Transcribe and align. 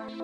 حياكم 0.00 0.16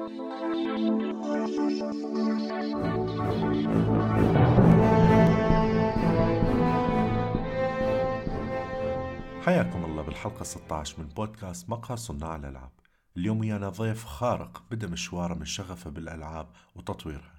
الله 9.85 10.03
بالحلقة 10.03 10.45
16 10.45 11.03
من 11.03 11.09
بودكاست 11.09 11.69
مقهى 11.69 11.97
صناع 11.97 12.37
الألعاب 12.37 12.71
اليوم 13.17 13.41
ويانا 13.41 13.69
ضيف 13.69 14.05
خارق 14.05 14.63
بدأ 14.71 14.87
مشواره 14.87 15.35
من 15.35 15.45
شغفه 15.45 15.91
بالألعاب 15.91 16.49
وتطويرها 16.75 17.37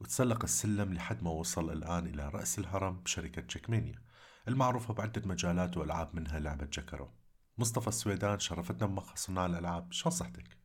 وتسلق 0.00 0.42
السلم 0.42 0.94
لحد 0.94 1.22
ما 1.22 1.30
وصل 1.30 1.72
الآن 1.72 2.06
إلى 2.06 2.28
رأس 2.28 2.58
الهرم 2.58 3.00
بشركة 3.00 3.42
تشيكمانيا 3.42 4.02
المعروفة 4.48 4.94
بعدة 4.94 5.22
مجالات 5.24 5.76
وألعاب 5.76 6.16
منها 6.16 6.38
لعبة 6.38 6.68
جاكرو 6.72 7.10
مصطفى 7.58 7.88
السويدان 7.88 8.38
شرفتنا 8.38 8.86
بمقهى 8.86 9.16
صناع 9.16 9.46
الألعاب 9.46 9.92
شو 9.92 10.10
صحتك؟ 10.10 10.63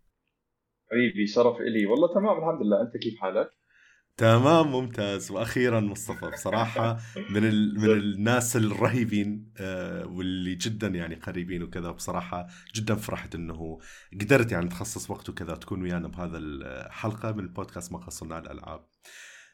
حبيبي 0.92 1.28
شرف 1.28 1.58
إلي. 1.62 1.86
والله 1.86 2.14
تمام 2.14 2.38
الحمد 2.38 2.66
لله. 2.66 2.82
أنت 2.82 2.98
كيف 2.98 3.20
حالك؟ 3.20 3.50
تمام 4.18 4.72
ممتاز. 4.72 5.32
وأخيرا 5.32 5.80
مصطفى 5.80 6.30
بصراحة 6.30 7.00
من 7.34 7.46
ال... 7.46 7.80
من 7.80 7.92
الناس 7.92 8.56
الرهيبين 8.56 9.54
آه، 9.58 10.08
واللي 10.08 10.56
جدا 10.56 10.88
يعني 10.88 11.16
قريبين 11.16 11.64
وكذا. 11.64 11.92
بصراحة 11.92 12.48
جدا 12.76 12.96
فرحت 12.96 13.36
إنه 13.36 13.80
قدرت 14.22 14.52
يعني 14.52 14.70
تخصص 14.70 15.10
وقت 15.12 15.30
وكذا 15.30 15.56
تكون 15.56 15.82
ويانا 15.82 16.08
بهذا 16.08 16.38
الحلقة 16.38 17.32
من 17.32 17.40
البودكاست 17.40 17.92
مقهى 17.92 18.12
صناع 18.12 18.40
الألعاب. 18.40 18.86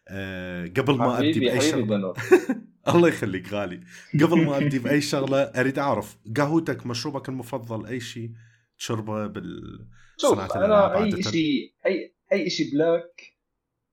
آه، 0.08 0.66
قبل 0.68 0.98
ما 0.98 1.20
أبدي 1.20 1.40
بأي 1.40 1.62
شغلة 1.62 2.14
الله 2.96 3.08
يخليك 3.08 3.54
غالي. 3.54 3.82
قبل 4.14 4.46
ما 4.46 4.58
أبدي 4.58 4.80
بأي 4.80 5.02
شغلة 5.02 5.38
أريد 5.42 5.80
أعرف 5.80 6.18
قهوتك 6.38 6.86
مشروبك 6.86 7.30
المفضل 7.30 7.86
أي 7.86 8.00
شيء؟ 8.00 8.32
تشربه 8.78 9.28
بال 9.28 9.80
شوف 10.18 10.40
أنا 10.58 11.04
أي 11.04 11.24
شيء 11.24 11.74
اي 11.86 12.14
أي 12.34 12.50
شيء 12.50 12.72
black 12.72 13.22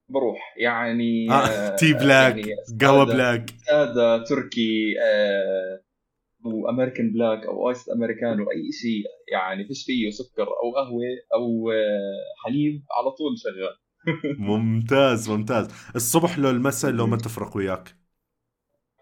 بروح. 0.09 0.55
يعني 0.57 1.31
آه. 1.31 1.35
آه 1.35 1.77
tea 1.77 1.93
black 1.93 2.37
يعني 2.37 2.53
قهوة 2.81 3.05
black. 3.05 3.51
سادة 3.67 4.25
تركي 4.25 4.95
آه 5.03 5.83
و 6.45 6.52
American 6.52 7.13
black 7.13 7.47
أو 7.47 7.71
ice 7.71 7.91
Americano 7.91 8.51
أي 8.51 8.73
شيء 8.73 9.05
يعني 9.33 9.65
فيش 9.69 9.85
فيه 9.87 10.11
سكر 10.11 10.43
أو 10.43 10.75
قهوة 10.77 11.05
أو 11.35 11.71
آه 11.71 12.45
حليب 12.45 12.83
على 12.99 13.11
طول 13.11 13.33
شغال. 13.39 13.79
ممتاز 14.49 15.31
ممتاز. 15.31 15.69
الصبح 15.97 16.39
لو 16.39 16.51
المساء 16.51 16.91
لو 16.91 17.07
ما 17.07 17.17
تفرق 17.17 17.57
وياك. 17.57 17.97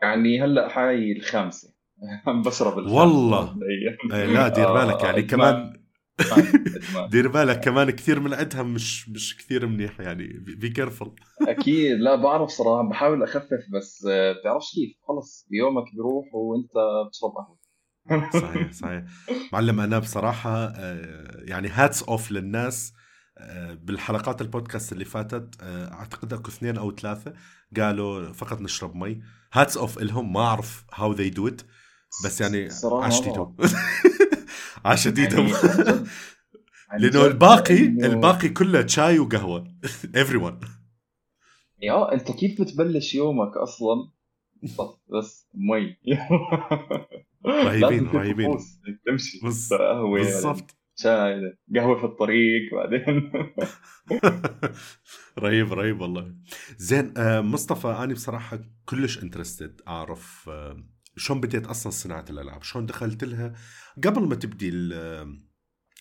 يعني 0.02 0.42
هلأ 0.42 0.78
هاي 0.78 1.12
الخامسة. 1.12 1.74
بشرب 2.46 2.76
والله. 2.76 3.56
إيه، 4.12 4.26
لا 4.26 4.48
دير 4.48 4.72
بالك 4.72 5.04
يعني 5.04 5.18
آه 5.18 5.20
كمان 5.20 5.79
دير 7.12 7.28
بالك 7.28 7.60
كمان 7.60 7.90
كثير 7.90 8.20
من 8.20 8.34
عندها 8.34 8.62
مش 8.62 9.08
مش 9.08 9.36
كثير 9.36 9.66
منيح 9.66 10.00
يعني. 10.00 10.26
be 10.38 10.68
careful 10.68 11.12
أكيد. 11.48 11.98
لا 12.00 12.14
بعرف 12.16 12.50
صراحة 12.50 12.88
بحاول 12.88 13.22
أخفف 13.22 13.60
بس 13.74 14.06
آه، 14.10 14.32
بتعرفش 14.32 14.66
كيف؟ 14.74 14.96
خلص 15.08 15.46
يومك 15.50 15.84
بيروح 15.94 16.34
وأنت 16.34 16.70
بتشرب 17.08 17.30
قهوة. 17.30 17.60
صحيح 18.40 18.72
صحيح. 18.72 19.04
معلم 19.52 19.80
أنا 19.80 19.98
بصراحة 19.98 20.64
آه، 20.64 21.42
يعني 21.44 21.68
hats 21.68 22.02
off 22.02 22.32
للناس 22.32 22.92
آه، 23.38 23.74
بالحلقات 23.74 24.40
البودكاست 24.40 24.92
اللي 24.92 25.04
فاتت 25.04 25.54
أعتقد 25.62 26.32
أكو 26.32 26.48
اثنين 26.48 26.76
أو 26.76 26.92
ثلاثة 26.96 27.32
قالوا 27.76 28.32
فقط 28.32 28.60
نشرب 28.60 28.96
مي. 28.96 29.22
hats 29.52 29.76
off 29.76 29.98
إلهم 29.98 30.32
ما 30.32 30.40
أعرف 30.40 30.84
how 30.94 31.12
they 31.12 31.30
do 31.30 31.48
it 31.48 31.62
بس 32.24 32.40
يعني 32.40 32.68
عشتيتهم 32.84 33.56
عشتيتهم 34.84 35.46
يعني 36.90 37.02
لأنه 37.02 37.26
الباقي 37.26 37.78
الباقي 37.84 38.48
كله 38.48 38.86
شاي 38.86 39.18
وقهوة. 39.18 39.64
everyone 40.16 40.60
يا 41.82 42.12
أنت 42.14 42.32
كيف 42.32 42.60
بتبلش 42.60 43.14
يومك 43.14 43.56
أصلا؟ 43.56 44.10
بس 45.08 45.48
مي. 45.54 45.96
رهيبين 47.46 48.06
رهيبين. 48.06 48.58
تمشي 49.06 49.40
قهوة 49.70 50.18
بالضبط. 50.18 50.76
شاي 50.96 51.56
قهوة 51.76 51.98
في 51.98 52.04
الطريق 52.04 52.62
بعدين. 52.74 53.32
رهيب 55.38 55.72
رهيب 55.72 56.00
والله. 56.00 56.34
زين 56.76 57.14
آه 57.18 57.40
مصطفى 57.40 57.88
أنا 57.88 58.14
بصراحة 58.14 58.58
كلش 58.84 59.22
interested 59.22 59.80
أعرف 59.88 60.48
آه 60.48 60.84
شلون 61.20 61.40
بديت 61.40 61.66
أصلا 61.66 61.92
صناعة 61.92 62.24
الألعاب؟ 62.30 62.62
شلون 62.62 62.86
دخلت 62.86 63.24
لها؟ 63.24 63.54
قبل 64.04 64.28
ما 64.28 64.34
تبدي 64.34 64.70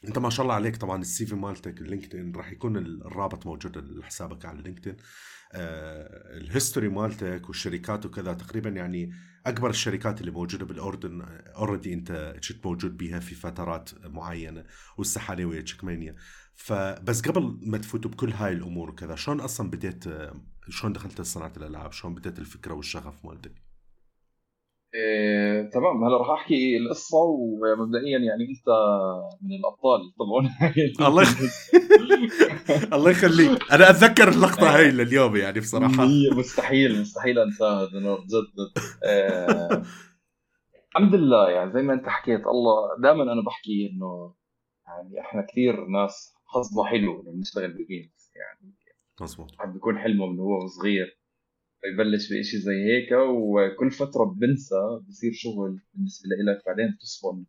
أنت 0.07 0.18
ما 0.18 0.30
شاء 0.30 0.44
الله 0.44 0.56
عليك 0.56 0.78
طبعا 0.78 1.02
ال 1.02 1.25
CV 1.25 1.36
مالتك 1.35 1.81
ال 1.81 1.88
LinkedIn 1.88 2.36
راح 2.35 2.52
يكون 2.52 2.78
الرابط 2.78 3.46
موجود 3.46 3.78
لحسابك 3.78 4.46
على 4.46 4.59
ال 4.59 4.64
LinkedIn 4.64 4.97
آه 5.53 6.38
ال 6.38 6.44
history 6.44 6.90
مالتك 6.90 7.41
والشركات 7.47 8.06
وكذا 8.06 8.34
تقريبا 8.34 8.69
يعني 8.69 9.12
أكبر 9.46 9.69
الشركات 9.69 10.22
اللي 10.22 10.31
موجودة 10.31 10.66
بالأردن 10.66 11.22
already 11.56 11.94
أنت 11.94 12.35
كنت 12.50 12.66
موجود 12.66 12.97
بيها 12.97 13.19
في 13.19 13.35
فترات 13.35 13.90
معينة 14.06 14.66
ويا 15.46 15.62
تشيكمانيا 15.62 16.16
فبس 16.56 17.22
قبل 17.22 17.59
ما 17.62 17.78
تفوتوا 17.78 18.12
بكل 18.12 18.31
هاي 18.31 18.53
الأمور 18.53 18.90
وكذا 18.90 19.16
شلون 19.16 19.40
أصلا 19.40 19.69
بديت 19.69 20.03
شلون 20.69 20.94
دخلت 20.94 21.22
صناعة 21.22 21.53
الألعاب؟ 21.58 21.91
شلون 21.91 22.16
بديت 22.16 22.40
الفكرة 22.40 22.74
والشغف 22.74 23.25
مالتك؟ 23.25 23.69
إيه، 24.96 25.70
تمام. 25.70 26.04
هلا 26.04 26.18
راح 26.18 26.30
أحكي 26.30 26.78
القصة 26.78 27.18
ومبدئيا 27.18 28.20
يعني 28.20 28.44
أنت 28.50 28.68
من 29.42 29.52
الأبطال. 29.60 30.14
تبعون 30.16 30.50
الله 31.08 31.24
الله 32.96 33.12
يخليك. 33.12 33.72
أنا 33.72 33.90
أتذكر 33.90 34.28
اللقطة 34.30 34.76
هاي 34.78 34.92
لليوم 34.92 35.36
يعني 35.36 35.60
بصراحة. 35.60 36.06
مستحيل. 36.38 37.02
مستحيل 37.02 37.40
أنساها 37.40 37.86
جد 37.86 38.72
إيه، 39.06 39.84
الحمد 40.92 41.16
لله 41.16 41.50
يعني 41.50 41.72
زي 41.72 41.82
ما 41.82 41.94
أنت 41.94 42.10
حكيت 42.10 42.48
الله 42.48 43.02
دائما 43.04 43.24
أنا 43.24 43.42
بحكي 43.46 43.90
إنه 43.94 44.34
يعني 44.88 45.22
إحنا 45.22 45.42
كثير 45.52 45.86
ناس 45.86 46.34
حظنا 46.46 46.84
حلو 46.86 47.22
لما 47.22 47.40
نشتغل 47.42 47.68
بالجيمز 47.74 48.32
يعني. 48.36 48.76
مظبوط. 49.22 49.52
حد 49.60 49.74
بيكون 49.74 49.98
حلمه 50.00 50.26
من 50.26 50.40
هو 50.40 50.68
صغير. 50.68 51.19
يبلش 51.85 52.34
بشيء 52.34 52.59
زي 52.59 52.84
هيك 52.85 53.12
وكل 53.12 53.91
فترة 53.91 54.25
بنسى 54.25 55.00
بصير 55.07 55.31
شغل 55.34 55.79
بالنسبة 55.94 56.29
لك 56.29 56.66
بعدين 56.66 56.95
بتصفن 56.95 57.45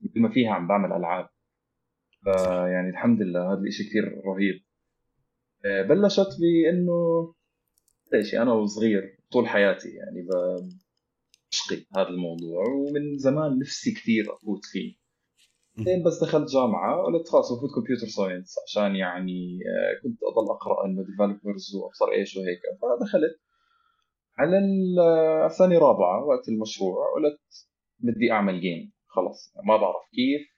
مثل 0.00 0.20
ما 0.20 0.28
فيها 0.28 0.50
عم 0.50 0.68
بعمل 0.68 0.92
ألعاب. 0.92 1.28
فيعني 2.24 2.90
الحمد 2.90 3.22
لله 3.22 3.52
هذا 3.52 3.60
الشيء 3.60 3.86
كثير 3.86 4.04
رهيب. 4.26 4.62
آه، 5.64 5.82
بلشت 5.82 6.28
بإنه 6.40 7.34
إيش 8.14 8.34
أنا 8.34 8.52
وصغير 8.52 9.18
طول 9.32 9.48
حياتي 9.48 9.88
يعني 9.88 10.26
بشقي 11.50 11.86
هذا 11.96 12.08
الموضوع 12.08 12.64
ومن 12.68 13.18
زمان 13.18 13.58
نفسي 13.58 13.90
كثير 13.92 14.34
أفوت 14.34 14.64
فيه. 14.64 14.94
بعدين 15.76 16.02
بس 16.04 16.22
دخلت 16.22 16.50
جامعة 16.50 17.02
قلت 17.02 17.28
خلاص 17.28 17.52
بفوت 17.52 17.70
computer 17.74 18.06
science 18.06 18.54
عشان 18.66 18.96
يعني 18.96 19.58
آه، 19.66 20.02
كنت 20.02 20.18
أضل 20.22 20.50
أقرأ 20.50 20.86
إنه 20.86 21.02
developers 21.02 21.74
وأبصر 21.74 22.12
إيش 22.12 22.36
وهيك. 22.36 22.60
فدخلت 22.82 23.40
على 24.38 24.58
السنة 25.46 25.78
رابعة 25.78 26.24
وقت 26.24 26.48
المشروع 26.48 26.94
قلت 27.14 27.40
بدي 27.98 28.32
أعمل 28.32 28.60
game 28.60 28.92
خلص. 29.06 29.52
ما 29.64 29.76
بعرف 29.76 30.02
كيف 30.12 30.48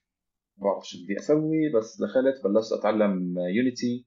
ما 0.59 0.65
بعرف 0.65 0.85
شو 0.85 0.99
بدي 1.05 1.19
أسوي 1.19 1.73
بس 1.77 2.01
دخلت 2.03 2.45
بلشت 2.45 2.73
أتعلم 2.73 3.39
Unity 3.39 4.06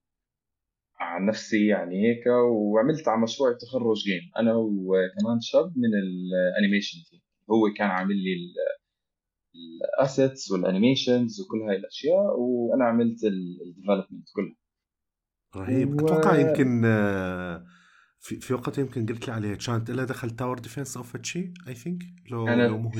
عن 1.00 1.26
نفسي 1.26 1.66
يعني 1.66 1.94
هيك 2.06 2.26
وعملت 2.26 3.08
على 3.08 3.20
مشروع 3.22 3.50
التخرج 3.50 3.96
game 3.96 4.30
أنا 4.38 4.54
وكمان 4.56 5.40
شاب 5.40 5.72
من 5.76 5.90
ال 5.94 6.04
animation 6.04 6.98
team 7.10 7.20
هو 7.50 7.72
كان 7.76 7.88
عامل 7.88 8.16
لي 8.16 8.34
ال 9.98 10.05
assets 10.05 10.50
وال 10.50 10.65
animations 10.65 11.40
وكل 11.40 11.62
هاي 11.68 11.76
الأشياء 11.76 12.40
وأنا 12.40 12.84
عملت 12.84 13.24
ال 13.24 13.33
development 13.33 14.28
كلها 14.34 14.56
رهيب. 15.56 16.02
و... 16.02 16.06
أتوقع 16.06 16.38
يمكن 16.38 16.84
آه 16.84 17.64
في 18.24 18.36
في 18.40 18.54
وقت 18.54 18.78
يمكن 18.78 19.06
قلت 19.06 19.28
لي 19.28 19.32
عليها 19.34 19.54
كانت 19.54 19.90
لها 19.90 20.04
دخل 20.04 20.30
tower 20.30 20.58
defense 20.58 20.96
أو 20.96 21.02
شيء 21.22 21.52
I 21.68 21.74
think 21.74 22.02
لو 22.30 22.44
كانت 22.44 22.70
لو 22.70 22.90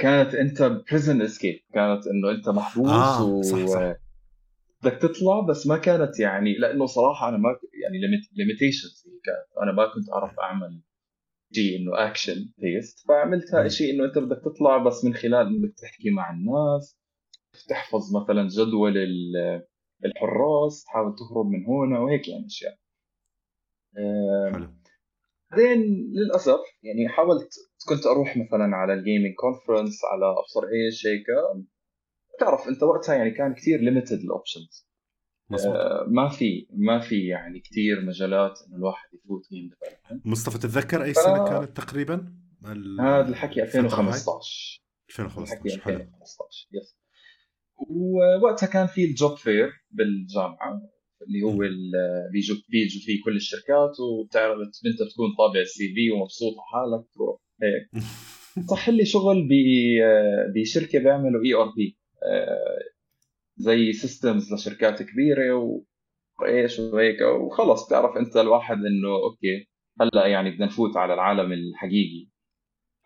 كانت 0.00 0.34
أنت 0.34 0.62
prison 0.62 1.22
escape 1.22 1.60
كانت 1.74 2.06
إنه 2.06 2.30
أنت 2.30 2.48
محبوس 2.48 2.88
آه 2.90 3.24
و... 3.24 3.42
صح. 3.42 3.66
صح. 3.66 3.94
بدك 4.82 4.98
تطلع 5.02 5.40
بس 5.40 5.66
ما 5.66 5.78
كانت 5.78 6.20
يعني 6.20 6.54
لأنه 6.58 6.86
صراحة 6.86 7.28
أنا 7.28 7.36
ما 7.36 7.48
يعني 7.82 7.98
limitations 8.36 9.04
كانت. 9.24 9.62
أنا 9.62 9.72
ما 9.72 9.94
كنت 9.94 10.10
أعرف 10.12 10.40
أعمل 10.40 10.82
شيء 11.52 11.78
إنه 11.80 12.06
action 12.06 12.50
based 12.58 13.08
فعملتها 13.08 13.68
شيء 13.68 13.94
إنه 13.94 14.04
أنت 14.04 14.18
بدك 14.18 14.42
تطلع 14.44 14.78
بس 14.78 15.04
من 15.04 15.14
خلال 15.14 15.46
إنك 15.46 15.74
تحكي 15.78 16.10
مع 16.10 16.30
الناس 16.30 16.98
تحفظ 17.68 18.16
مثلا 18.16 18.48
جدول 18.48 18.94
الحراس 20.04 20.84
تحاول 20.84 21.14
تهرب 21.16 21.46
من 21.46 21.66
هنا 21.66 21.98
وهيك 21.98 22.28
يعني 22.28 22.46
أشياء. 22.46 22.83
حلو. 24.54 24.74
بعدين 25.50 25.82
للأسف 26.12 26.60
يعني 26.82 27.08
حاولت 27.08 27.48
كنت 27.88 28.06
أروح 28.06 28.36
مثلا 28.36 28.76
على 28.76 28.94
ال 28.94 29.00
gaming 29.00 29.34
conference 29.34 30.00
على 30.12 30.30
ابصر 30.38 30.60
إيش 30.60 31.06
هيك 31.06 31.26
تعرف 32.40 32.68
أنت 32.68 32.82
وقتها 32.82 33.14
يعني 33.14 33.30
كان 33.30 33.54
كثير 33.54 33.80
limited 33.80 34.18
ال 34.18 34.27
options 34.27 34.88
آه، 35.66 36.04
ما 36.08 36.28
في 36.28 36.66
ما 36.70 37.00
في 37.00 37.26
يعني 37.26 37.60
كثير 37.60 38.00
مجالات 38.00 38.58
إنه 38.68 38.76
الواحد 38.76 39.08
يفوت 39.14 39.42
game 39.52 39.70
مصطفى 40.24 40.58
تتذكر 40.58 41.02
أي 41.04 41.14
سنة 41.14 41.44
كانت 41.48 41.76
تقريبا؟ 41.76 42.34
ال- 42.66 43.00
هذا 43.00 43.28
الحكي 43.28 43.62
الفترة 43.62 43.80
هاي؟ 43.80 43.84
2015 43.86 44.84
2015 45.10 45.52
الحكي 45.64 45.80
حلو. 45.80 45.94
2015 45.94 46.68
yes 46.72 46.96
ووقتها 47.78 48.66
كان 48.66 48.86
في 48.86 49.04
ال 49.04 49.12
job 49.12 49.36
fair 49.36 49.84
بالجامعة. 49.90 50.82
اللي 51.22 51.42
هو 51.42 51.58
بيجوا 52.32 52.56
بيجوا 52.68 53.02
فيه 53.06 53.22
كل 53.24 53.36
الشركات 53.36 54.00
وبتعرف 54.00 54.58
أنت 54.86 55.02
بتكون 55.08 55.34
طابع 55.38 55.60
ال 55.60 55.94
CV 55.94 56.10
ومبسوط 56.10 56.54
حالك 56.72 57.04
تروح 57.14 57.40
هيك 57.62 57.90
صح 58.70 58.88
لي 58.88 59.04
شغل 59.04 59.48
ب- 59.48 60.52
بشركة 60.54 60.98
بيعملوا 60.98 61.44
ERP 61.44 61.96
زي 63.56 63.92
systems 63.92 64.52
لشركات 64.54 65.02
كبيرة 65.02 65.54
وإيش 66.40 66.78
وهيك 66.80 67.20
وخلص 67.20 67.86
بتعرف 67.86 68.16
أنت 68.16 68.36
الواحد 68.36 68.76
إنه 68.76 69.08
okay 69.24 69.68
هلأ 70.00 70.26
يعني 70.26 70.50
بدنا 70.50 70.66
نفوت 70.66 70.96
على 70.96 71.14
العالم 71.14 71.52
الحقيقي. 71.52 72.28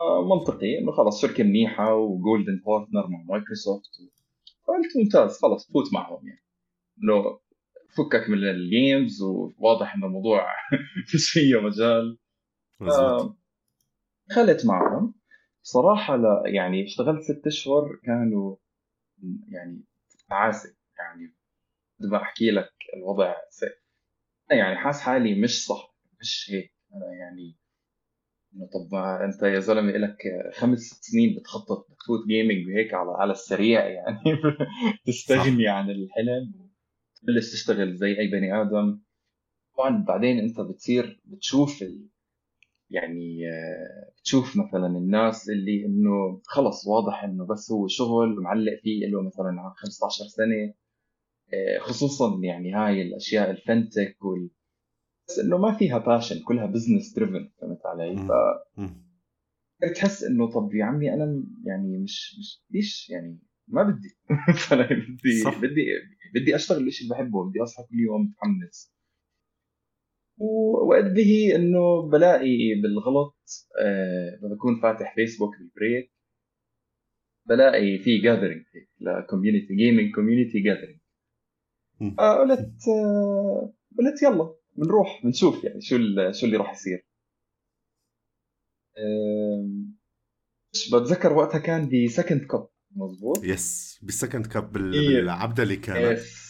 آه، 0.00 0.24
منطقي 0.28 0.78
إنه 0.78 0.92
خلص 0.92 1.22
شركة 1.22 1.44
منيحة 1.44 1.94
و 1.94 2.04
golden 2.04 2.62
partner 2.66 3.08
مع 3.08 3.24
مايكروسوفت 3.28 3.90
قلت 4.68 4.96
ممتاز 5.04 5.38
خلص 5.38 5.72
فوت 5.72 5.92
معهم 5.94 6.26
يعني. 6.28 6.44
إنه 7.04 7.40
فكك 7.96 8.30
من 8.30 8.38
ال 8.48 8.61
games 8.61 9.22
وواضح 9.22 9.94
انه 9.94 10.06
الموضوع 10.06 10.46
فيش 11.10 11.30
فيه 11.30 11.60
مجال. 11.60 12.18
آه، 12.82 13.36
دخلت 14.28 14.66
معهم. 14.66 15.14
صراحة 15.62 16.16
لا 16.16 16.42
يعني 16.46 16.84
اشتغلت 16.84 17.22
ست 17.22 17.46
أشهر 17.46 17.96
كانوا 18.04 18.56
يعني 19.48 19.84
تعاسة 20.28 20.76
يعني 20.98 21.34
بدي 22.00 22.16
أحكي 22.16 22.50
لك 22.50 22.70
الوضع. 22.96 23.34
سيء 23.50 23.78
يعني 24.50 24.76
حاس 24.76 25.00
حالي 25.00 25.40
مش 25.42 25.66
صح 25.66 25.94
مش 26.20 26.50
هيك. 26.54 26.72
أنا 26.94 27.12
يعني 27.14 27.56
إنه 28.54 28.66
طب 28.66 28.94
أنت 28.94 29.42
يا 29.42 29.60
زلمة 29.60 29.92
لك 29.92 30.16
خمس 30.54 30.78
ست 30.78 31.04
سنين 31.04 31.36
بتخطط 31.38 31.86
بتفوت 31.90 32.26
gaming 32.28 32.66
وهيك 32.66 32.94
على 32.94 33.10
على 33.10 33.32
السريع 33.32 33.88
يعني. 33.88 34.18
تستغني 35.06 35.68
عن 35.68 35.90
الحلم. 35.90 36.67
تبلش 37.20 37.52
تشتغل 37.52 37.96
زي 37.96 38.18
أي 38.18 38.26
بني 38.28 38.60
آدم 38.62 39.00
طبعا 39.78 40.04
بعدين 40.04 40.38
أنت 40.38 40.60
بتصير 40.60 41.20
بتشوف 41.24 41.82
ال... 41.82 42.08
يعني 42.90 43.48
آه، 43.48 44.12
بتشوف 44.20 44.56
مثلا 44.56 44.86
الناس 44.86 45.48
اللي 45.48 45.86
إنه 45.86 46.40
خلص 46.44 46.86
واضح 46.86 47.24
إنه 47.24 47.46
بس 47.46 47.72
هو 47.72 47.88
شغل 47.88 48.40
معلق 48.40 48.80
فيه 48.82 49.06
له 49.06 49.22
مثلا 49.22 49.74
15 49.76 50.24
سنة 50.24 50.74
آه، 51.54 51.78
خصوصا 51.78 52.40
يعني 52.42 52.72
هاي 52.74 53.02
الأشياء 53.02 53.50
ال 53.50 53.59
fintech 53.60 54.24
وال 54.24 54.50
بس 55.28 55.38
إنه 55.38 55.58
ما 55.58 55.72
فيها 55.78 55.98
passion 55.98 56.42
كلها 56.44 56.66
business 56.66 57.14
driven 57.14 57.50
فهمت 57.60 57.86
علي؟ 57.86 58.14
مم. 58.76 59.08
فتحس 59.82 60.24
إنه 60.24 60.50
طب 60.50 60.74
يا 60.74 60.84
عمي 60.84 61.14
أنا 61.14 61.44
يعني 61.64 61.98
مش 61.98 62.36
مش 62.38 62.62
بديش 62.70 63.10
يعني 63.10 63.38
ما 63.68 63.82
بدي. 63.82 64.16
فأنا 64.68 64.88
بدي 64.90 65.42
صح. 65.44 65.58
بدي 65.58 65.84
بدي 66.34 66.56
أشتغل 66.56 66.86
الشيء 66.86 67.04
اللي 67.12 67.14
بحبه 67.24 67.50
بدي 67.50 67.62
أصحى 67.62 67.82
كل 67.82 67.98
يوم 68.00 68.22
متحمس. 68.22 68.92
ووقت 70.38 71.04
به 71.04 71.52
إنه 71.56 72.10
بلاقي 72.10 72.74
بالغلط 72.82 73.36
آه 73.80 74.38
بكون 74.42 74.80
فاتح 74.82 75.14
فيسبوك 75.14 75.50
بال 75.58 75.74
break 75.74 76.12
بلاقي 77.48 77.98
في 77.98 78.18
gathering 78.18 78.64
ل 79.00 79.08
community 79.08 79.74
gaming 79.76 80.14
community 80.14 80.60
gathering. 80.60 81.00
قلت 82.18 82.88
آه 82.88 83.74
قلت 83.98 84.22
يلا 84.22 84.54
بنروح 84.76 85.20
بنشوف 85.24 85.64
يعني 85.64 85.80
شو 85.80 85.96
شو 86.32 86.46
اللي 86.46 86.56
راح 86.56 86.72
يصير. 86.72 87.08
مش 90.74 90.90
بتذكر 90.94 91.32
وقتها 91.32 91.58
كان 91.58 91.88
بسكند 92.06 92.44
كاب 92.46 92.68
مظبوط؟ 92.96 93.44
yes 93.44 93.98
بالسكند 94.02 94.46
كاب 94.46 94.72
بال- 94.72 94.94
إيه. 94.94 95.20
بالعبدلي 95.20 95.76
كانت 95.76 96.18
yes 96.18 96.48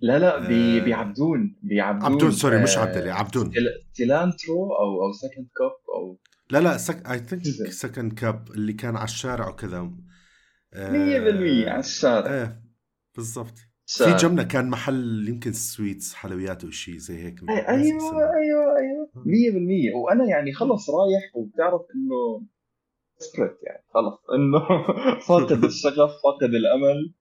لا 0.00 0.18
لا 0.18 0.36
آه، 0.36 0.84
بعبدون 0.84 1.56
بعبدون 1.62 2.12
عبدون 2.12 2.30
sorry 2.30 2.62
مش 2.62 2.76
آه، 2.76 2.80
عبدلي 2.80 3.10
عبدون. 3.10 3.52
تيلانترو 3.94 4.72
أو 4.72 5.02
أو 5.04 5.12
سكند 5.12 5.46
كاب 5.56 5.94
أو 5.96 6.18
لا 6.50 6.58
لا 6.60 6.76
سك... 6.76 7.10
I 7.10 7.18
think. 7.18 7.42
سكند 7.70 8.12
كاب 8.12 8.50
اللي 8.50 8.72
كان 8.72 8.96
على 8.96 9.04
الشارع 9.04 9.48
وكذا. 9.48 9.90
100% 10.74 10.76
على 11.68 11.78
الشارع. 11.80 12.34
إيه 12.34 12.62
بالضبط. 13.16 13.54
في. 13.86 14.16
جنبنا 14.16 14.42
كان 14.42 14.68
محل 14.70 15.28
يمكن 15.28 15.52
sweets 15.52 16.14
حلويات 16.14 16.64
أو 16.64 16.70
شيء 16.70 16.96
زي 16.96 17.18
هيك 17.24 17.40
أي- 17.40 17.44
ناسي 17.44 17.68
أيوه. 17.70 18.02
أيوه. 18.12 18.78
أيوه 18.78 19.10
100% 19.26 19.94
وأنا 19.96 20.24
يعني 20.28 20.52
خلص 20.52 20.90
رايح 20.90 21.36
وبتعرف 21.36 21.80
إنه 21.94 22.46
spirit 23.18 23.56
يعني. 23.62 23.84
خلص 23.94 24.18
إنه 24.34 24.58
فاقد 25.28 25.64
الشغف 25.64 26.10
فاقد 26.24 26.54
الأمل. 26.54 27.12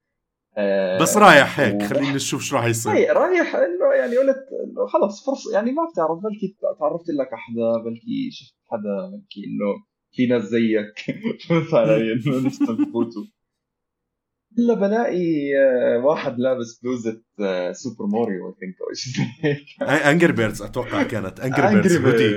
آه، 0.58 1.02
بس 1.02 1.18
رايح 1.18 1.60
هيك. 1.60 1.82
و- 1.82 1.86
خلينا 1.88 2.14
نشوف 2.16 2.42
شو 2.42 2.56
راح 2.56 2.66
يصير. 2.66 2.92
رايح 2.92 3.12
رايح 3.12 3.56
إنه 3.56 3.94
يعني 3.94 4.18
قلت 4.18 4.46
إنه 4.64 4.86
خلص 4.88 5.26
فرصة. 5.26 5.54
يعني 5.54 5.72
ما 5.72 5.84
بتعرف 5.94 6.20
بلكي 6.20 6.56
تعرفت 6.80 7.10
لك 7.10 7.28
على 7.34 7.42
حدا 7.42 7.84
بلكي 7.84 8.30
شفت 8.32 8.56
حدا 8.72 9.10
بلكي 9.12 9.42
إنه 9.46 9.84
في 10.12 10.26
ناس 10.28 10.44
زيك. 10.44 11.18
فهمت 11.50 11.74
علي 11.74 12.14
إنه 12.14 12.46
نفسهم 12.46 12.82
يفوتوا 12.90 13.24
إلا 14.60 14.74
بلاقي 14.74 15.58
آه، 15.58 16.06
واحد 16.06 16.40
لابس 16.40 16.80
بلوزة 16.84 17.22
آه، 17.40 17.72
سوبر 17.72 18.06
ماريو 18.06 18.50
I 18.50 18.54
think 18.60 18.76
أو 18.82 18.94
شيء 18.94 20.12
Angry 20.12 20.32
Birds 20.32 20.62
أتوقع 20.62 21.04
كانت. 21.04 21.40
Angry 21.40 21.68
Birds 21.68 21.98
hoodie 21.98 22.32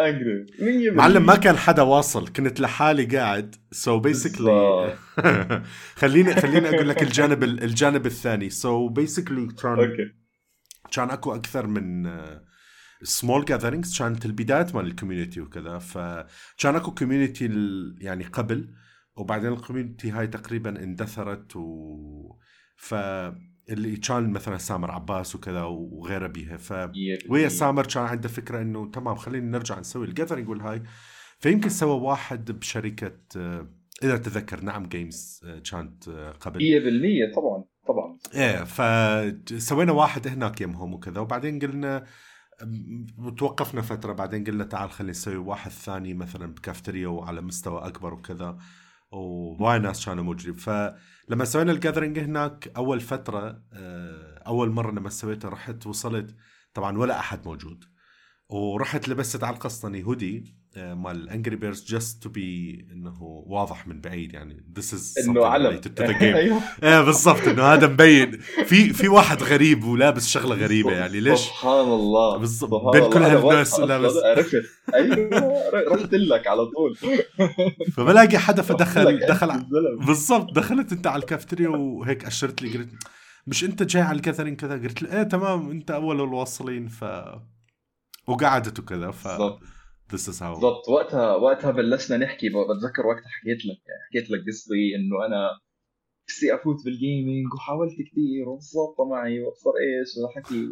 انجري 0.00 0.90
معلم 0.90 1.26
ما 1.26 1.36
كان 1.36 1.56
حدا 1.56 1.82
واصل. 1.82 2.28
كنت 2.28 2.60
لحالي 2.60 3.04
قاعد. 3.04 3.54
so 3.72 4.02
basically 4.02 4.96
خليني 6.00 6.34
خليني 6.34 6.68
أقول 6.68 6.88
لك 6.88 7.02
الجانب 7.02 7.44
الجانب 7.44 8.06
الثاني. 8.06 8.50
so 8.50 8.92
basically 8.92 9.48
كان 9.62 9.92
كان 10.92 11.10
أكو 11.10 11.34
أكثر 11.34 11.66
من 11.66 12.10
small 13.02 13.44
gatherings 13.44 13.98
كانت 13.98 14.26
البدايات 14.26 14.74
مال 14.74 14.86
ال 14.86 14.91
community 14.91 15.40
وكذا. 15.40 15.78
فكان 15.78 16.76
أكو 16.76 16.90
community 16.90 17.50
يعني 18.00 18.24
قبل. 18.24 18.68
وبعدين 19.16 19.52
ال 19.52 19.58
community 19.58 20.10
هاي 20.10 20.26
تقريبا 20.26 20.82
اندثرت 20.84 21.56
و 21.56 22.36
فاللي 22.76 23.96
كان 23.96 24.30
مثلا 24.30 24.56
سامر 24.58 24.90
عباس 24.90 25.34
وكذا 25.36 25.62
وغيره 25.62 26.26
بيها. 26.26 26.56
ف 26.56 26.72
ويا 27.30 27.48
سامر 27.48 27.86
كان 27.86 28.02
عنده 28.04 28.28
فكرة 28.28 28.62
إنه 28.62 28.90
تمام 28.90 29.14
خلينا 29.16 29.46
نرجع 29.58 29.78
نسوي 29.80 30.06
ال 30.06 30.10
gathering 30.10 30.48
والهاي 30.48 30.82
فيمكن 31.38 31.68
سوى 31.68 32.00
واحد 32.00 32.50
بشركة 32.52 33.12
آه، 33.36 33.68
إذا 34.02 34.16
تذكر 34.16 34.60
نعم 34.64 34.86
جيمز 34.88 35.40
آه، 35.44 35.58
كانت 35.58 36.08
آه، 36.08 36.30
قبل. 36.32 36.60
100% 36.60 37.34
طبعا 37.36 37.64
طبعا. 37.88 38.18
إيه 38.34 38.64
فسوينا 38.64 39.92
واحد 39.92 40.28
هناك 40.28 40.60
يمهم 40.60 40.94
وكذا. 40.94 41.20
وبعدين 41.20 41.58
قلنا 41.58 42.04
م- 42.62 43.30
توقفنا 43.30 43.82
فترة 43.82 44.12
بعدين 44.12 44.44
قلنا 44.44 44.64
تعال 44.64 44.90
خلينا 44.90 45.10
نسوي 45.10 45.36
واحد 45.36 45.70
ثاني 45.70 46.14
مثلا 46.14 46.46
بكافتيريا 46.46 47.08
وعلى 47.08 47.40
مستوى 47.40 47.86
أكبر 47.86 48.14
وكذا. 48.14 48.58
ووايد 49.16 49.82
ناس 49.82 50.06
كانوا 50.06 50.24
موجودين. 50.24 50.54
فلما 50.54 51.44
سوينا 51.44 51.72
ال 51.72 51.77
gathering 51.77 52.18
هناك 52.18 52.72
أول 52.76 53.00
فترة 53.00 53.62
آه، 53.72 54.42
أول 54.46 54.70
مرة 54.70 54.90
لما 54.90 55.08
سويته 55.08 55.48
رحت 55.48 55.86
وصلت 55.86 56.36
طبعا 56.74 56.98
ولا 56.98 57.18
أحد 57.18 57.46
موجود. 57.46 57.84
ورحت 58.48 59.08
لبست 59.08 59.44
على 59.44 59.54
القسطني 59.54 60.04
هودي. 60.04 60.56
مال 60.76 61.30
Angry 61.30 61.56
Birds 61.56 61.84
just 61.84 62.22
to 62.22 62.28
be 62.28 62.86
إنه 62.92 63.16
واضح 63.46 63.86
من 63.86 64.00
بعيد 64.00 64.34
يعني 64.34 64.64
this 64.76 64.94
is 64.94 65.14
إنه 65.28 65.46
علم. 65.46 65.80
أيوه. 66.10 66.60
إيه 66.82 67.00
بالضبط 67.00 67.48
إنه 67.48 67.62
هذا 67.62 67.86
مبين. 67.86 68.38
في 68.66 68.92
في 68.92 69.08
واحد 69.08 69.42
غريب 69.42 69.84
ولابس 69.84 70.28
شغلة 70.28 70.56
غريبة 70.56 70.92
يعني 70.92 71.20
ليش؟ 71.20 71.40
سبحان 71.40 71.86
الله. 71.86 72.38
بالضبط. 72.38 72.96
بين. 72.96 73.10
كل 73.10 73.22
هالناس 73.22 73.80
لابس. 73.80 74.12
عرفت. 74.24 74.62
أيوه. 74.94 75.62
رحت 75.92 76.14
لك 76.14 76.46
على 76.46 76.66
طول. 76.66 76.96
فبلاقي 77.96 78.38
حدا 78.38 78.62
فدخل 78.62 79.26
دخل. 79.26 79.66
بالضبط 80.06 80.54
دخلت 80.54 80.92
أنت 80.92 81.06
على 81.06 81.20
الكافتيريا 81.20 81.68
وهيك 81.68 82.24
أشرت 82.24 82.62
لي 82.62 82.78
قلت 82.78 82.88
مش 83.46 83.64
أنت 83.64 83.82
جاي 83.82 84.02
على 84.02 84.16
ال 84.16 84.20
gathering 84.20 84.56
كذا؟ 84.60 84.74
قلت 84.74 85.02
له 85.02 85.16
إيه 85.16 85.22
تمام 85.22 85.70
أنت 85.70 85.90
أول 85.90 86.20
الواصلين 86.20 86.88
ف 86.88 87.04
وقعدت 88.26 88.78
وكذا 88.78 89.10
ف 89.10 89.28
بالضبط. 89.28 89.60
This 90.12 90.28
is 90.28 90.40
how. 90.40 90.52
بالضبط. 90.52 90.88
وقتها 90.88 91.34
وقتها 91.36 91.70
بلشنا 91.70 92.16
نحكي 92.16 92.48
بتذكر 92.48 93.06
وقتها 93.06 93.28
حكيت 93.28 93.66
لك 93.66 93.78
يعني 93.88 94.02
حكيت 94.10 94.30
لك 94.30 94.46
قصتي 94.48 94.96
إنه 94.96 95.26
أنا 95.26 95.50
نفسي 96.28 96.54
أفوت 96.54 96.84
بال 96.84 97.01
gaming 97.01 97.54
وحاولت 97.54 97.92
كثير 97.92 98.48
وظبطه 98.48 99.04
معي 99.10 99.40
وابصر 99.40 99.70
إيش 99.70 100.08
وحكي 100.24 100.68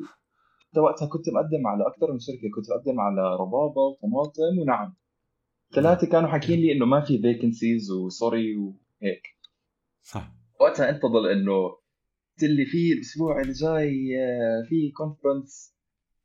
حتى 0.70 0.80
وقتها 0.80 1.06
كنت 1.06 1.28
مقدم 1.28 1.66
على 1.66 1.86
أكثر 1.86 2.12
من 2.12 2.18
شركة 2.18 2.50
كنت 2.54 2.70
مقدم 2.70 3.00
على 3.00 3.34
ربابة 3.34 3.80
وطماطم 3.80 4.58
ونعم. 4.60 4.94
ثلاثة 5.74 6.06
كانوا 6.06 6.28
حاكيين 6.28 6.60
لي 6.60 6.72
إنه 6.72 6.86
ما 6.86 7.00
في 7.00 7.18
vacancies 7.18 7.90
و 7.90 8.01
sorry 8.01 8.56
وهيك. 8.56 9.22
صح. 10.02 10.32
وقتها 10.60 10.90
انت 10.90 11.02
ضل 11.06 11.26
إنه 11.26 11.76
اللي 12.42 12.66
فيه 12.66 12.92
الأسبوع 12.94 13.40
اللي 13.40 13.52
جاي 13.52 14.18
آه، 14.20 14.68
في 14.68 14.90
conference 14.90 15.73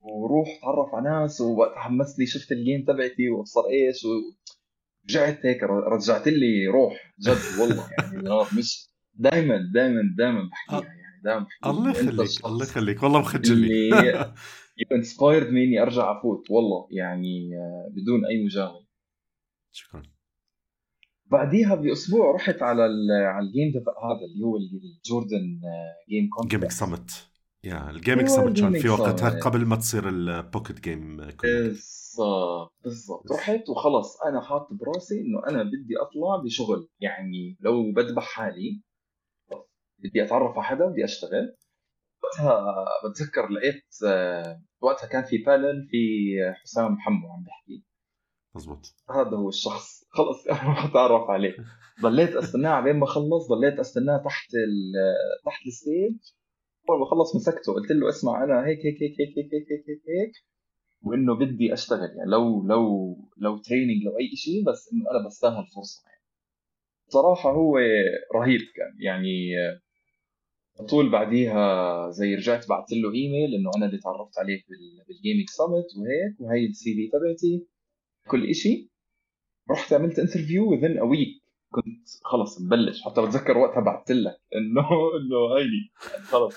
وروح 0.01 0.47
اتعرف 0.57 0.95
على 0.95 1.09
ناس 1.21 1.41
ووقت 1.41 1.75
حمست 1.75 2.19
لي 2.19 2.25
شفت 2.25 2.51
ال 2.51 2.58
game 2.58 2.85
تبعتي 2.85 3.29
وصار 3.29 3.63
إيش 3.69 4.05
ورجعت 4.05 5.45
هيك 5.45 5.63
رجعت 5.63 6.27
لي 6.27 6.67
روح 6.67 7.13
جد 7.19 7.59
والله 7.59 7.89
يعني 7.91 8.27
مش 8.57 8.89
دائما 9.13 9.71
دائما 9.73 10.01
دائما 10.17 10.49
بحكيها 10.51 10.93
يعني 10.93 11.21
دائما 11.23 11.39
بحكيها 11.39 11.71
الله 11.71 11.91
يخليك 11.91 12.45
الله 12.45 12.63
يخليك 12.63 13.03
والله 13.03 13.19
مخجلني. 13.19 13.89
you 14.79 14.97
inspired 14.97 15.49
me 15.49 15.63
إني 15.63 15.81
أرجع 15.81 16.19
أفوت 16.19 16.51
والله 16.51 16.87
يعني 16.91 17.49
آه، 17.57 17.89
بدون 17.91 18.25
أي 18.25 18.45
مجاملة. 18.45 18.85
شكرا. 19.71 20.03
بعديها 21.25 21.75
بأسبوع 21.75 22.35
رحت 22.35 22.61
على 22.61 22.83
على 23.11 23.45
ال 23.47 23.52
game 23.52 23.69
هذا 23.77 24.25
اللي 24.33 24.45
هو 24.45 24.57
ال 24.57 24.72
Jordan 24.72 25.61
Game 26.09 26.29
Conference 26.29 26.51
جيمنج 26.51 26.71
سمت 26.71 27.29
يا 27.63 27.89
الجيمنج 27.89 28.27
سمت 28.27 28.59
كان 28.59 28.79
في 28.79 28.89
وقتها 28.89 29.39
قبل 29.39 29.65
ما 29.65 29.75
تصير 29.75 30.09
ال 30.09 30.19
Pocket 30.19 30.79
Game 30.79 31.17
بالضبط 31.17 32.73
بالضبط. 32.83 33.31
رحت 33.31 33.69
وخلص 33.69 34.21
أنا 34.21 34.41
حاط 34.41 34.67
براسي 34.71 35.21
إنه 35.21 35.47
أنا 35.47 35.63
بدي 35.63 35.97
أطلع 36.01 36.43
بشغل. 36.43 36.89
يعني 36.99 37.57
لو 37.59 37.91
بدبح 37.91 38.23
حالي 38.23 38.81
بدي 39.99 40.23
أتعرف 40.23 40.57
على 40.57 40.63
حدا 40.63 40.85
بدي 40.85 41.03
أشتغل. 41.03 41.55
وقتها 42.23 42.75
بتذكر 43.09 43.49
لقيت 43.49 43.85
آه، 44.07 44.61
وقتها 44.81 45.07
كان 45.07 45.23
في 45.23 45.37
panel 45.37 45.87
في 45.91 45.97
حسام 46.63 46.97
حمو 46.99 47.31
عم 47.33 47.43
بحكي 47.43 47.83
مزبوط 48.55 48.95
هذا 49.09 49.37
هو 49.37 49.49
الشخص. 49.49 50.03
خلص 50.09 50.47
أنا 50.61 50.85
اتعرف 50.85 51.29
عليه. 51.29 51.55
ضليت 52.01 52.35
أستناه 52.35 52.69
على 52.69 52.93
ما 52.93 53.05
خلص 53.05 53.47
ضليت 53.49 53.79
أستناه 53.79 54.17
تحت 54.25 54.53
ال 54.53 54.93
تحت 55.45 55.65
ال 55.67 55.77
stage. 55.77 56.38
أول 56.89 56.99
ما 56.99 57.05
خلص 57.05 57.35
مسكته 57.35 57.73
قلت 57.73 57.91
له 57.91 58.09
اسمع 58.09 58.43
أنا 58.43 58.67
هيك 58.67 58.79
هيك 58.85 59.01
هيك 59.01 59.19
هيك 59.19 59.35
هيك 59.37 59.53
هيك 59.53 59.89
هيك, 59.89 60.01
هيك 60.09 60.31
وإنه 61.03 61.35
بدي 61.35 61.73
أشتغل. 61.73 62.09
يعني 62.17 62.31
لو 62.31 62.67
لو 62.67 63.15
لو 63.37 63.57
training 63.57 64.03
لو 64.03 64.17
أي 64.19 64.35
شيء 64.35 64.65
بس 64.67 64.89
إنه 64.93 65.11
أنا 65.11 65.27
بستاهل 65.27 65.65
فرصة 65.75 66.03
يعني. 66.05 66.21
صراحة 67.07 67.51
هو 67.51 67.77
رهيب 68.35 68.59
كان. 68.75 68.93
يعني 68.99 69.51
طول 70.89 71.11
بعديها 71.11 72.09
زي 72.11 72.35
رجعت 72.35 72.69
بعثت 72.69 72.91
له 72.93 73.13
ايميل 73.13 73.55
إنه 73.55 73.71
أنا 73.77 73.85
اللي 73.85 73.97
تعرفت 73.97 74.37
عليك 74.39 74.65
بالجيمنج 75.07 75.49
سمت 75.49 75.89
وهيك 75.97 76.41
وهي 76.41 76.65
ال 76.65 76.93
CV 76.95 77.07
تبعتي. 77.07 77.67
كل 78.27 78.55
شيء 78.55 78.89
رحت 79.71 79.93
عملت 79.93 80.19
interview 80.19 80.71
و 80.71 80.76
then 80.76 80.97
a 80.97 81.03
week 81.03 81.38
كنت 81.71 82.07
خلص 82.23 82.61
مبلش 82.61 83.01
حتى 83.03 83.21
بتذكر 83.21 83.57
وقتها 83.57 83.81
بعثت 83.81 84.11
لك 84.11 84.41
إنه 84.55 84.81
إنه 85.19 85.57
هيني 85.57 85.91
خلص 86.23 86.55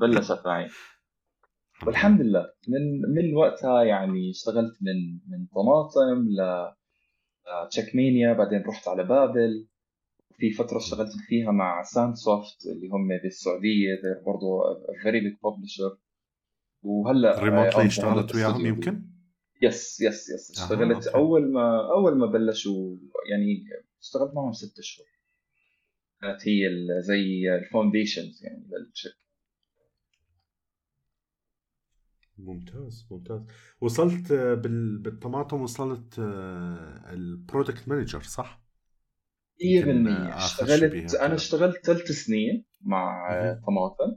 بلشت 0.00 0.42
معي 0.46 0.68
والحمد 1.86 2.20
لله. 2.20 2.46
من 2.68 3.00
من 3.14 3.36
وقتها 3.36 3.82
يعني 3.82 4.30
اشتغلت 4.30 4.74
من 4.82 5.12
من 5.28 5.46
طماطم 5.54 6.28
ل 6.28 6.66
تشيك 7.70 7.96
ميت 7.96 8.23
يا 8.23 8.32
بعدين 8.32 8.62
رحت 8.62 8.88
على 8.88 9.04
بابل. 9.04 9.66
في 10.38 10.50
فترة 10.50 10.76
اشتغلت 10.76 11.12
فيها 11.28 11.50
مع 11.50 11.82
ساند 11.82 12.14
سوفت 12.14 12.66
اللي 12.66 12.88
هم 12.88 13.08
بالسعودية. 13.22 14.00
برضه 14.26 14.60
very 15.02 15.20
big 15.20 15.32
publisher 15.44 15.96
وهلأ 16.82 17.38
remotely 17.40 17.86
اشتغلت 17.86 18.34
وياهم 18.34 18.66
يمكن؟ 18.66 19.02
yes 19.62 20.00
yes 20.00 20.30
yes 20.30 20.50
اشتغلت 20.50 21.06
آه، 21.06 21.14
أول 21.16 21.52
ما 21.52 21.90
أول 21.92 22.18
ما 22.18 22.26
بلشوا 22.26 22.96
يعني 23.30 23.64
اشتغلت 24.06 24.34
معهم 24.34 24.52
ست 24.52 24.78
اشهر 24.78 25.06
كانت 26.20 26.48
هي 26.48 26.68
زي 27.00 27.54
ال 27.54 27.62
foundations 27.62 28.44
يعني 28.44 28.66
للشركة. 28.88 29.16
ممتاز 32.38 33.06
ممتاز. 33.10 33.40
وصلت 33.80 34.32
بالطماطم 35.02 35.62
وصلت 35.62 36.18
آه، 36.18 37.12
ال 37.12 37.22
product 37.22 37.88
manager 37.88 38.22
صح؟ 38.22 38.62
100% 39.60 40.36
اشتغلت 40.36 41.14
أنا 41.14 41.34
اشتغلت 41.34 41.86
ثلاث 41.86 42.10
سنين 42.12 42.64
مع 42.80 43.28
طماطم 43.66 44.16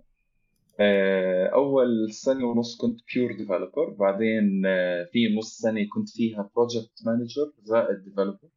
آه، 0.79 1.47
أول 1.47 2.13
سنة 2.13 2.45
ونص 2.45 2.77
كنت 2.77 2.99
pure 3.13 3.37
developer 3.37 3.89
بعدين 3.89 4.65
آه، 4.65 5.03
في 5.11 5.35
نص 5.37 5.57
سنة 5.57 5.87
كنت 5.93 6.09
فيها 6.09 6.49
project 6.55 6.91
manager 7.05 7.51
زائد 7.63 8.03
developer 8.03 8.49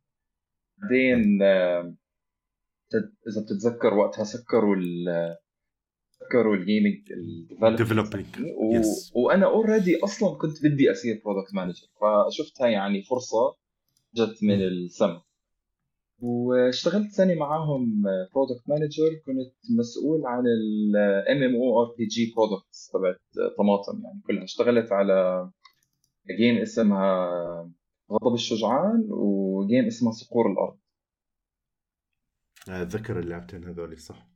بعدين 0.82 1.42
آه، 1.42 1.94
إذا 3.28 3.42
بتتذكر 3.42 3.94
وقتها 3.94 4.24
سكروا 4.24 4.76
ال 4.76 5.06
سكروا 6.10 6.56
ال 6.56 6.64
gaming 6.64 7.12
ال 7.62 7.68
developing 7.68 8.26
وأنا 9.14 9.46
already 9.46 9.98
أصلا 10.04 10.38
كنت 10.38 10.64
بدي 10.64 10.90
أصير 10.90 11.22
product 11.24 11.54
manager 11.54 11.86
فشفتها 12.00 12.68
يعني 12.68 13.02
فرصة 13.02 13.56
جت 14.14 14.42
من 14.42 14.62
السما. 14.62 15.22
واشتغلت 16.20 17.10
سنه 17.10 17.34
معاهم 17.34 18.02
product 18.34 18.68
manager 18.68 19.10
كنت 19.26 19.70
مسؤول 19.78 20.26
عن 20.26 20.44
الام 20.46 21.42
ام 21.42 21.54
أو 21.56 21.82
ار 21.82 21.94
بي 21.98 22.06
جي 22.06 22.34
برودكتس 22.36 22.90
تبعت 22.92 23.20
طماطم 23.58 24.04
يعني 24.04 24.20
كلها. 24.26 24.44
اشتغلت 24.44 24.92
على 24.92 25.50
game 26.38 26.56
اسمها 26.56 27.30
غضب 28.12 28.34
الشجعان 28.34 29.06
و 29.10 29.26
game 29.26 29.86
اسمها 29.86 30.12
صقور 30.12 30.52
الأرض. 30.52 30.78
اتذكر 32.68 33.18
اللعبتين 33.18 33.64
هذول 33.64 33.98
صح. 33.98 34.28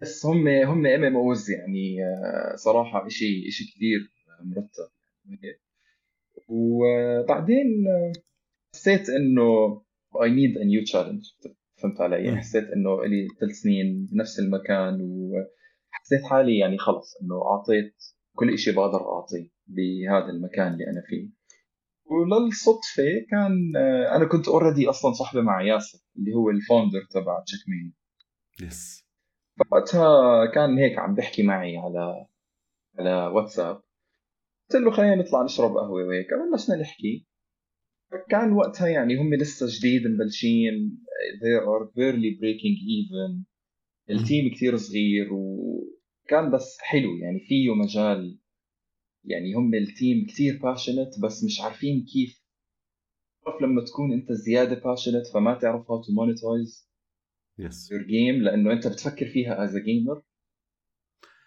بس 0.00 0.26
هم 0.26 0.48
هم 0.48 0.86
MMOs 0.86 1.50
يعني 1.50 1.96
صراحة 2.56 3.08
شيء 3.08 3.50
شيء 3.50 3.66
كثير 3.66 4.12
مرتب. 4.44 4.88
وبعدين 6.48 7.66
حسيت 8.74 9.08
إنه 9.08 9.82
I 10.22 10.30
need 10.30 10.58
a 10.58 10.64
new 10.64 10.82
challenge 10.82 11.24
فهمت 11.76 12.00
علي؟ 12.00 12.24
يعني 12.24 12.36
حسيت 12.36 12.64
إنه 12.64 13.04
لي 13.04 13.28
ثلاث 13.40 13.52
سنين 13.52 14.06
بنفس 14.12 14.38
المكان 14.38 14.98
وحسيت 15.00 16.24
حالي 16.24 16.58
يعني 16.58 16.78
خلص 16.78 17.16
إنه 17.22 17.42
أعطيت 17.46 17.94
كل 18.34 18.58
شيء 18.58 18.74
بقدر 18.74 19.12
أعطيه 19.12 19.50
بهذا 19.66 20.30
المكان 20.30 20.72
اللي 20.72 20.86
أنا 20.90 21.02
فيه. 21.06 21.37
وللصدفة 22.10 23.26
كان 23.30 23.76
آه، 23.76 24.16
أنا 24.16 24.28
كنت 24.28 24.48
already 24.48 24.88
أصلا 24.88 25.12
صاحبه 25.12 25.40
مع 25.40 25.62
ياسر 25.62 25.98
اللي 26.16 26.34
هو 26.34 26.50
ال 26.50 26.56
founder 26.56 27.00
تبع 27.10 27.42
تشيك 27.46 27.60
مين 27.68 27.94
yes 28.62 29.08
فوقتها 29.58 30.46
كان 30.54 30.78
هيك 30.78 30.98
عم 30.98 31.14
بحكي 31.14 31.42
معي 31.42 31.76
على 31.76 32.26
على 32.98 33.26
واتساب. 33.26 33.82
قلت 34.70 34.82
له 34.82 34.90
خلينا 34.90 35.14
نطلع 35.14 35.42
نشرب 35.42 35.76
قهوة 35.76 36.04
وهيك 36.06 36.26
بلشنا 36.52 36.76
نحكي. 36.76 37.26
كان 38.30 38.52
وقتها 38.52 38.88
يعني 38.88 39.16
هم 39.16 39.34
لسه 39.34 39.66
جديد 39.68 40.06
مبلشين 40.06 41.04
they 41.40 41.64
are 41.66 41.86
barely 41.86 42.40
breaking 42.40 42.76
even. 42.98 43.44
ال 44.10 44.19
team 44.19 44.54
كثير 44.54 44.76
صغير 44.76 45.28
وكان 45.32 46.50
بس 46.50 46.78
حلو 46.80 47.16
يعني 47.16 47.40
فيه 47.40 47.74
مجال 47.74 48.38
يعني 49.24 49.54
هم 49.54 49.74
ال 49.74 49.84
team 49.84 50.26
كثير 50.26 50.58
passionate 50.62 51.20
بس 51.22 51.44
مش 51.44 51.60
عارفين 51.60 52.04
كيف. 52.12 52.42
تعرف 53.44 53.62
لما 53.62 53.84
تكون 53.84 54.12
أنت 54.12 54.32
زيادة 54.32 54.80
passionate 54.84 55.26
فما 55.26 55.54
تعرف 55.54 55.90
how 55.90 56.02
to 56.02 56.12
monetize 56.12 56.88
yes 57.58 57.92
your 57.92 58.02
game 58.02 58.42
لأنه 58.42 58.72
أنت 58.72 58.86
بتفكر 58.86 59.26
فيها 59.26 59.64
as 59.64 59.76
gamer 59.76 60.22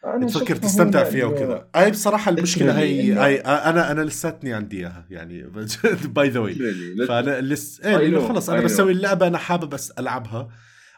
أنا 0.05 0.27
تفكر 0.27 0.55
تستمتع 0.55 1.03
فيها 1.03 1.25
وكذا. 1.25 1.69
أي 1.75 1.91
بصراحة 1.91 2.31
المشكلة 2.31 2.79
هي 2.79 3.13
هي 3.13 3.39
أنا 3.39 3.91
أنا 3.91 4.01
لساتني 4.01 4.53
عندي 4.53 4.77
إياها 4.77 5.07
يعني. 5.09 5.43
by 6.05 6.29
the 6.29 6.39
way 6.39 6.55
فأنا 7.07 7.41
لس 7.41 7.81
إيه 7.81 8.27
خلص 8.27 8.49
أنا 8.49 8.61
بسوي 8.61 8.91
اللعبة 8.91 9.27
أنا 9.27 9.37
حابب 9.37 9.69
بس 9.69 9.91
ألعبها. 9.91 10.49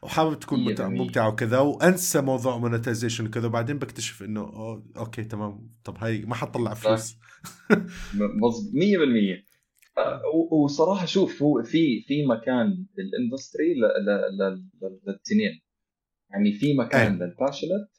وحابب 0.04 0.40
تكون 0.40 0.60
ممتعة 0.80 1.30
وكذا 1.30 1.60
وأنسى 1.60 2.22
موضوع 2.22 2.58
monetization 2.58 3.26
وكذا 3.26 3.48
وبعدين 3.48 3.80
بكتشف 3.80 4.24
إنه 4.24 4.42
okay 4.98 5.24
تمام. 5.24 5.70
طب 5.84 5.98
هاي 5.98 6.22
ما 6.22 6.36
حطلع 6.36 6.74
فلوس. 6.74 7.16
100% 8.38 9.54
وصراحة 10.52 11.06
شوف 11.06 11.44
هو 11.44 11.64
في 11.64 12.02
في 12.02 12.26
مكان 12.26 12.86
ال 13.00 13.08
industry 13.08 13.74
للتنين 15.08 15.62
يعني 16.32 16.52
في 16.52 16.74
مكان 16.74 17.14
لل 17.14 17.31
passion 17.31 17.90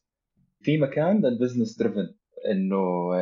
في 0.60 0.78
مكان 0.78 1.26
لل 1.26 1.37
business 1.37 1.78
driven 1.78 2.14
انه 2.50 2.80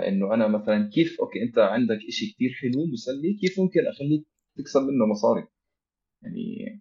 إنه 0.09 0.35
أنا 0.35 0.49
مثلا 0.49 0.91
كيف 0.95 1.21
okay 1.21 1.43
أنت 1.43 1.59
عندك 1.59 1.99
شيء 2.09 2.29
كثير 2.35 2.51
حلو 2.61 2.87
مسلي 2.93 3.35
كيف 3.41 3.61
ممكن 3.61 3.81
أخليك 3.87 4.27
تكسب 4.57 4.81
منه 4.81 5.07
مصاري؟ 5.11 5.47
يعني 6.23 6.81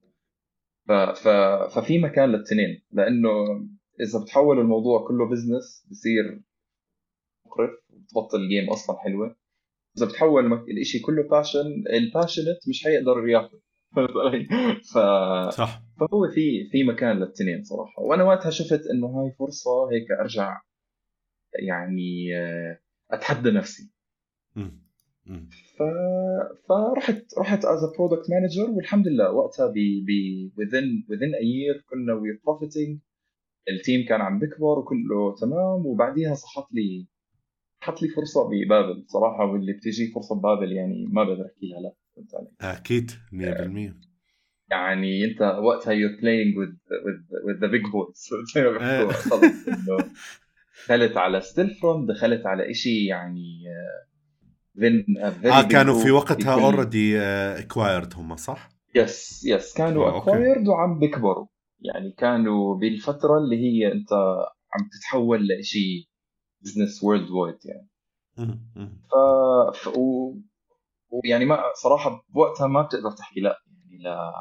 ف 0.92 0.94
ف 0.94 1.28
ففي 1.76 2.00
مكان 2.00 2.32
للتنين 2.32 2.84
لأنه 2.92 3.30
إذا 4.02 4.24
بتحول 4.24 4.60
الموضوع 4.60 5.08
كله 5.08 5.30
business 5.30 5.88
بصير 5.92 6.42
مقرف 7.46 7.70
بتبطل 7.90 8.38
ال 8.38 8.44
game 8.44 8.70
أصلا 8.70 9.00
حلوة. 9.00 9.36
إذا 9.98 10.06
بتحول 10.06 10.66
الشيء 10.82 11.02
كله 11.06 11.24
passion 11.24 11.84
ال 11.94 12.03
passion 12.03 12.70
مش 12.70 12.84
حيقدر 12.84 13.20
علي؟ 13.98 14.48
ف... 14.94 14.98
صح. 15.54 15.84
فهو 16.00 16.30
في 16.30 16.70
في 16.72 16.84
مكان 16.84 17.20
للتنين 17.20 17.64
صراحة. 17.64 18.02
وأنا 18.02 18.24
وقتها 18.24 18.50
شفت 18.50 18.82
إنه 18.94 19.08
هاي 19.08 19.32
فرصة 19.40 19.92
هيك 19.92 20.12
أرجع 20.12 20.62
يعني 21.68 22.38
آه، 22.38 22.80
أتحدى 23.12 23.52
نفسي. 23.52 23.92
مم. 24.56 24.91
ف... 25.78 25.84
فرحت 26.70 27.24
رحت 27.38 27.66
as 27.66 27.94
product 27.98 28.30
manager 28.30 28.70
والحمد 28.70 29.08
لله 29.08 29.32
وقتها 29.32 29.68
ب 29.68 29.74
ب 29.74 30.10
within 30.60 31.06
within 31.12 31.34
a 31.42 31.44
year 31.44 31.90
كنا 31.90 32.14
we 32.14 32.40
profiting. 32.48 32.98
ال 33.70 33.77
team 33.77 34.06
كان 34.08 34.22
عم 34.22 34.40
بكبر 34.40 34.80
وكله 34.80 35.36
تمام 35.36 35.86
وبعديها 35.86 36.34
صحت 36.36 36.74
لي 36.74 37.08
حط 37.80 38.02
لي 38.02 38.08
فرصة 38.08 38.50
ببابل 38.50 39.04
صراحة 39.08 39.46
واللي 39.46 39.74
بتيجي 39.74 40.12
فرصة 40.12 40.36
ببابل 40.36 40.72
يعني 40.72 41.06
ما 41.12 41.24
بقدر 41.24 41.46
احكيها 41.46 41.80
لا. 41.80 41.94
فهمت 42.16 42.36
علي 42.36 42.78
أكيد 42.78 43.12
100% 43.12 43.94
يعني 44.72 45.26
أنت 45.26 45.42
وقتها 45.42 45.94
you're 45.94 46.20
playing 46.22 46.56
with 46.58 46.76
with 47.06 47.22
with 47.46 47.60
the 47.64 47.72
big 47.72 47.86
boys. 47.92 48.54
زي 48.56 48.62
ما 48.64 48.72
بيحكوا 48.72 49.10
آه. 49.10 49.12
خلص 49.12 49.68
إنه 49.68 49.98
دخلت 50.86 51.18
على 51.18 51.42
Stillfront 51.42 52.10
دخلت 52.10 52.46
على 52.46 52.74
شيء 52.74 53.04
يعني 53.08 53.64
very 54.78 55.20
آه 55.20 55.62
big 55.62 55.68
كانوا 55.68 56.04
في 56.04 56.12
وقتها 56.12 56.54
already 56.54 57.20
acquired 57.20 58.14
هم 58.16 58.36
صح؟ 58.36 58.70
yes 58.96 59.46
yes 59.46 59.74
كانوا 59.74 60.06
آه،. 60.06 60.18
acquired 60.18 60.68
وعم 60.68 61.00
بيكبروا 61.00 61.48
يعني 61.82 62.12
كانوا 62.12 62.76
بالفترة 62.76 63.38
اللي 63.38 63.56
هي 63.56 63.92
أنت 63.92 64.14
عم 64.74 64.90
تتحول 65.00 65.48
لشيء 65.48 66.08
business 66.62 67.04
worldwide 67.04 67.58
يعني. 67.66 67.90
ف, 69.12 69.14
ف... 69.78 69.88
و... 69.98 70.36
ويعني 71.10 71.46
ما 71.46 71.58
صراحة 71.84 72.26
بوقتها 72.30 72.68
ما 72.68 72.82
بتقدر 72.82 73.12
تحكي 73.12 73.40
لا 73.40 73.58
يعني 73.68 74.04
لا 74.04 74.32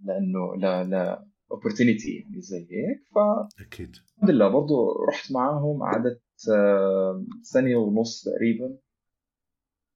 لأنه 0.00 0.56
لا 0.56 0.84
لا 0.84 1.26
opportunity 1.52 2.10
يعني 2.10 2.40
زي 2.40 2.58
هيك 2.58 3.02
فالحمد 3.14 3.66
أكيد 3.66 3.96
لله 4.22 4.48
برضه 4.48 4.76
رحت 5.08 5.32
معاهم 5.32 5.82
قعدت 5.82 6.22
آه، 6.52 7.24
سنة 7.42 7.76
ونص 7.76 8.24
تقريبا 8.24 8.78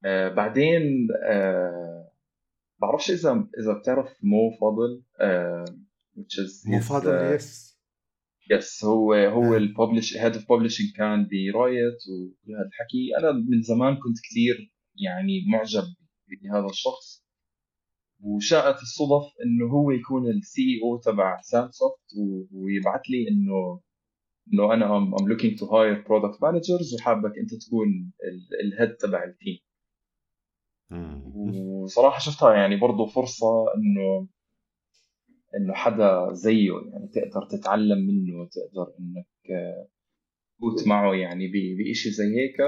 آه، 0.04 0.28
بعدين 0.28 1.08
آه، 1.24 2.10
بعرفش 2.80 3.10
إذا 3.10 3.46
إذا 3.60 3.72
بتعرف 3.72 4.08
مو 4.22 4.50
فاضل 4.60 5.02
آه، 5.20 5.64
مو 6.66 6.80
فاضل 6.80 7.10
آه، 7.10 7.34
yes 7.34 7.74
yes 8.50 8.84
هو 8.84 9.14
هو. 9.14 9.56
الببلش 9.56 10.16
head 10.16 10.34
of 10.34 10.52
publishing 10.52 10.86
كان 10.96 11.28
bright 11.28 11.98
وهذا 12.08 12.66
الحكي 12.66 13.18
أنا 13.18 13.32
من 13.32 13.62
زمان 13.62 13.94
كنت 13.94 14.16
كثير 14.30 14.74
يعني 14.96 15.44
معجب 15.52 15.84
بهذا 16.42 16.66
الشخص 16.66 17.24
وشاءت 18.20 18.82
الصدف 18.82 19.32
إنه 19.44 19.72
هو 19.72 19.90
يكون 19.90 20.30
ال 20.30 20.80
CEO 20.84 21.00
تبع 21.00 21.40
سامسوفت 21.40 22.00
ويبعث 22.52 23.00
لي 23.10 23.28
إنه 23.28 23.80
إنه 24.52 24.74
أنا 24.74 24.96
am 24.96 25.14
looking 25.14 25.56
to 25.58 25.64
hire 25.64 26.04
product 26.08 26.38
managers 26.38 26.94
وحابك 26.94 27.32
أنت 27.38 27.54
تكون 27.54 28.12
ال 28.64 28.71
head 28.71 28.96
تبع 28.96 29.24
ال 29.24 29.30
team. 29.30 29.58
وصراحة 31.82 32.18
شفتها 32.18 32.54
يعني 32.54 32.76
برضه 32.76 33.06
فرصة 33.06 33.46
إنه 33.76 34.28
إنه 35.56 35.74
حدا 35.74 36.32
زيه 36.32 36.70
يعني 36.92 37.08
تقدر 37.08 37.46
تتعلم 37.50 37.98
منه 37.98 38.48
تقدر 38.52 38.94
إنك 39.00 39.26
آه، 39.50 39.88
تفوت 40.58 40.88
معه 40.88 41.14
يعني 41.14 41.48
ب- 41.48 41.78
بإشي 41.78 42.10
زي 42.10 42.24
هيك. 42.36 42.60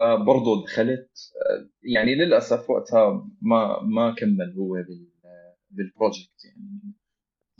آه، 0.00 0.16
برضه 0.24 0.62
دخلت 0.64 1.10
آه، 1.36 1.68
يعني 1.82 2.14
للأسف 2.14 2.70
وقتها 2.70 3.28
ما 3.42 3.82
ما 3.82 4.14
كمل 4.14 4.54
هو 4.58 4.72
بال 4.74 5.06
بال 5.70 5.86
project 5.86 6.44
يعني. 6.44 6.80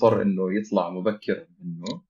اضطر 0.02 0.22
إنه 0.22 0.42
يطلع 0.60 0.90
مبكر 0.90 1.48
منه. 1.60 2.02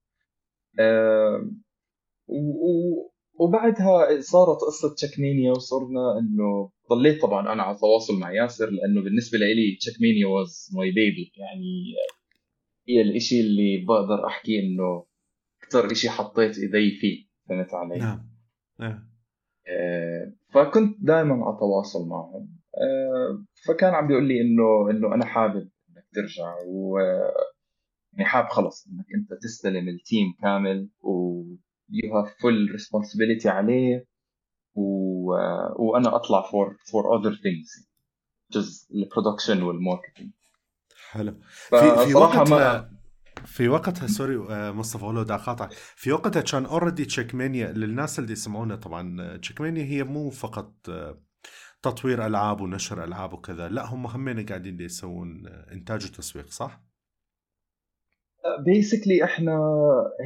وبعدها 3.41 4.21
صارت 4.21 4.59
قصة 4.61 4.95
تشيكمينيا 4.95 5.53
وصرنا 5.53 6.19
إنه 6.19 6.71
ضليت 6.91 7.23
طبعا 7.23 7.53
أنا 7.53 7.63
على 7.63 7.79
تواصل 7.79 8.19
مع 8.19 8.33
ياسر 8.33 8.71
لأنه 8.71 9.03
بالنسبة 9.03 9.39
لي 9.39 9.77
تشيكمينيا 9.81 10.27
was 10.27 10.71
my 10.75 10.91
baby 10.91 11.33
يعني 11.37 11.95
هي 12.89 13.01
الإشي 13.03 13.41
اللي 13.41 13.85
بقدر 13.89 14.27
أحكي 14.27 14.61
إنه 14.61 15.07
أكثر 15.63 15.93
إشي 15.93 16.11
حطيت 16.11 16.59
إيدي 16.59 16.97
فيه 17.01 17.27
فهمت 17.49 17.75
علي؟ 17.75 17.99
نعم 17.99 18.29
نعم. 18.79 19.09
آه، 19.69 20.33
فكنت 20.55 20.97
دائما 21.01 21.45
على 21.45 21.57
تواصل 21.59 22.09
معهم. 22.09 22.57
آه، 22.75 23.45
فكان 23.67 23.95
عم 23.95 24.09
بيقول 24.09 24.29
لي 24.29 24.41
إنه 24.41 24.91
إنه 24.91 25.15
أنا 25.15 25.25
حابب 25.27 25.71
إنك 25.91 26.07
ترجع 26.13 26.55
و 26.67 26.99
يعني 28.13 28.25
حابب 28.25 28.49
خلص 28.49 28.87
إنك 28.87 29.07
أنت 29.15 29.43
تستلم 29.43 29.89
التيم 29.89 30.35
كامل 30.43 30.89
و 31.01 31.43
you 31.93 32.09
have 32.11 32.29
full 32.29 32.77
responsibility 32.79 33.47
عليه. 33.47 34.07
و... 34.77 35.33
وأنا 35.77 36.17
أطلع 36.17 36.43
for 36.43 36.73
for 36.73 37.19
other 37.19 37.35
things 37.35 37.87
just 38.55 38.95
ال 38.95 39.01
production 39.01 39.63
وال 39.63 39.75
marketing 39.75 40.33
حلو. 41.11 41.41
في 41.43 41.79
في 41.81 42.11
فصراحه 42.11 42.45
ما 42.45 42.51
وقتها 42.51 42.91
في 43.45 43.69
وقتها 43.69 44.07
sorry 44.07 44.37
آه، 44.51 44.71
مصطفى 44.71 45.05
ولو 45.05 45.23
بدي 45.23 45.35
أقاطعك. 45.35 45.73
في 45.73 46.13
وقتها 46.13 46.43
كان 46.43 46.67
already 46.67 47.05
تشيكمانيا 47.05 47.73
للناس 47.73 48.19
اللي 48.19 48.33
يسمعونا. 48.33 48.77
طبعا 48.77 49.23
آه، 49.23 49.37
تشيكمانيا 49.37 49.85
هي 49.85 50.05
مو 50.05 50.31
فقط 50.31 50.75
آه، 50.89 51.23
تطوير 51.83 52.27
ألعاب 52.27 52.61
ونشر 52.61 53.05
ألعاب 53.05 53.33
وكذا. 53.33 53.69
لا 53.69 53.87
هم 53.87 54.07
همين 54.07 54.47
قاعدين 54.47 54.81
يسوون 54.81 55.47
آه، 55.47 55.73
إنتاج 55.73 56.07
وتسويق 56.07 56.51
صح؟ 56.51 56.83
basically 58.65 59.25
إحنا 59.25 59.59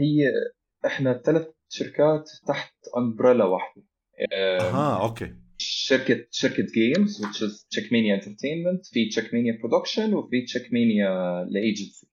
هي 0.01 0.33
إحنا 0.87 1.23
ثلاث 1.25 1.49
شركات 1.69 2.31
تحت 2.47 2.75
umbrella 2.97 3.45
واحدة. 3.45 3.83
آه، 3.83 3.89
أها 4.33 5.03
okay. 5.03 5.35
شركة 5.59 6.27
شركة 6.31 6.67
games 6.75 7.25
which 7.25 7.43
is 7.43 7.69
تشيكمانيا 7.71 8.15
entertainment 8.14 8.87
في 8.87 9.09
تشيكمانيا 9.09 9.59
production 9.62 10.14
وفي 10.15 10.43
تشيكمانيا 10.43 11.45
ل 11.51 11.59
agency 11.59 12.07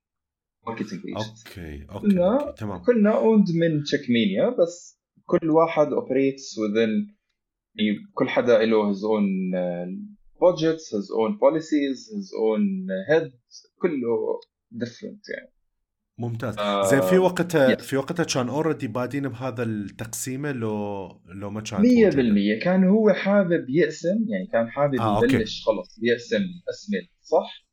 marketing 0.68 1.02
agency 1.06 1.44
okay 1.48 1.86
okay 1.92 2.08
كنا 2.08 2.42
okay 2.48 2.60
تمام. 2.60 2.84
كنا 2.84 3.18
owned 3.18 3.46
من 3.52 3.84
تشيكمانيا 3.84 4.50
بس 4.50 5.00
كل 5.26 5.50
واحد 5.50 5.88
operates 5.88 6.56
within 6.60 7.18
يعني 7.76 7.98
كل 8.14 8.30
حدا 8.30 8.66
له 8.66 8.94
his 8.94 8.98
own 8.98 9.54
uh, 9.56 9.88
budgets 10.44 10.86
his 10.98 11.08
own 11.20 11.38
policies 11.44 11.98
his 12.18 12.30
own 12.48 12.64
uh, 12.90 13.14
head 13.14 13.32
كله 13.82 14.40
different 14.76 15.22
يعني. 15.36 15.57
ممتاز 16.18 16.58
آه، 16.60 16.84
زين 16.84 17.02
في 17.02 17.18
وقتها. 17.18 17.76
في 17.76 17.98
وقتها 17.98 18.24
كان 18.24 18.50
already 18.50 18.88
بادين 18.88 19.28
بهذا 19.28 19.64
التقسيمة 19.64 20.52
لو 20.52 21.08
لو 21.26 21.50
ما 21.50 21.64
موجودة؟ 21.72 22.10
بالمية 22.10 22.60
كان 22.60 22.84
هو 22.84 23.14
حابب 23.14 23.70
يقسم 23.70 24.26
يعني 24.28 24.48
كان 24.48 24.70
حابب 24.70 25.00
آه،. 25.00 25.22
يبلش 25.24 25.64
خلص 25.66 26.00
يقسم 26.02 26.38
الأسمة 26.38 27.00
صح 27.22 27.68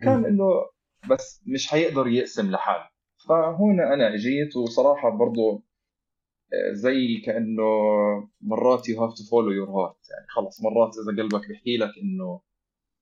كان. 0.00 0.24
إنه 0.24 0.44
بس 1.10 1.42
مش 1.46 1.68
حيقدر 1.68 2.06
يقسم 2.06 2.50
لحاله 2.50 2.88
فهون 3.28 3.80
أنا 3.80 4.16
جيت 4.16 4.56
وصراحة 4.56 5.10
برضو 5.10 5.64
آه، 6.52 6.72
زي 6.72 7.22
كأنه 7.26 7.62
مرات 8.40 8.90
you 8.90 8.94
have 8.94 9.14
to 9.14 9.22
follow 9.22 9.52
your 9.60 9.70
heart 9.70 10.10
يعني 10.10 10.26
خلص 10.28 10.62
مرات 10.62 10.92
إذا 10.98 11.22
قلبك 11.22 11.48
بيحكي 11.48 11.76
لك 11.76 11.90
إنه 12.02 12.40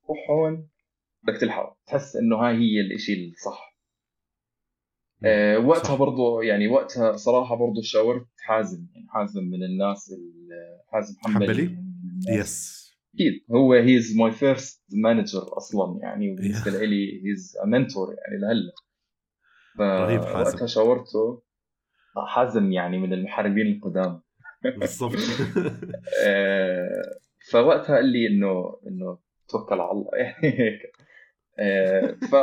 روح 0.09 0.31
هون 0.31 0.69
بدك 1.23 1.41
تلحق 1.41 1.77
تحس 1.87 2.17
إنه 2.17 2.37
هاي 2.37 2.55
هي 2.55 2.81
الإشي 2.81 3.31
الصح 3.31 3.72
آه، 5.25 5.59
وقتها 5.59 5.85
صح. 5.89 5.95
برضو 5.99 6.41
يعني 6.41 6.69
وقتها 6.69 7.17
صراحة 7.17 7.55
برضو 7.57 7.83
شاورت 7.83 8.27
حازم 8.39 8.87
يعني 8.95 9.07
حازم 9.11 9.45
من 9.45 9.63
الناس 9.65 10.13
ال- 10.13 10.81
حازم 10.93 11.15
حنبلي 11.21 11.47
حنبلي؟ 11.47 11.63
يعني 12.27 12.41
yes 12.41 12.83
أكيد. 13.15 13.45
هو 13.53 13.73
he's 13.75 14.17
my 14.17 14.31
first 14.31 14.85
manager 14.93 15.57
أصلا 15.57 15.99
يعني 16.03 16.33
وبالنسبة 16.33 16.71
Yeah. 16.71 16.75
لي 16.83 17.23
he's 17.31 17.57
mentor 17.67 18.15
يعني 18.19 18.41
لهلأ. 18.43 18.73
رهيب 20.05 20.21
حازم. 20.25 20.51
فوقتها 20.51 20.67
شاورته. 20.67 21.43
حازم 22.27 22.73
يعني 22.73 22.99
من 22.99 23.13
المحاربين 23.13 23.67
القدام. 23.67 24.23
بالضبط. 24.79 25.13
آه، 26.27 27.03
فوقتها 27.51 27.97
قال 27.97 28.07
لي 28.07 28.27
إنه 28.27 28.77
إنه 28.87 29.19
توكل 29.49 29.81
على 29.81 29.91
الله. 29.93 30.11
يعني 30.23 30.61
هيك. 30.61 30.93
آه، 31.59 32.13
ف 32.31 32.35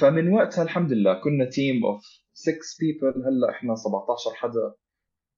فمن 0.00 0.28
وقتها 0.32 0.62
الحمد 0.62 0.92
لله 0.92 1.14
كنا 1.14 1.44
team 1.44 1.84
of 1.86 2.02
6 2.32 2.52
people 2.80 3.22
هلأ 3.26 3.50
إحنا 3.50 3.74
17 3.74 4.30
حدا 4.34 4.74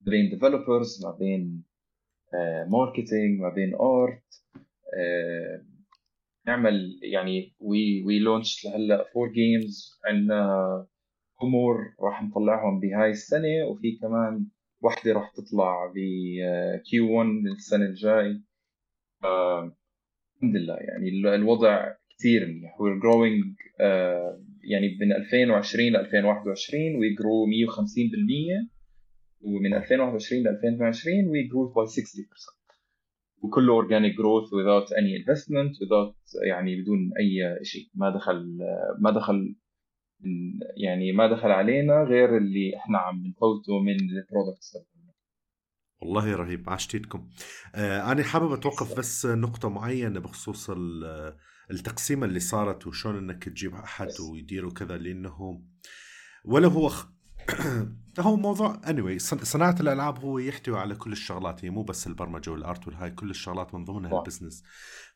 ما 0.01 0.11
بين 0.11 0.31
developers 0.31 1.05
ما 1.07 1.11
بين 1.18 1.64
marketing 2.68 3.40
ما 3.40 3.48
بين 3.48 3.75
art 3.75 4.23
نعمل 6.46 7.01
يعني 7.03 7.55
we 7.61 8.03
we 8.05 8.18
launch 8.18 8.64
لهلا 8.64 9.05
four 9.14 9.29
games 9.33 10.01
عندنا 10.05 10.87
أمور 11.42 11.77
راح 12.01 12.22
نطلعهم 12.22 12.81
بهاي 12.81 13.11
السنة 13.11 13.64
وفي 13.70 13.98
كمان 14.03 14.46
وحدة 14.83 15.12
راح 15.12 15.33
تطلع 15.37 15.92
ب 15.94 15.98
Q 16.90 17.12
1 17.18 17.29
من 17.29 17.53
السنة 17.53 17.85
الجاي. 17.85 18.42
آه، 19.25 19.77
الحمد 20.37 20.57
لله 20.57 20.77
يعني 20.77 21.09
ال- 21.09 21.27
الوضع 21.27 21.94
كثير 22.18 22.46
منيح. 22.46 22.77
Growing 22.79 23.57
uh, 23.81 24.41
يعني 24.70 24.98
من 25.01 25.12
2020 25.12 25.88
ل 25.92 25.96
2021 25.96 27.01
we 27.01 27.16
grew 27.20 27.46
150% 27.75 28.68
ومن 29.40 29.75
2021 29.75 30.42
ل 30.42 30.48
2022 30.48 31.25
we 31.33 31.48
grew 31.51 31.72
by 31.75 31.87
60% 31.90 32.62
وكله 33.42 33.72
organic 33.73 34.16
growth 34.16 34.45
without 34.44 34.88
any 34.88 35.22
investment 35.22 35.72
without 35.83 36.46
يعني 36.48 36.83
بدون 36.83 37.11
أي 37.18 37.64
شيء 37.64 37.90
ما 37.94 38.11
دخل 38.11 38.59
ما 38.98 39.11
دخل 39.11 39.57
يعني 40.77 41.12
ما 41.12 41.27
دخل 41.33 41.48
علينا 41.51 42.03
غير 42.03 42.37
اللي 42.37 42.77
إحنا 42.77 42.98
عم 42.98 43.27
نفوته 43.27 43.81
من 43.81 43.94
ال 43.95 44.04
products 44.04 44.77
والله 46.03 46.37
رهيب 46.37 46.70
عشتيتكم 46.70 47.29
آه 47.75 48.12
أنا 48.12 48.22
حابب 48.22 48.53
أتوقف 48.53 48.98
بس 48.98 49.27
نقطة 49.27 49.68
معينة 49.68 50.20
بخصوص 50.20 50.70
التقسيمة 51.70 52.27
اللي 52.27 52.40
صارت 52.40 52.87
وشون 52.87 53.18
إنك 53.18 53.44
تجيب 53.44 53.75
أحد 53.75 54.09
ويدير 54.20 54.66
وكذا 54.66 54.96
لأنه 54.96 55.62
ولا 56.44 56.68
هو 56.68 56.88
خ... 56.88 57.07
هو 58.20 58.37
موضوع 58.37 58.81
اني 58.88 59.18
anyway 59.18 59.22
صناعة 59.22 59.77
الألعاب 59.81 60.18
هو 60.18 60.38
يحتوي 60.38 60.79
على 60.79 60.94
كل 60.94 61.12
الشغلات 61.12 61.64
هي 61.64 61.70
مو 61.70 61.83
بس 61.83 62.07
البرمجة 62.07 62.51
وال 62.51 62.65
art 62.65 62.87
والهاي 62.87 63.11
كل 63.11 63.31
الشغلات 63.31 63.75
من 63.75 63.85
ضمنها 63.85 64.18
البزنس. 64.18 64.62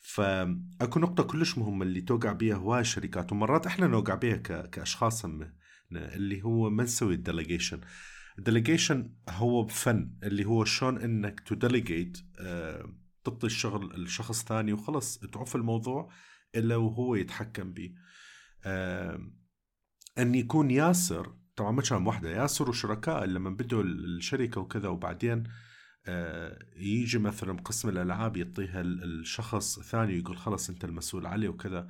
فاكو 0.01 1.01
نقطة 1.01 1.23
كلش 1.23 1.59
مهمة 1.59 1.85
اللي 1.85 2.01
توقع 2.01 2.33
بها 2.33 2.55
هواي 2.55 2.81
الشركات 2.81 3.33
ومرات 3.33 3.67
إحنا 3.67 3.87
نوقع 3.87 4.15
بها 4.15 4.37
ك... 4.37 4.71
كأشخاص 4.71 5.25
اللي 5.93 6.43
هو 6.43 6.71
ما 6.71 6.83
نسوي 6.83 7.15
ال 7.15 7.21
delegation 7.21 7.81
ال 8.39 8.45
delegation 8.45 9.13
هو 9.29 9.67
فن 9.67 10.11
اللي 10.23 10.45
هو 10.45 10.65
شلون 10.65 10.99
إنك 10.99 11.41
ت 11.41 11.49
delegate 11.49 12.19
آه 12.41 12.95
تعطي 13.25 13.47
الشغل 13.47 14.03
لشخص 14.05 14.45
ثاني 14.45 14.73
وخلص 14.73 15.19
تعوف 15.19 15.57
الموضوع 15.57 16.11
إلا 16.57 16.77
وهو 16.77 17.15
يتحكم 17.15 17.75
آه 18.65 19.31
أن 20.19 20.35
يكون 20.35 20.71
ياسر 20.71 21.35
طبعا 21.57 21.71
ما 21.71 21.83
كان 21.83 22.07
وحده 22.07 22.31
ياسر 22.31 22.71
وشركاء 22.71 23.25
لما 23.25 23.51
بدوا 23.51 23.83
الشركة 23.83 24.61
وكذا 24.61 24.89
وبعدين 24.89 25.45
آه 26.07 26.59
يجي 26.77 27.19
مثلا 27.19 27.53
قسم 27.53 27.89
الألعاب 27.89 28.37
يعطيها 28.37 28.81
الشخص 28.81 29.81
ثاني 29.81 30.13
ويقول 30.13 30.37
خلص 30.37 30.71
أنت 30.71 30.85
المسؤول 30.85 31.27
عليه 31.27 31.49
وكذا. 31.49 31.89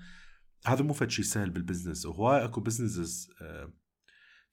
هذا 0.66 0.82
مو 0.82 0.92
فد 0.92 1.10
شيء 1.10 1.24
سهل 1.24 1.50
بالبزنس. 1.50 2.06
وهواي 2.06 2.44
أكو 2.44 2.60
businesses 2.60 3.30
آه 3.42 3.72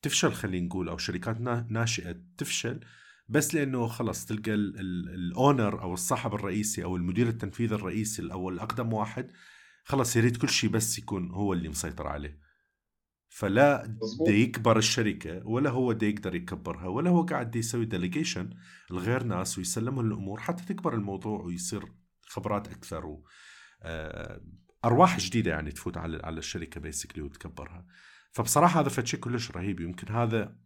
تفشل 0.02 0.34
خلينا 0.34 0.66
نقول 0.66 0.90
أو 0.90 0.98
شركات 0.98 1.42
ناشئة 1.72 2.16
تفشل 2.38 2.80
بس 3.30 3.56
لأنه 3.56 3.88
خلص 3.88 4.26
تلقى 4.26 4.54
ال 4.54 4.75
owner 4.75 5.82
أو 5.82 5.94
الصاحب 5.94 6.34
الرئيسي 6.34 6.84
أو 6.84 6.96
المدير 6.96 7.28
التنفيذي 7.28 7.76
الرئيسي 7.76 8.32
أو 8.32 8.50
الأقدم 8.50 8.94
واحد 8.94 9.32
خلص 9.84 10.16
يريد 10.16 10.38
كل 10.38 10.50
شيء 10.50 10.70
بس 10.70 10.98
يكون 11.00 11.32
هو 11.32 11.54
اللي 11.54 11.70
مسيطر 11.70 12.08
عليه. 12.08 12.40
فلا 13.30 13.98
دا 14.28 14.32
يكبر 14.32 14.78
الشركة 14.78 15.48
ولا 15.48 15.70
هو 15.70 15.92
دا 15.92 16.08
يقدر 16.08 16.36
يكبرها 16.36 16.88
ولا 16.88 17.10
هو 17.10 17.22
قاعد 17.26 17.56
يسوي 17.56 17.86
delegation 17.86 18.50
لغير 18.92 19.24
ناس 19.24 19.58
ويسلمهم 19.58 20.06
الأمور 20.06 20.40
حتى 20.40 20.66
تكبر 20.66 20.94
الموضوع 20.94 21.42
ويصير 21.42 21.94
خبرات 22.22 22.68
أكثر 22.68 23.06
و 23.06 23.26
آه، 23.82 24.42
أرواح 24.86 25.20
جديدة 25.20 25.52
يعني 25.52 25.72
تفوت 25.72 25.98
على 25.98 26.22
على 26.24 26.40
الشركة 26.40 26.82
basically 26.82 27.22
وتكبرها. 27.24 27.86
فبصراحة 28.32 28.80
هذا 28.80 28.90
فد 28.90 29.01
شي 29.01 29.18
كلش 29.18 29.52
رهيب. 29.52 29.80
يمكن 29.80 30.14
هذا 30.14 30.58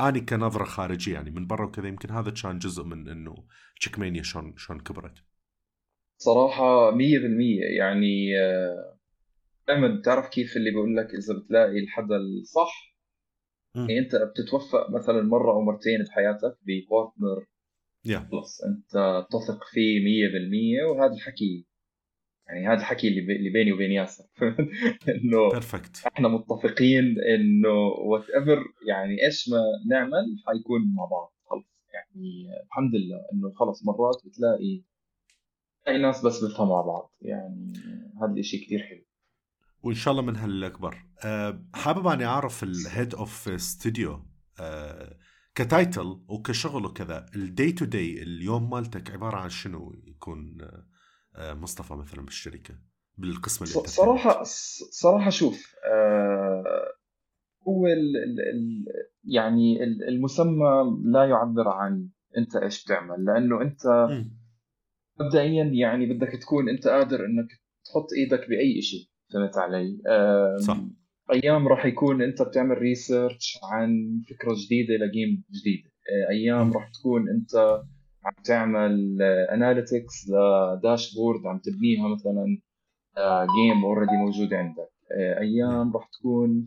اني 0.00 0.20
كنظرة 0.20 0.64
خارجية 0.64 1.14
يعني 1.14 1.30
من 1.30 1.46
برا 1.46 1.66
وكذا 1.66 1.88
يمكن 1.88 2.10
هذا 2.10 2.30
كان 2.30 2.58
جزء 2.58 2.84
من 2.84 3.08
إنه 3.08 3.46
تشيك 3.80 3.98
مانيا 3.98 4.22
شلون 4.22 4.54
شلون 4.56 4.80
كبرت. 4.80 5.24
صراحة 6.18 6.90
100% 6.90 6.96
يعني 7.78 8.38
آه، 8.38 8.96
دائما 9.68 9.96
بتعرف 10.00 10.28
كيف 10.28 10.56
اللي 10.56 10.70
بيقول 10.70 10.96
لك 10.96 11.06
إذا 11.14 11.34
بتلاقي 11.34 11.78
الحدا 11.78 12.16
الصح؟ 12.16 12.96
يعني 13.74 13.98
أنت 13.98 14.16
بتتوفق 14.16 14.90
مثلا 14.90 15.22
مرة 15.22 15.52
أو 15.52 15.62
مرتين 15.62 16.02
بحياتك 16.02 16.58
ب 16.62 16.73
partner 16.73 17.46
yeah. 18.08 18.30
خلص 18.32 18.60
أنت 18.64 19.26
تثق 19.30 19.64
فيه 19.64 20.00
100% 20.88 20.90
وهذا 20.90 21.12
الحكي 21.12 21.66
يعني 22.48 22.66
هذا 22.68 22.80
الحكي 22.80 23.08
اللي 23.08 23.36
اللي 23.36 23.50
بيني 23.50 23.72
وبين 23.72 23.92
ياسر. 23.92 24.24
إنه 25.14 25.50
perfect 25.50 25.96
إحنا 26.06 26.28
متفقين 26.28 27.04
إنه 27.34 27.78
whatever 28.08 28.64
يعني 28.88 29.24
إيش 29.26 29.48
ما 29.48 29.62
نعمل 29.90 30.36
حيكون 30.46 30.80
مع 30.96 31.04
بعض 31.04 31.32
خلص 31.50 31.66
يعني 31.94 32.46
الحمد 32.66 32.94
لله 32.94 33.16
إنه 33.32 33.52
خلص 33.54 33.86
مرات 33.86 34.16
بتلاقي 34.26 34.82
تلاقي 35.86 36.02
ناس 36.02 36.24
بس 36.24 36.44
بيفهموا 36.44 36.76
مع 36.76 36.82
بعض 36.82 37.14
يعني 37.20 37.72
هذا 38.22 38.32
الشيء 38.38 38.64
كثير 38.64 38.82
حلو. 38.82 39.04
وإن 39.82 39.94
شاء 39.94 40.12
الله 40.12 40.22
من 40.22 40.36
هالأكبر. 40.36 40.96
أه 41.24 41.64
حابب 41.74 42.06
أني 42.06 42.24
أعرف 42.24 42.62
ال 42.62 42.72
head 42.72 43.14
of 43.14 43.60
studio 43.60 44.22
ك 45.54 45.65
title 45.65 46.20
وكشغل 46.28 46.84
وكذا 46.84 47.26
ال 47.36 47.45
day 47.45 47.72
to 47.72 47.84
day 47.84 48.22
اليوم 48.22 48.70
مالتك 48.70 49.10
عبارة 49.10 49.36
عن 49.36 49.48
شنو 49.48 49.92
يكون 50.06 50.58
أه 50.60 50.86
آه، 51.36 51.54
مصطفى 51.54 51.94
مثلا 51.94 52.24
بالشركة؟ 52.24 52.74
بالقسم 53.18 53.64
اللي 53.64 53.88
صراحة 53.88 54.42
صراحة 54.90 55.30
شوف 55.30 55.74
آه 55.92 56.64
هو 57.68 57.86
ال 57.86 58.16
ال 58.16 58.84
يعني 59.24 59.84
المسمى 59.84 60.98
لا 61.04 61.24
يعبر 61.24 61.68
عن 61.68 62.08
أنت 62.38 62.56
إيش 62.56 62.84
بتعمل 62.84 63.24
لأنه 63.24 63.62
أنت 63.62 63.82
مبدئيا 65.20 65.64
يعني 65.64 66.06
بدك 66.06 66.32
تكون 66.42 66.68
أنت 66.68 66.88
قادر 66.88 67.24
إنك 67.24 67.48
تحط 67.84 68.06
إيدك 68.16 68.48
بأي 68.48 68.82
شيء 68.82 69.08
فهمت 69.32 69.56
علي؟ 69.56 69.98
صح. 70.60 70.78
أيام 71.32 71.68
راح 71.68 71.86
يكون 71.86 72.22
أنت 72.22 72.42
بتعمل 72.42 72.78
research 72.78 73.58
عن 73.72 74.20
فكرة 74.30 74.54
جديدة 74.66 74.94
ل 74.94 75.04
game 75.04 75.44
جديده 75.50 75.90
آه، 76.10 76.30
أيام 76.30 76.72
راح 76.72 76.90
تكون 76.90 77.28
أنت 77.28 77.56
عم 78.24 78.42
تعمل 78.44 79.22
analytics 79.22 80.30
ل 80.30 80.42
dashboard 80.42 81.46
عم 81.46 81.58
تبنيها 81.58 82.08
مثلا 82.08 82.58
game 83.56 83.84
already 83.84 84.12
موجود 84.12 84.54
عندك. 84.54 84.90
آه، 85.12 85.40
أيام 85.40 85.92
راح 85.96 86.08
تكون 86.18 86.66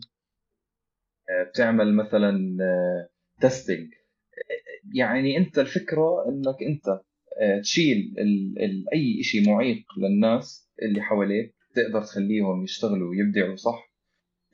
آه، 1.30 1.42
بتعمل 1.42 1.94
مثلا 1.94 2.56
testing 3.40 3.92
آه، 3.92 4.88
يعني 4.94 5.36
أنت 5.36 5.58
الفكرة 5.58 6.28
إنك 6.28 6.62
أنت 6.62 7.00
تشيل 7.62 8.14
ال 8.18 8.62
ال 8.64 8.84
أي 8.94 9.22
شيء 9.22 9.48
معيق 9.48 9.84
للناس 9.98 10.70
اللي 10.82 11.02
حواليك 11.02 11.54
تقدر 11.74 12.02
تخليهم 12.02 12.64
يشتغلوا 12.64 13.10
ويبدعوا 13.10 13.56
صح؟ 13.56 13.90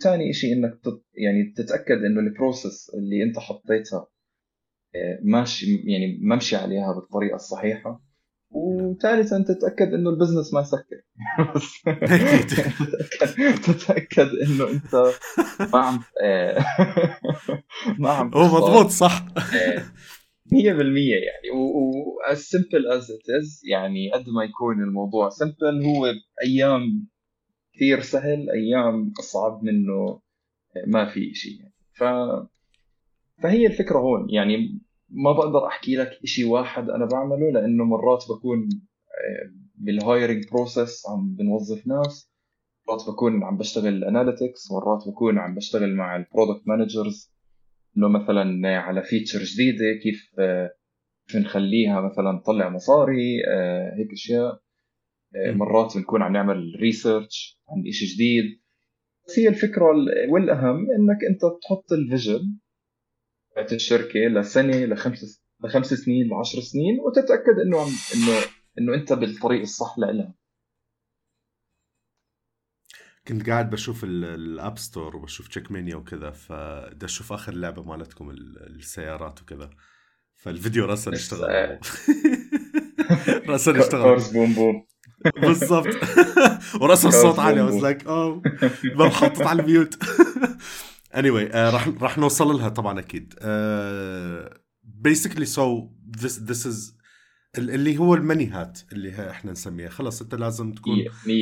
ثاني 0.03 0.33
شيء 0.33 0.53
إنك 0.53 0.81
تت 0.85 1.03
يعني 1.15 1.53
تتأكد 1.57 2.05
إنه 2.05 2.21
ال 2.21 2.30
process 2.30 2.91
اللي 2.95 3.23
أنت 3.23 3.39
حطيتها 3.39 4.09
ماشي 5.23 5.67
يعني 5.85 6.19
ممشي 6.23 6.57
عليها 6.57 6.93
بالطريقة 6.93 7.35
الصحيحة. 7.35 8.07
وثالثا 8.51 9.45
تتأكد 9.49 9.95
إنه 9.95 10.11
البزنس 10.11 10.55
ما 10.55 10.61
يسكر. 10.61 11.03
تتأكد 13.67 14.29
إنه 14.29 14.71
أنت 14.71 14.95
ما 15.73 15.79
عم 15.79 16.01
ما 18.03 18.11
عم 18.11 18.31
هو 18.35 18.45
مضبوط 18.45 18.87
صح. 18.87 19.25
100% 20.53 20.57
يعني. 20.59 21.51
و 21.55 21.93
as 22.33 22.39
simple 22.39 22.85
as 22.99 23.05
it 23.05 23.27
is 23.41 23.71
يعني 23.71 24.13
قد 24.13 24.29
ما 24.29 24.45
يكون 24.45 24.83
الموضوع 24.83 25.29
سمبل 25.29 25.85
هو 25.85 26.07
أيام 26.47 27.09
كثير 27.75 28.01
سهل 28.01 28.51
أيام 28.51 29.13
أصعب 29.21 29.65
منه 29.65 30.21
ما 30.87 31.05
في 31.05 31.35
شيء 31.35 31.61
يعني. 31.61 31.75
ف 31.93 32.05
فهي 33.43 33.67
الفكرة 33.67 33.99
هون 33.99 34.31
يعني 34.31 34.81
ما 35.09 35.33
بقدر 35.33 35.67
أحكي 35.67 35.97
لك 35.97 36.11
شيء 36.25 36.47
واحد 36.49 36.91
أنا 36.91 37.05
بعمله 37.07 37.51
لأنه 37.51 37.85
مرات 37.85 38.25
بكون 38.31 38.69
آه، 38.69 39.51
بال 39.75 39.92
hiring 39.92 40.45
process 40.53 41.07
عم 41.09 41.35
بنوظف 41.35 41.87
ناس 41.87 42.31
مرات 42.89 43.09
بكون 43.09 43.45
عم 43.45 43.57
بشتغل 43.57 44.05
analytics 44.05 44.73
مرات 44.73 45.09
بكون 45.09 45.39
عم 45.39 45.55
بشتغل 45.55 45.95
مع 45.95 46.17
ال 46.17 46.23
product 46.23 46.69
managers 46.69 47.36
إنه 47.97 48.09
مثلا 48.09 48.79
على 48.79 49.03
feature 49.03 49.39
جديدة 49.43 49.85
كيف 50.03 50.31
آه، 50.39 50.71
كيف 51.29 51.37
نخليها 51.37 52.01
مثلا 52.01 52.41
تطلع 52.45 52.69
مصاري 52.69 53.47
آه، 53.49 53.95
هيك 53.99 54.13
أشياء. 54.13 54.61
مرات 55.47 55.97
بنكون 55.97 56.23
عم 56.23 56.33
نعمل 56.33 56.77
research 56.81 57.61
عن 57.69 57.93
شيء 57.93 58.09
جديد. 58.09 58.61
بس 59.27 59.39
هي 59.39 59.49
الفكرة 59.49 59.85
والأهم 60.31 60.77
إنك 60.77 61.25
أنت 61.31 61.41
تحط 61.63 61.93
ال 61.93 62.02
vision 62.02 62.59
تبعت 63.53 63.73
الشركة 63.73 64.21
لسنة 64.21 64.85
لخمس 64.85 65.45
لخمس 65.65 65.95
سنين 65.95 66.29
لعشر 66.29 66.61
سنين 66.61 67.01
وتتأكد 67.01 67.59
إنه 67.67 67.83
انه 67.83 68.45
إنه 68.79 68.95
أنت 68.95 69.13
بالطريق 69.13 69.61
الصح 69.61 69.99
لها 69.99 70.35
كنت 73.29 73.51
قاعد 73.51 73.71
بشوف 73.71 74.05
ال 74.05 74.23
App 74.23 74.79
Store 74.79 75.17
وبشوف 75.17 75.49
تشيك 75.49 75.73
مانيا 75.73 75.97
وكذا 75.97 76.31
فدا 76.31 77.07
أشوف 77.07 77.33
آخر 77.33 77.55
لعبة 77.55 77.83
مالتكم 77.83 78.31
السيارات 78.31 79.43
وكذا. 79.43 79.71
فالفيديو 80.35 80.85
رأسا 80.85 81.13
اشتغل. 81.13 81.51
آه. 81.51 81.81
رأسا 83.51 83.81
اشتغل. 83.81 84.33
boom 84.33 84.55
boom 84.55 84.87
بالضبط. 85.43 85.95
ورسم 86.81 87.09
الصوت 87.09 87.39
عالي 87.39 87.63
بس 87.63 87.75
لايك 87.75 88.07
اوه 88.07 88.43
بنحطت 88.97 89.43
على 89.43 89.63
الميوت. 89.63 89.95
Anyway 91.17 91.51
uh, 91.53 91.57
راح 91.57 91.89
راح 91.89 92.19
نوصل 92.19 92.49
لها 92.49 92.69
طبعا 92.69 92.99
أكيد. 92.99 93.35
بيسكلي 94.83 95.45
سو 95.45 95.89
ذس 96.19 96.41
ذس 96.41 96.67
از 96.67 96.96
اللي 97.59 97.99
هو 97.99 98.15
الماني 98.15 98.47
هات 98.47 98.81
اللي 98.93 99.31
إحنا 99.31 99.53
نسميها. 99.53 99.89
خلص 99.89 100.23
أنت 100.23 100.35
لازم 100.35 100.73
تكون 100.73 100.99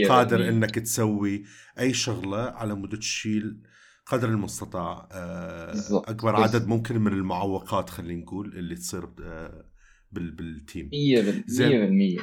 قادر 0.09 0.49
إنك 0.49 0.79
تسوي 0.79 1.45
أي 1.79 1.93
شغلة 1.95 2.38
على 2.38 2.75
مود 2.75 2.99
تشيل 2.99 3.62
قدر 4.07 4.29
المستطاع. 4.29 5.09
آه، 5.12 5.75
أكبر 5.90 6.37
عدد 6.37 6.67
ممكن 6.69 7.01
من 7.01 7.12
المعوقات 7.12 7.90
خلينا 7.90 8.21
نقول 8.23 8.47
اللي 8.59 8.75
تصير 8.75 9.09
آه، 9.23 9.64
بالتيم. 10.12 10.90
100% 10.93 12.21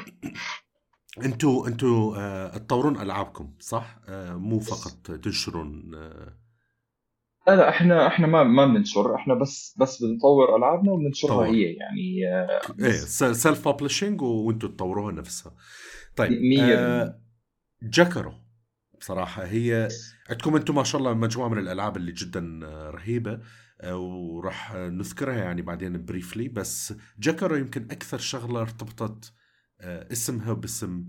أنتوا 1.25 1.67
أنتوا 1.67 2.17
آه، 2.17 2.57
تطورون 2.57 3.01
ألعابكم 3.01 3.53
صح؟ 3.59 3.99
مو 4.09 4.59
فقط 4.59 5.11
تنشرون 5.11 5.91
لا 7.47 7.55
لا 7.55 7.69
إحنا 7.69 8.07
إحنا 8.07 8.27
ما 8.27 8.43
ما 8.43 8.65
بننشر 8.65 9.15
إحنا 9.15 9.33
بس 9.33 9.75
بس 9.79 10.03
بنطور 10.03 10.55
ألعابنا 10.57 10.91
وبننشرها 10.91 11.45
هي 11.45 11.61
يعني 11.61 12.21
إيه 12.79 12.91
self 13.33 13.67
publishing 13.67 14.21
وأنتم 14.21 14.67
تطوروها 14.67 15.11
نفسها. 15.11 15.55
طيب 16.15 16.31
100% 16.31 17.21
جكارو 17.83 18.33
بصراحه 18.99 19.43
هي 19.43 19.87
عندكم 20.29 20.55
أنتم 20.55 20.75
ما 20.75 20.83
شاء 20.83 21.01
الله 21.01 21.13
مجموعة 21.13 21.49
من 21.49 21.57
الألعاب 21.57 21.97
اللي 21.97 22.11
جدا 22.11 22.59
رهيبة 22.93 23.39
آه، 23.81 23.97
وراح 23.97 24.75
نذكرها 24.75 25.35
يعني 25.35 25.61
بعدين 25.61 26.05
briefly 26.05 26.47
بس 26.47 26.93
جكارو 27.19 27.55
يمكن 27.55 27.87
أكثر 27.91 28.17
شغلة 28.17 28.61
ارتبطت 28.61 29.33
آه، 29.81 30.11
اسمها 30.11 30.53
باسم 30.53 31.05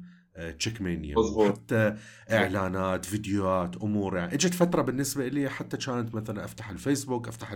تشيك 0.58 0.82
مانيا 0.82 1.18
وحتى 1.18 1.96
إعلانات 2.30 3.04
فيديوهات 3.04 3.76
أمور 3.76 4.16
يعني 4.16 4.34
إجت 4.34 4.54
فترة 4.54 4.82
بالنسبة 4.82 5.28
لي 5.28 5.48
حتى 5.50 5.76
كانت 5.76 6.14
مثلا 6.14 6.44
أفتح 6.44 6.70
الفيسبوك 6.70 7.28
أفتح 7.28 7.54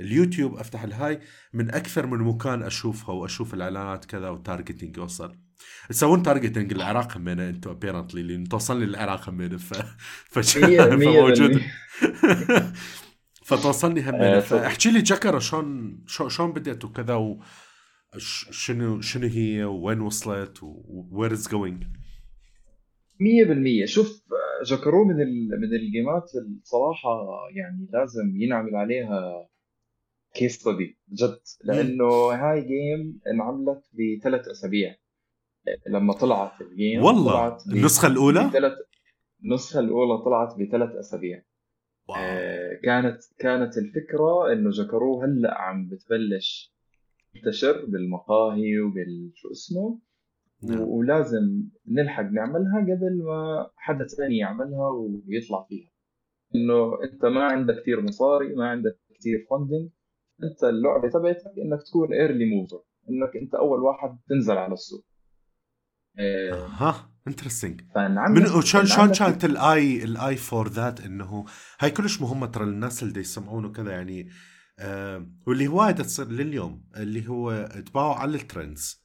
اليوتيوب 0.00 0.56
أفتح 0.56 0.82
الهاي 0.82 1.20
من 1.52 1.74
أكثر 1.74 2.06
من 2.06 2.18
مكان 2.18 2.62
أشوفها 2.62 3.14
وأشوف 3.14 3.54
الإعلانات 3.54 4.04
كذا 4.04 4.28
و 4.28 4.35
targeting 4.35 4.96
يوصل. 4.96 5.36
تسوون 5.88 6.22
targeting 6.22 6.72
العراق 6.72 7.16
همينة 7.16 7.48
أنتم 7.48 7.70
apparently 7.70 8.22
لأن 8.22 8.48
توصلني 8.48 8.86
للعراق 8.86 9.28
همينة 9.28 9.56
ف 9.56 9.72
فموجود. 10.38 11.62
فتوصلني 13.44 14.00
همينة. 14.00 14.36
آه، 14.36 14.40
فاحكي 14.40 14.90
لي 14.90 15.02
جكارو 15.02 15.38
شلون 15.38 15.98
شلون 16.06 16.52
بديت 16.52 16.84
وكذا 16.84 17.14
و 17.14 17.40
شنو 18.18 19.00
شنو 19.00 19.26
هي؟ 19.26 19.64
وين 19.64 20.00
وصلت؟ 20.00 20.60
where 21.12 21.32
is 21.32 21.48
going 21.48 21.84
100% 23.84 23.84
شوف 23.84 24.24
جاكرو 24.64 25.04
من 25.04 25.16
من 25.48 25.74
الجيمات 25.74 26.30
الصراحة 26.34 27.26
يعني 27.54 27.88
لازم 27.92 28.36
ينعمل 28.36 28.76
عليها 28.76 29.48
case 30.34 30.58
study 30.60 30.98
جد 31.12 31.40
لأنه 31.64 32.06
هاي 32.32 32.60
game 32.60 33.20
انعملت 33.26 33.82
بثلاث 33.92 34.48
أسابيع. 34.48 34.96
لما 35.86 36.12
طلعت 36.12 36.60
ال 36.60 36.68
game 36.68 37.02
والله؟ 37.02 37.32
طلعت 37.32 37.66
النسخة 37.66 38.08
الأولى؟ 38.08 38.48
بثلاث 38.48 38.72
النسخة 39.44 39.80
الأولى 39.80 40.24
طلعت 40.24 40.54
بثلاث 40.58 40.90
أسابيع. 40.96 41.42
آه 42.16 42.80
كانت 42.84 43.18
كانت 43.38 43.78
الفكرة 43.78 44.52
إنه 44.52 44.70
جاكارو 44.70 45.22
هلأ 45.22 45.58
عم 45.58 45.88
بتبلش 45.88 46.73
تنتشر 47.34 47.84
بالمقاهي 47.86 48.80
وبال 48.80 49.32
شو 49.34 49.50
اسمه؟ 49.50 50.00
نعم. 50.62 50.80
ولازم 50.80 51.62
نلحق 51.88 52.22
نعملها 52.22 52.80
قبل 52.80 53.22
ما 53.24 53.70
حدا 53.76 54.06
ثاني 54.06 54.38
يعملها 54.38 54.88
ويطلع 54.90 55.66
فيها. 55.68 55.90
إنه 56.54 57.02
أنت 57.02 57.24
ما 57.24 57.44
عندك 57.44 57.82
كثير 57.82 58.00
مصاري 58.00 58.54
ما 58.54 58.68
عندك 58.68 58.98
كثير 59.18 59.46
funding 59.50 59.90
أنت 60.42 60.64
اللعبة 60.64 61.08
تبعتك 61.08 61.54
إنك 61.58 61.82
تكون 61.82 62.12
early 62.12 62.44
mover 62.44 62.82
إنك 63.10 63.36
أنت 63.42 63.54
أول 63.54 63.80
واحد 63.80 64.18
تنزل 64.28 64.56
على 64.56 64.72
السوق. 64.72 65.04
ها 66.18 67.10
interesting 67.28 67.80
من 68.30 68.46
شلون 68.62 68.86
شلون 68.86 69.12
كانت 69.12 69.44
الاي 69.44 70.04
الاي 70.04 70.36
for 70.36 70.68
that 70.68 71.00
إنه 71.00 71.44
هاي 71.80 71.90
كلش 71.90 72.20
مهمة 72.22 72.46
ترى 72.46 72.64
الناس 72.64 73.02
اللي 73.02 73.20
يسمعون 73.20 73.64
وكذا 73.64 73.92
يعني 73.92 74.28
آه 74.78 75.26
واللي 75.46 75.68
وايد 75.68 75.96
تصير 75.96 76.28
لليوم 76.28 76.84
اللي 76.96 77.28
هو 77.28 77.68
تباعوا 77.86 78.14
على 78.14 78.36
ال 78.36 78.44
trends. 78.44 79.04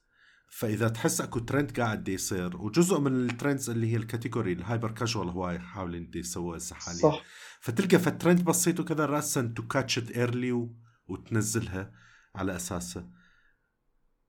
فإذا 0.52 0.88
تحس 0.88 1.20
أكو 1.20 1.38
ترند 1.38 1.80
قاعد 1.80 2.08
يصير 2.08 2.56
وجزء 2.56 3.00
من 3.00 3.30
ال 3.30 3.36
trends 3.36 3.70
اللي 3.70 3.92
هي 3.92 3.96
ال 3.96 4.02
category 4.02 4.52
ال 4.52 4.58
hyper 4.58 4.90
casual 4.90 5.28
هو 5.28 5.50
يحاول 5.50 6.10
يسووها 6.14 6.56
هسه 6.56 6.76
حاليا. 6.76 7.00
صح. 7.00 7.22
فتلقى 7.60 7.98
فترند 7.98 8.44
بسيط 8.44 8.80
وكذا 8.80 9.06
راسا 9.06 9.52
to 9.56 9.66
catch 9.66 9.98
it 9.98 10.10
early 10.10 10.68
وتنزلها 11.08 11.92
على 12.34 12.56
اساسه 12.56 13.10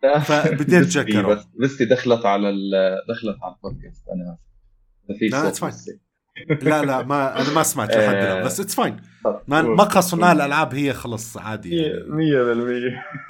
فبديت 0.01 0.87
جكر 0.97 1.35
بس 1.35 1.45
بس 1.59 1.81
دخلت 1.81 2.25
على 2.25 2.51
دخلت 3.09 3.37
على 3.43 3.55
البودكاست 3.55 4.05
أنا 4.07 4.37
لا 5.31 5.47
it's 5.47 5.59
fine 5.59 5.99
لا 6.61 6.85
لا 6.85 7.03
ما 7.03 7.41
أنا 7.41 7.53
ما 7.53 7.63
سمعت 7.63 7.89
لحد 7.89 8.15
الآن 8.25 8.45
بس 8.45 8.59
it's 8.59 8.75
fine 8.75 9.01
ما 9.47 9.99
صناع 9.99 10.31
الألعاب 10.31 10.75
هي 10.75 10.93
خلص 10.93 11.37
عادي 11.37 11.93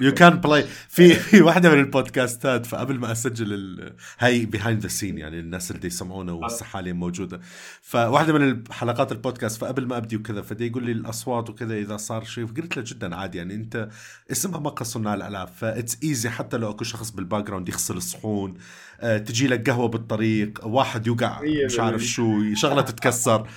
يو 0.00 0.12
كان 0.12 0.30
بلاي 0.30 0.64
في 0.88 1.14
في 1.14 1.42
واحدة 1.42 1.70
من 1.70 1.78
ال 1.78 1.88
podcastات 1.88 2.66
فقبل 2.66 2.98
ما 2.98 3.12
أسجل 3.12 3.52
ال... 3.52 3.92
هاي 4.18 4.46
behind 4.46 4.82
the 4.82 4.88
scene 4.88 5.18
يعني 5.18 5.40
الناس 5.40 5.70
اللي 5.70 5.86
يسمعونا 5.86 6.32
وهسه 6.32 6.64
حاليا 6.64 6.92
موجودة. 6.92 7.40
فواحدة 7.82 8.32
من 8.32 8.50
الحلقات 8.50 9.12
البودكاست 9.12 9.60
فقبل 9.60 9.86
ما 9.86 9.96
أبدي 9.96 10.16
وكذا 10.16 10.42
فدي 10.42 10.66
يقول 10.66 10.84
لي 10.84 10.92
الأصوات 10.92 11.50
وكذا 11.50 11.74
إذا 11.74 11.96
صار 11.96 12.24
شيء 12.24 12.46
قلت 12.46 12.76
له 12.76 12.84
جدا 12.86 13.16
عادي 13.16 13.38
يعني 13.38 13.54
أنت 13.54 13.88
اسمها 14.30 14.60
مقهى 14.60 14.84
صناع 14.84 15.14
الألعاب 15.14 15.48
ف 15.48 15.58
it's 15.58 15.98
easy 16.02 16.30
حتى 16.30 16.56
لو 16.56 16.70
أكو 16.70 16.84
شخص 16.84 17.10
بال 17.10 17.44
background 17.44 17.68
يغسل 17.68 17.96
الصحون 17.96 18.54
آه، 19.00 19.18
تجي 19.18 19.46
لك 19.46 19.70
قهوة 19.70 19.88
بالطريق 19.88 20.66
واحد 20.66 21.06
يوقع 21.06 21.40
مش 21.64 21.80
عارف 21.80 22.02
شو 22.02 22.54
شغلة 22.54 22.82
تتكسر 22.82 23.48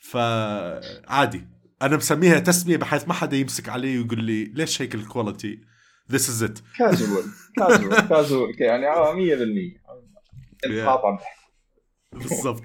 فعادي 0.00 1.59
أنا 1.82 1.96
مسميها 1.96 2.38
تسمية 2.38 2.76
بحيث 2.76 3.08
ما 3.08 3.14
حدا 3.14 3.36
يمسك 3.36 3.68
علي 3.68 3.98
ويقول 3.98 4.24
لي 4.24 4.44
ليش 4.44 4.82
هيك 4.82 4.94
الكواليتي 4.94 5.60
ذيس 6.10 6.28
از 6.28 6.42
ات 6.42 6.58
كاجوال 6.78 7.24
كاجوال 7.56 8.08
كاجوال 8.08 8.54
يعني 8.60 8.86
100% 8.86 9.80
آه، 10.66 11.18
بالضبط. 12.12 12.64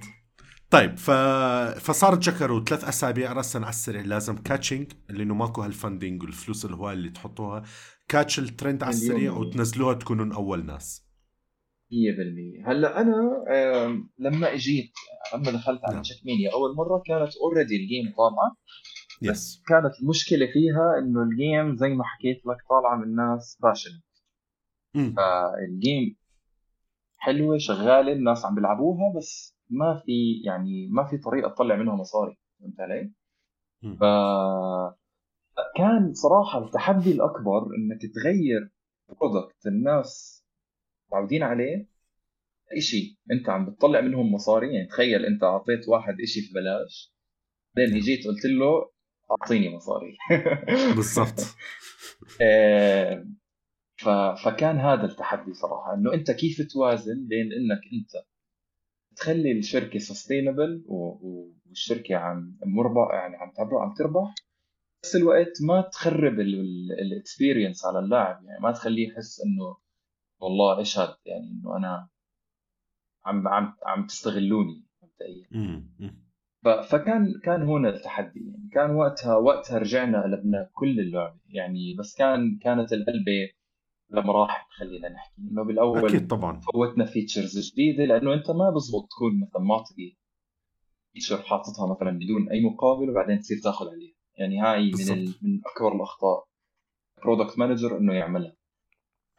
طيب 0.69 0.97
ف... 0.97 1.11
فصار 1.79 2.15
جكروا 2.15 2.63
ثلاث 2.63 2.83
أسابيع 2.83 3.33
راسا 3.33 3.57
على 3.57 3.69
السريع. 3.69 4.01
لازم 4.01 4.37
catching 4.37 4.91
اللي 5.09 5.23
انه 5.23 5.33
ماكو 5.33 5.61
هال 5.61 5.75
funding 5.75 6.23
والفلوس 6.23 6.65
الهوايه 6.65 6.93
اللي 6.93 7.09
تحطوها. 7.09 7.63
catch 8.07 8.39
ال 8.39 8.47
trend 8.47 8.83
على 8.83 8.93
السريع 8.93 9.31
وتنزلوها 9.33 9.93
تكونون 9.93 10.31
أول 10.31 10.65
ناس. 10.65 11.05
100% 12.65 12.67
هلأ 12.69 13.01
أنا 13.01 13.15
لما 14.19 14.53
إجيت 14.53 14.91
لما 15.33 15.51
دخلت 15.51 15.81
على 15.83 16.01
check 16.01 16.17
نعم. 16.17 16.35
مينيا 16.35 16.53
أول 16.53 16.75
مرة 16.75 17.01
كانت 17.05 17.31
already 17.37 17.75
ال 17.75 17.83
game 17.83 18.13
طالعه 18.17 18.55
yes 19.21 19.63
كانت 19.67 19.99
المشكلة 20.01 20.45
فيها 20.53 20.99
إنه 20.99 21.23
ال 21.23 21.34
game 21.34 21.75
زي 21.75 21.89
ما 21.89 22.03
حكيت 22.03 22.45
لك 22.45 22.57
طالعة 22.69 22.95
من 22.95 23.15
ناس 23.15 23.57
passion 23.61 24.01
فال 25.15 25.49
game 25.49 26.15
حلوة 27.17 27.57
شغالة 27.57 28.13
الناس 28.13 28.45
عم 28.45 28.55
بيلعبوها 28.55 29.13
بس 29.17 29.55
ما 29.69 30.01
في 30.05 30.41
يعني 30.45 30.87
ما 30.87 31.03
في 31.03 31.17
طريقة 31.17 31.49
تطلع 31.49 31.75
منها 31.75 31.95
مصاري. 31.95 32.37
فهمت 32.59 32.79
علي؟ 32.79 33.11
ف 33.81 34.03
كان 35.77 36.13
صراحة 36.13 36.65
التحدي 36.65 37.11
الأكبر 37.11 37.61
إنك 37.77 38.01
تغير 38.15 38.71
برودكت 39.09 39.67
الناس 39.67 40.43
متعودين 41.07 41.43
عليه 41.43 41.87
شيء 42.79 43.15
أنت 43.31 43.49
عم 43.49 43.65
بتطلع 43.65 44.01
منهم 44.01 44.33
مصاري 44.33 44.73
يعني 44.73 44.87
تخيل 44.87 45.25
أنت 45.25 45.43
أعطيت 45.43 45.87
واحد 45.89 46.15
شيء 46.25 46.43
في 46.43 46.53
بلاش 46.53 47.13
بعدين 47.75 47.99
جيت 47.99 48.27
قلت 48.27 48.45
له 48.45 48.91
أعطيني 49.31 49.75
مصاري. 49.75 50.17
بالضبط. 50.95 51.39
آه، 52.41 53.25
فكان 54.43 54.77
هذا 54.79 55.05
التحدي 55.05 55.53
صراحة 55.53 55.93
إنه 55.93 56.13
أنت 56.13 56.31
كيف 56.31 56.61
توازن 56.73 57.27
بين 57.27 57.45
إنك 57.53 57.81
أنت 57.93 58.25
تخلي 59.15 59.51
الشركة 59.51 59.99
sustainable 59.99 60.83
والشركة 60.87 62.15
عم 62.15 62.57
مربح 62.65 63.13
يعني 63.13 63.35
عم 63.35 63.51
تربح 63.51 63.81
عم 63.81 63.93
تربح 63.93 64.33
بس 65.03 65.15
الوقت 65.15 65.61
ما 65.61 65.81
تخرب 65.81 66.39
ال 67.01 67.09
experience 67.09 67.85
على 67.85 67.99
اللاعب 67.99 68.43
يعني 68.45 68.59
ما 68.63 68.71
تخليه 68.71 69.07
يحس 69.09 69.41
إنه 69.41 69.77
والله 70.39 70.79
إيش 70.79 70.99
هذا 70.99 71.17
يعني 71.25 71.47
إنه 71.51 71.77
أنا 71.77 72.09
عم 73.25 73.47
عم 73.47 73.73
عم 73.85 74.07
تستغلوني 74.07 74.83
مبدئيا. 75.03 75.47
فكان 76.89 77.33
كان 77.43 77.61
هنا 77.61 77.89
التحدي. 77.89 78.39
يعني 78.39 78.69
كان 78.73 78.91
وقتها 78.91 79.35
وقتها 79.35 79.77
رجعنا 79.77 80.23
قلبنا 80.23 80.69
كل 80.73 80.99
اللعبة. 80.99 81.39
يعني 81.49 81.93
بس 81.99 82.15
كان 82.15 82.59
كانت 82.61 82.93
القلبة 82.93 83.49
لمراحل 84.09 84.65
خلينا 84.69 85.09
نحكي. 85.09 85.41
إنه 85.51 85.63
بالأول 85.63 86.05
أكيد 86.05 86.27
طبعا. 86.27 86.59
فوتنا 86.59 87.05
features 87.05 87.71
جديدة 87.71 88.05
لأنه 88.05 88.33
أنت 88.33 88.51
ما 88.51 88.69
بزبط. 88.69 89.07
تكون 89.11 89.41
مثلا 89.41 89.61
معطي 89.61 90.17
feature 91.13 91.37
حاططها 91.37 91.95
مثلا 91.95 92.11
بدون 92.11 92.49
أي 92.49 92.61
مقابل 92.61 93.09
وبعدين 93.09 93.39
تصير 93.39 93.57
تاخذ 93.63 93.85
عليها. 93.89 94.15
يعني 94.37 94.61
هاي 94.61 94.91
من 94.91 95.13
ال... 95.13 95.35
من 95.41 95.61
أكبر 95.75 95.95
الأخطاء. 95.95 96.45
product 97.23 97.59
manager 97.59 97.97
إنه 97.97 98.13
يعملها. 98.13 98.53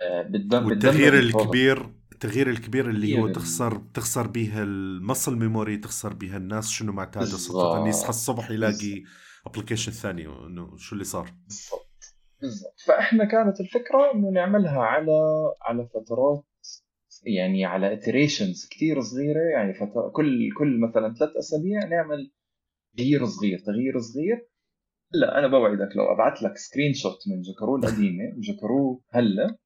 آه، 0.02 0.22
بالدم 0.22 0.66
والتغيير 0.66 1.18
الكبير 1.18 1.92
التغيير 2.16 2.50
الكبير 2.50 2.90
اللي 2.90 3.18
هو 3.18 3.28
تخسر 3.28 3.76
تخسر 3.94 4.26
بيها 4.26 4.62
ال 4.62 4.73
muscle 4.73 5.36
memory 5.36 5.76
تخسر 5.76 6.14
بيها 6.14 6.36
الناس 6.36 6.68
شنو 6.68 6.92
معتادة 6.92 7.26
صدفه 7.26 7.88
يصحى 7.88 8.08
الصبح 8.08 8.50
يلاقي 8.50 9.02
application 9.46 9.92
ثاني 9.92 10.26
إنه 10.26 10.76
شو 10.76 10.94
اللي 10.94 11.04
صار. 11.04 11.34
بالضبط. 11.46 12.16
بالضبط 12.40 12.80
فإحنا 12.86 13.24
كانت 13.24 13.60
الفكرة 13.60 14.12
إنه 14.14 14.30
نعملها 14.30 14.78
على 14.78 15.20
على 15.62 15.88
فترات 15.94 16.44
يعني 17.24 17.64
على 17.64 17.92
iterations 17.92 18.68
كثير 18.70 19.00
صغيرة. 19.00 19.40
يعني 19.40 19.74
فترة 19.74 20.08
كل 20.08 20.52
كل 20.58 20.80
مثلا 20.80 21.14
ثلاث 21.14 21.36
أسابيع 21.36 21.84
نعمل 21.84 22.32
تغيير 22.96 23.26
صغير 23.26 23.58
تغيير 23.58 23.98
صغير. 23.98 24.48
لا 25.12 25.38
أنا 25.38 25.46
بوعدك 25.46 25.96
لو 25.96 26.12
ابعث 26.12 26.42
لك 26.42 26.56
screenshot 26.56 27.18
من 27.28 27.42
جاكارو 27.42 27.76
القديمة 27.76 28.24
وجاكارو 28.36 29.02
هلأ 29.10 29.58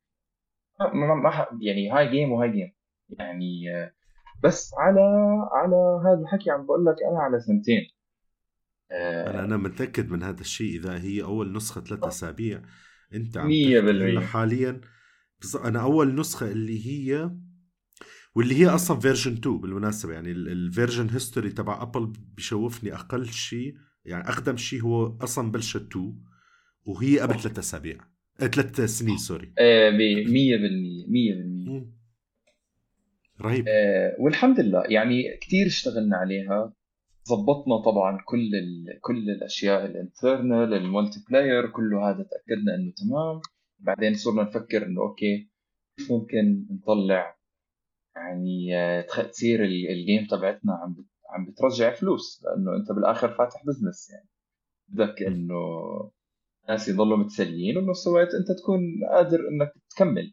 ما 0.81 1.15
ما 1.15 1.47
يعني 1.61 1.91
هاي 1.91 2.11
game 2.11 2.33
وهاي 2.33 2.53
game 2.53 2.73
يعني 3.09 3.65
بس 4.43 4.75
على 4.79 5.01
على 5.53 6.03
هذا 6.05 6.21
الحكي 6.23 6.51
عم 6.51 6.67
بقول 6.67 6.85
لك 6.87 6.97
أنا 7.11 7.21
على 7.21 7.41
سنتين. 7.41 7.89
أنا 8.93 9.45
أنا 9.45 9.57
متأكد 9.57 10.11
من 10.11 10.23
هذا 10.23 10.41
الشيء. 10.41 10.81
إذا 10.81 10.99
هي 10.99 11.23
أول 11.23 11.53
نسخة 11.53 11.81
ثلاث 11.81 12.05
أسابيع 12.05 12.63
أنت 13.15 13.39
عم 13.39 13.49
100% 14.21 14.21
حاليا. 14.21 14.81
أنا 15.65 15.83
أول 15.83 16.15
نسخة 16.15 16.51
اللي 16.51 16.87
هي 16.87 17.31
واللي 18.35 18.55
هي 18.61 18.67
أصلا 18.67 19.01
version 19.01 19.33
2 19.33 19.61
بالمناسبة. 19.61 20.13
يعني 20.13 20.31
ال 20.33 20.42
version 20.42 21.11
history 21.11 21.51
تبع 21.51 21.83
ابل 21.83 22.13
بشوفني 22.37 22.95
أقل 22.95 23.27
شيء 23.27 23.75
يعني 24.05 24.29
أقدم 24.29 24.57
شيء 24.57 24.83
هو 24.83 25.17
أصلا 25.21 25.51
بلشت 25.53 25.77
2 25.77 26.25
وهي 26.85 27.19
قبل 27.19 27.41
ثلاث 27.41 27.59
أسابيع. 27.59 27.97
آه، 27.97 28.10
ثلاث 28.49 28.81
سنين 28.81 29.17
sorry. 29.17 29.53
إيه 29.59 29.91
100% 29.91 31.07
100% 31.09 32.01
رهيب. 33.43 33.65
آه 33.69 34.17
والحمد 34.19 34.61
لله. 34.61 34.83
يعني 34.89 35.23
كثير 35.41 35.67
اشتغلنا 35.67 36.17
عليها. 36.17 36.73
ظبطنا 37.29 37.77
طبعا 37.85 38.19
كل 38.25 38.55
ال 38.55 39.01
كل 39.01 39.31
الأشياء 39.31 39.87
ال 39.87 39.95
internal 39.95 40.66
ال 40.66 40.75
multiplayer 40.75 41.67
كله 41.71 42.11
هذا 42.11 42.23
تأكدنا 42.31 42.75
إنه 42.75 42.93
تمام. 42.93 43.41
بعدين 43.79 44.15
صرنا 44.15 44.43
نفكر 44.43 44.87
إنه 44.87 45.01
okay 45.01 45.51
كيف 45.97 46.13
ممكن 46.13 46.67
نطلع 46.71 47.37
يعني 48.17 48.77
آه، 48.77 49.07
تصير 49.31 49.65
ال 49.65 49.77
game 49.77 50.27
تبعتنا 50.31 50.73
عم 50.73 50.97
عم 51.31 51.47
بترجع 51.47 51.91
فلوس. 51.95 52.43
لأنه 52.45 52.77
أنت 52.77 52.93
بالآخر 52.93 53.29
فاتح 53.29 53.65
business 53.67 54.11
يعني. 54.11 54.29
بدك 54.89 55.23
إنه 55.23 55.55
الناس 56.71 56.89
يضلوا 56.89 57.17
متسليين 57.19 57.79
وبنفس 57.79 58.07
الوقت 58.09 58.35
أنت 58.35 58.53
تكون 58.61 58.81
قادر 59.13 59.41
إنك 59.49 59.73
تكمل. 59.91 60.33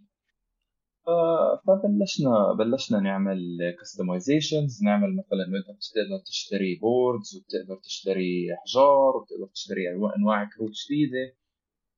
فبلشنا 1.67 2.54
بلشنا 2.60 3.00
نعمل 3.00 3.39
customizations 3.82 4.84
نعمل 4.84 5.15
مثلا 5.15 5.43
انت 5.45 5.78
بتقدر 5.78 6.19
تشتري 6.26 6.76
boards 6.76 7.36
وبتقدر 7.38 7.76
تشتري 7.84 8.54
احجار 8.54 9.15
وبتقدر 9.17 9.47
تشتري 9.54 9.84
أنواع 10.17 10.50
كروت 10.58 10.71
جديده 10.86 11.36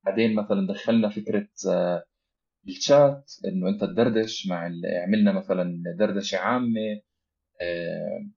بعدين 0.06 0.34
مثلا 0.36 0.66
دخلنا 0.68 1.08
فكرة 1.10 1.48
آه، 1.68 2.04
الشات 2.68 3.32
إنه 3.46 3.68
أنت 3.68 3.84
تدردش 3.84 4.48
مع 4.48 4.70
عملنا 5.06 5.32
مثلا 5.32 5.82
دردشة 5.98 6.38
عامة. 6.38 7.02
آه، 7.62 8.30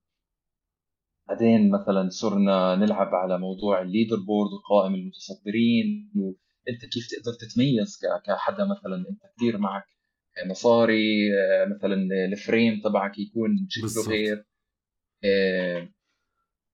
بعدين 1.27 1.71
مثلا 1.71 2.09
صرنا 2.09 2.75
نلعب 2.75 3.15
على 3.15 3.39
موضوع 3.39 3.81
ال 3.81 4.15
leaderboard 4.15 4.49
وقائمة 4.53 4.95
المتصدرين 4.95 6.11
وأنت 6.15 6.85
كيف 6.93 7.07
تقدر 7.07 7.33
تتميز 7.33 7.99
كحدا 8.25 8.65
مثلا 8.65 8.95
أنت 9.09 9.21
كثير 9.35 9.57
معك 9.57 9.85
مصاري 10.49 11.29
آه، 11.39 11.65
مثلا 11.65 11.95
ال 12.31 12.39
frame 12.39 12.81
تبعك 12.83 13.19
يكون 13.19 13.67
شكله 13.69 14.09
غير. 14.09 14.45
آه، 15.23 15.89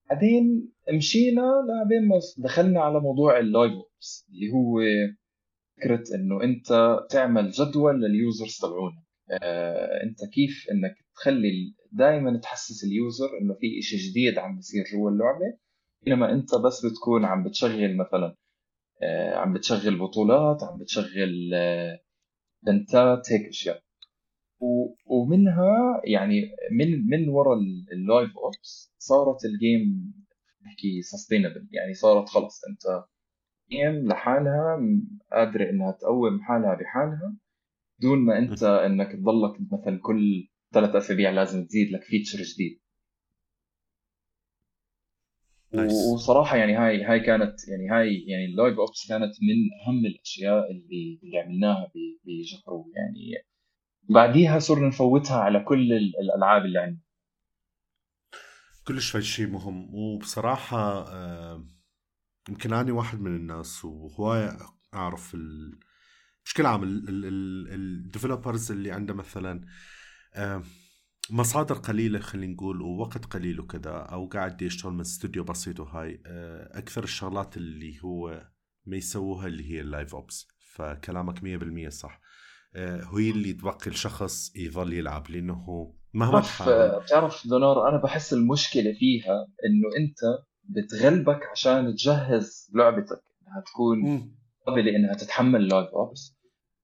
بعدين 0.10 0.72
مشينا 0.94 1.42
لبين 1.42 2.08
ما 2.08 2.20
دخلنا 2.38 2.82
على 2.82 3.00
موضوع 3.00 3.40
ال 3.40 3.47
live 3.47 3.74
ops 3.74 4.28
اللي 4.30 4.52
هو 4.54 4.82
فكرة 5.78 6.16
إنه 6.16 6.44
أنت 6.44 7.00
تعمل 7.10 7.52
جدول 7.52 8.02
لل 8.02 8.18
users 8.18 8.58
تبعونك. 8.62 9.04
آه، 9.32 10.04
أنت 10.04 10.26
كيف 10.34 10.66
إنك 10.72 10.96
تخلي 11.16 11.74
دائما 11.92 12.38
تحسس 12.38 12.84
ال 12.84 12.93
user 12.93 13.30
إنه 13.42 13.54
في 13.54 13.82
شيء 13.82 14.00
جديد 14.00 14.38
عم 14.38 14.56
بيصير 14.56 14.84
جوا 14.94 15.12
اللعبة 15.12 15.58
بينما 16.06 16.32
أنت 16.32 16.56
بس 16.56 16.86
بتكون 16.86 17.26
عم 17.26 17.44
بتشغل 17.44 17.98
مثلا 17.98 18.36
عم 19.36 19.54
بتشغل 19.54 20.00
بطولات 20.00 20.64
عم 20.64 20.78
بتشغل 20.80 21.52
ايفنتات 22.64 23.32
هيك 23.32 23.48
أشياء. 23.48 23.84
ومنها 25.06 26.02
يعني 26.04 26.42
من 26.72 27.08
من 27.08 27.30
وراء 27.30 27.58
ال 27.92 28.01
live 28.01 28.38
ops 28.38 28.94
صارت 28.98 29.46
ال 29.46 29.59
game 29.59 30.14
نحكي 30.66 31.02
sustainable 31.02 31.68
يعني 31.72 31.94
صارت 31.94 32.30
خلص. 32.30 32.62
أنت 32.70 33.04
game 33.72 34.08
لحالها 34.08 34.80
قادره 35.32 35.70
إنها 35.70 35.92
تقوم 35.92 36.42
حالها 36.42 36.76
بحالها 36.76 37.36
دون 38.02 38.20
ما 38.20 38.38
أنت 38.38 38.64
إنك 38.64 39.12
تضلك 39.12 39.58
مثلا 39.72 40.00
كل 40.02 40.48
ثلاث 40.74 40.96
أسابيع 40.96 41.30
لازم 41.30 41.66
تزيد 41.66 41.92
لك 41.92 42.04
feature 42.04 42.40
جديد. 42.42 42.80
وصراحة 46.14 46.58
يعني 46.58 46.76
هاي 46.76 47.04
هاي 47.04 47.20
كانت 47.20 47.56
يعني 47.68 47.90
هاي 47.90 48.26
يعني 48.28 48.46
ال 48.46 48.53
live 48.53 48.80
ops 48.80 49.08
كانت 49.10 49.34
من 49.42 49.88
أهم 49.88 50.06
الأشياء 50.06 50.72
اللي 50.72 51.20
اللي 51.24 51.40
عملناها 51.40 51.92
بجاكارو 52.26 52.92
يعني 52.96 53.46
بعديها 54.10 54.60
صرنا 54.60 54.88
نفوتها 54.88 55.38
على 55.38 55.64
كل 55.64 55.94
الألعاب 55.94 56.66
اللي 56.66 56.80
عندنا. 56.80 57.02
كلش 58.88 59.18
شيء 59.18 59.48
مهم. 59.48 59.96
وبصراحة 59.96 61.06
يمكن 62.50 62.74
أني 62.74 62.92
واحد 62.92 63.22
من 63.22 63.36
الناس 63.36 63.86
وهواية 63.86 64.58
أعرف 64.94 65.36
ال... 65.36 65.80
بشكل 66.46 66.66
عام 66.66 66.84
ال 66.84 67.01
developers 67.01 68.72
اللي 68.72 68.92
عنده 68.92 69.14
مثلا 69.14 69.66
مصادر 71.30 71.76
قليلة 71.76 72.20
خلينا 72.20 72.54
نقول 72.54 72.82
ووقت 72.82 73.26
قليل 73.26 73.60
وكذا 73.60 73.92
أو 73.92 74.28
قاعد 74.28 74.62
يشتغل 74.62 74.94
من 74.94 75.02
استوديو 75.02 75.44
بسيط 75.44 75.80
وهاي. 75.80 76.22
آه، 76.26 76.80
أكثر 76.80 77.04
الشغلات 77.04 77.58
اللي 77.58 78.00
هو 78.04 78.48
ما 78.86 78.98
يسووها 78.98 79.48
اللي 79.48 79.72
هي 79.72 79.82
ال 79.82 79.88
live 79.88 80.16
ops 80.16 80.48
فكلامك 80.74 81.44
مية 81.44 81.58
بالمية 81.58 81.90
صح. 81.90 82.22
آه، 82.76 83.02
هي 83.18 83.30
اللي 83.30 83.54
تبقي 83.54 83.88
الشخص 83.88 84.56
يظل 84.56 84.94
يلعب 84.94 85.30
لأنه 85.30 85.54
هو 85.54 85.94
مهما 86.14 86.40
تحاول. 86.42 87.04
بتعرف 87.04 87.48
دونار 87.48 87.90
أنا 87.90 87.98
بحس 87.98 88.34
المشكلة 88.34 88.94
فيها 88.94 89.48
إنه 89.66 89.88
أنت 89.98 90.20
بتغلبك 90.64 91.40
عشان 91.52 91.94
تجهز 91.96 92.72
لعبتك 92.76 93.22
إنها 93.42 93.64
تكون 93.66 94.32
قابلة 94.68 94.96
إنها 94.96 95.14
تتحمل 95.14 95.68
live 95.68 95.88
ops 95.88 96.39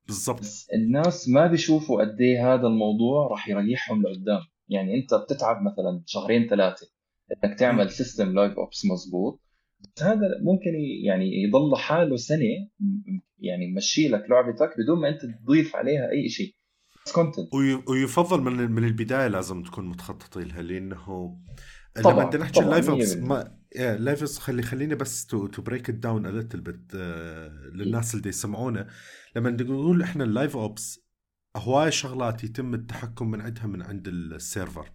بالضبط. 0.08 0.42
الناس 0.74 1.30
ما 1.30 1.48
بيشوفوا 1.48 2.02
قد 2.02 2.22
إيه 2.22 2.54
هذا 2.54 2.68
الموضوع 2.68 3.28
راح 3.28 3.50
يريحهم 3.50 4.02
لقدام. 4.02 4.42
يعني 4.70 4.96
أنت 4.96 5.14
بتتعب 5.14 5.62
مثلا 5.62 6.04
شهرين 6.06 6.48
ثلاثة 6.48 6.88
إنك 7.32 7.60
تعمل 7.60 7.92
system 7.92 8.34
live 8.34 8.60
ops 8.60 8.86
مزبوط 8.86 9.42
بس 9.80 10.04
هذا 10.04 10.22
ممكن 10.42 10.72
يعني 11.06 11.44
يضل 11.44 11.78
حاله 11.78 12.16
سنة 12.16 12.46
يعني 13.40 13.66
يمشي 13.66 14.08
لك 14.08 14.24
لعبتك 14.30 14.70
بدون 14.80 15.02
ما 15.02 15.10
أنت 15.10 15.22
تضيف 15.26 15.76
عليها 15.76 16.12
أي 16.12 16.30
شيء. 16.30 16.56
content 17.14 17.54
ويفضل 17.90 18.42
من 18.42 18.72
من 18.72 18.84
البداية 18.84 19.28
لازم 19.28 19.64
تكون 19.64 19.86
مخطط 19.86 20.38
لها 20.38 20.62
لأنه 20.62 21.38
لما 21.98 22.26
بدنا 22.26 22.44
نحكي 22.44 22.60
ال 22.60 22.66
live 22.66 22.90
ops 22.90 23.18
ما 23.18 23.58
ops 23.78 24.38
خلي 24.40 24.62
خليني 24.62 24.96
بس 24.96 25.26
to 25.26 25.48
break 25.48 25.90
it 25.90 25.96
down 25.96 26.26
a 26.26 26.32
bit 26.32 26.96
للناس 27.74 28.16
اللي 28.16 28.30
يسمعونا. 28.30 28.88
لما 29.36 29.50
نقول 29.50 30.02
إحنا 30.02 30.24
ال 30.24 30.31
live 30.31 30.58
ops 30.58 31.06
هواي 31.58 31.92
شغلات 31.92 32.44
يتم 32.44 32.74
التحكم 32.74 33.32
من 33.32 33.42
عندها 33.42 33.66
من 33.68 33.82
عند 33.82 34.08
ال 34.08 34.18
server. 34.18 34.92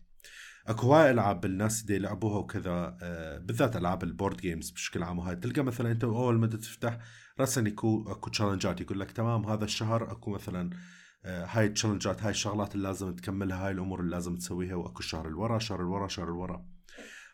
أكو 0.66 0.86
هواي 0.86 1.11
ألعاب 1.11 1.44
الناس 1.44 1.82
اللي 1.82 1.94
يلعبوها 1.94 2.38
وكذا 2.38 2.98
آه، 3.02 3.38
بالذات 3.38 3.76
ألعاب 3.76 4.02
ال 4.03 4.08
board 4.08 4.36
games 4.36 4.70
بشكل 4.70 5.02
عام. 5.02 5.18
وهاي 5.18 5.36
تلقى 5.36 5.62
مثلا 5.62 5.90
أنت 5.90 6.05
أول 6.05 6.38
ما 6.38 6.46
تفتح 6.46 6.98
راسا 7.40 7.61
يكون 7.61 8.05
أكو 8.09 8.30
challengeات 8.30 8.80
يقول 8.80 9.00
لك 9.00 9.11
تمام 9.11 9.46
هذا 9.46 9.64
الشهر 9.64 10.12
أكو 10.12 10.30
مثلا 10.30 10.70
آه، 11.24 11.44
هاي 11.44 11.66
ال 11.66 11.72
challengeات 11.72 12.22
هاي 12.22 12.30
الشغلات 12.30 12.74
اللي 12.74 12.88
لازم 12.88 13.14
تكملها 13.14 13.66
هاي 13.66 13.72
الأمور 13.72 14.00
اللي 14.00 14.11
لازم 14.11 14.36
تسويها 14.36 14.74
وأكو 14.74 14.98
الشهر 14.98 15.28
الورا 15.28 15.59
شهر 15.59 15.80
الورا 15.80 16.09
شهر 16.09 16.28
الورا 16.28 16.66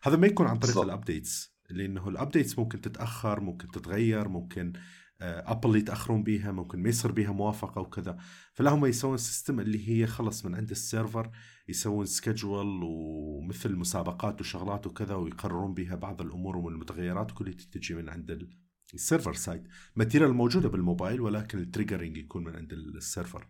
هذا 0.03 0.17
ما 0.17 0.27
يكون 0.27 0.47
عن 0.47 0.59
طريق 0.59 0.77
ال 0.77 0.87
updates 0.87 1.57
لأنه 1.69 2.09
ال 2.09 2.15
updates 2.15 2.59
ممكن 2.59 2.81
تتأخر 2.81 3.39
ممكن 3.39 3.71
تتغير 3.71 4.27
ممكن 4.27 4.73
ابل 5.21 5.75
يتأخرون 5.75 6.23
بيها 6.23 6.51
ممكن 6.51 6.83
ما 6.83 6.89
يصير 6.89 7.11
بيها 7.11 7.31
موافقة 7.31 7.81
وكذا. 7.81 8.17
فلا 8.53 8.71
هم 8.71 8.85
يسوون 8.85 9.17
system 9.17 9.59
اللي 9.59 9.89
هي 9.89 10.07
خلص 10.07 10.45
من 10.45 10.55
عند 10.55 10.71
ال 10.71 10.80
server 10.80 11.31
يسوون 11.67 12.05
schedule 12.05 12.79
ومثل 12.83 13.75
مسابقات 13.75 14.41
وشغلات 14.41 14.87
وكذا 14.87 15.15
ويقررون 15.15 15.73
بها 15.73 15.95
بعض 15.95 16.21
الأمور 16.21 16.57
والمتغيرات 16.57 17.31
كلها 17.31 17.53
تجي 17.71 17.95
من 17.95 18.09
عند 18.09 18.49
ال 18.93 18.99
server 18.99 19.33
side 19.33 19.67
material 19.95 20.33
موجودة 20.33 20.69
بالموبايل 20.69 21.21
ولكن 21.21 21.59
ال 21.59 21.64
triggering 21.64 22.17
يكون 22.17 22.43
من 22.43 22.55
عند 22.55 22.73
ال 22.73 22.82
server. 22.82 23.47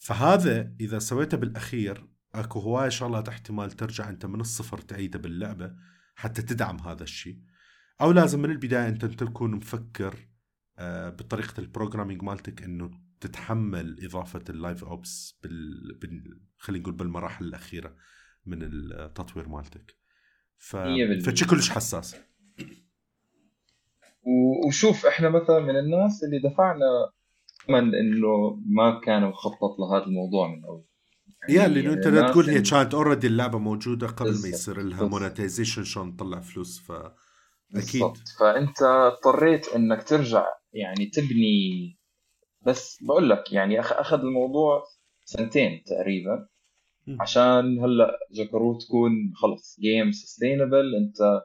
فهذا 0.00 0.74
إذا 0.80 0.98
سويته 0.98 1.36
بالأخير 1.36 2.17
اكو 2.34 2.58
هواي 2.58 2.90
شغلات 2.90 3.28
احتمال 3.28 3.70
ترجع 3.70 4.08
أنت 4.08 4.26
من 4.26 4.40
الصفر 4.40 4.78
تعيده 4.78 5.18
باللعبة 5.18 5.74
حتى 6.14 6.42
تدعم 6.42 6.80
هذا 6.80 7.02
الشيء. 7.02 7.38
أو 8.00 8.12
لازم 8.12 8.42
من 8.42 8.50
البداية 8.50 8.88
أنت 8.88 9.04
تكون 9.04 9.50
مفكر 9.50 10.28
آه، 10.78 11.10
بطريقة 11.10 11.60
ال 11.60 11.65
programming 11.65 12.22
مالتك 12.22 12.62
إنه 12.62 12.90
تتحمل 13.20 14.04
إضافة 14.04 14.44
ال 14.50 14.57
live 14.57 14.84
ops 14.84 15.38
بال, 15.42 15.98
بال... 16.00 16.40
خلينا 16.58 16.82
نقول 16.82 16.94
بالمراحل 16.94 17.44
الأخيرة 17.44 17.96
من 18.46 18.58
التطوير 18.62 19.48
مالتك. 19.48 19.96
ف 20.56 20.76
فشي 21.26 21.46
كلش 21.46 21.70
حساس. 21.70 22.16
وشوف 24.66 25.06
إحنا 25.06 25.28
مثلا 25.28 25.58
من 25.58 25.78
الناس 25.78 26.24
اللي 26.24 26.50
دفعنا 26.50 27.12
ثمن 27.66 27.94
إنه 27.94 28.62
ما 28.66 29.00
كانوا 29.00 29.28
مخطط 29.28 29.78
لهذا 29.78 30.04
الموضوع 30.04 30.48
من 30.48 30.64
أول. 30.64 30.84
يعني 31.48 31.74
لأنه 31.74 31.92
أنت 31.92 32.30
تقول 32.32 32.50
هي 32.50 32.60
كانت 32.60 32.94
already 32.94 33.26
اللعبة 33.26 33.58
موجودة 33.58 34.06
قبل 34.06 34.30
ما 34.42 34.48
يصير 34.48 34.82
لها 34.82 35.04
monetization 35.04 35.84
شلون 35.84 36.16
تطلع 36.16 36.40
فلوس 36.40 36.80
ف 36.80 36.92
أكيد. 37.76 38.02
فأنت 38.40 38.82
اضطريت 38.82 39.68
إنك 39.68 40.02
ترجع 40.02 40.46
يعني 40.72 41.06
تبني 41.06 41.98
بس 42.66 42.98
بقول 43.02 43.30
لك 43.30 43.52
يعني 43.52 43.80
أخذ 43.80 44.18
الموضوع 44.18 44.84
سنتين 45.24 45.82
تقريبا. 45.86 46.48
عشان 47.20 47.78
هلأ 47.78 48.18
جاكارو 48.32 48.78
تكون 48.78 49.12
خلص 49.34 49.80
game 49.80 50.12
sustainable 50.12 50.94
أنت 50.96 51.42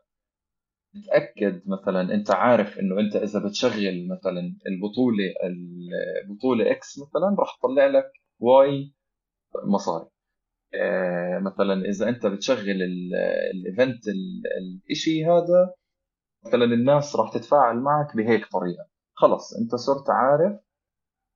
تتاكد 0.93 1.61
مثلا 1.67 2.13
أنت 2.13 2.31
عارف 2.31 2.79
إنه 2.79 2.99
أنت 2.99 3.15
إذا 3.15 3.39
بتشغل 3.39 4.07
مثلا 4.07 4.55
البطولة 4.67 5.33
البطوله 6.23 6.71
X 6.71 6.99
مثلا 6.99 7.35
راح 7.39 7.57
تطلع 7.59 7.85
لك 7.85 8.11
Y 8.39 8.93
مصاري. 9.65 10.09
آه، 10.75 11.39
مثلا 11.39 11.85
إذا 11.89 12.09
أنت 12.09 12.25
بتشغل 12.25 12.81
ال 13.53 13.62
event 13.62 14.03
الشيء 14.91 15.27
هذا 15.31 15.73
مثلا 16.45 16.65
الناس 16.65 17.15
راح 17.15 17.33
تتفاعل 17.33 17.75
معك 17.77 18.15
بهيك 18.15 18.45
طريقة. 18.51 18.87
خلص 19.13 19.53
أنت 19.53 19.75
صرت 19.75 20.09
عارف 20.09 20.59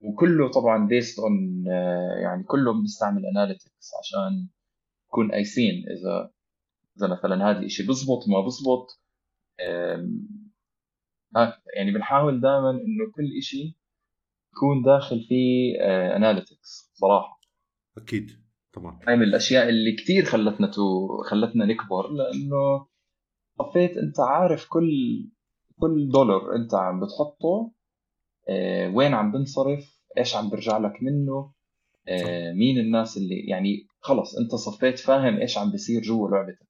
وكله 0.02 0.52
طبعا 0.52 0.88
based 0.88 1.20
on 1.20 1.66
يعني 2.24 2.44
كله 2.44 2.74
بنستعمل 2.74 3.26
analytics 3.26 3.92
عشان 4.00 4.48
نكون 5.10 5.32
قايسين 5.32 5.74
إذا 5.90 6.32
إذا 6.98 7.08
مثلا 7.08 7.50
هذا 7.50 7.60
الشيء 7.60 7.88
بزبط 7.88 8.20
ما 8.28 8.42
بزبط. 8.46 9.02
يعني 11.76 11.92
بنحاول 11.94 12.42
دائما 12.42 12.70
إنه 12.72 13.12
كل 13.16 13.42
شيء 13.42 13.76
يكون 14.54 14.84
داخل 14.84 15.26
فيه 15.30 15.76
analytics 16.16 16.92
آه، 16.92 16.98
صراحة. 17.00 17.37
أكيد 17.98 18.32
طبعا. 18.74 19.00
هاي 19.08 19.16
من 19.16 19.24
الأشياء 19.24 19.70
اللي 19.70 19.96
كثير 19.96 20.26
خلتنا 20.26 20.68
تو 20.68 21.08
خلتنا 21.24 21.66
نكبر 21.66 22.12
لأنه 22.12 22.88
صفيت 23.60 23.98
أنت 23.98 24.20
عارف 24.20 24.68
كل 24.70 24.90
كل 25.80 26.10
دولار 26.10 26.56
أنت 26.56 26.74
عم 26.74 27.00
بتحطه 27.00 27.72
آه، 28.50 28.90
وين 28.90 29.14
عم 29.14 29.32
بنصرف 29.32 30.02
إيش 30.18 30.36
عم 30.36 30.50
برجع 30.50 30.78
لك 30.78 31.04
منه 31.04 31.54
آه، 32.08 32.54
مين 32.54 32.78
الناس 32.80 33.18
اللي 33.18 33.40
يعني 33.40 33.88
خلص 34.00 34.38
أنت 34.38 34.56
صفيت 34.56 35.00
فاهم 35.00 35.38
إيش 35.38 35.58
عم 35.58 35.72
بيصير 35.72 36.02
جوا 36.02 36.30
لعبتك. 36.30 36.68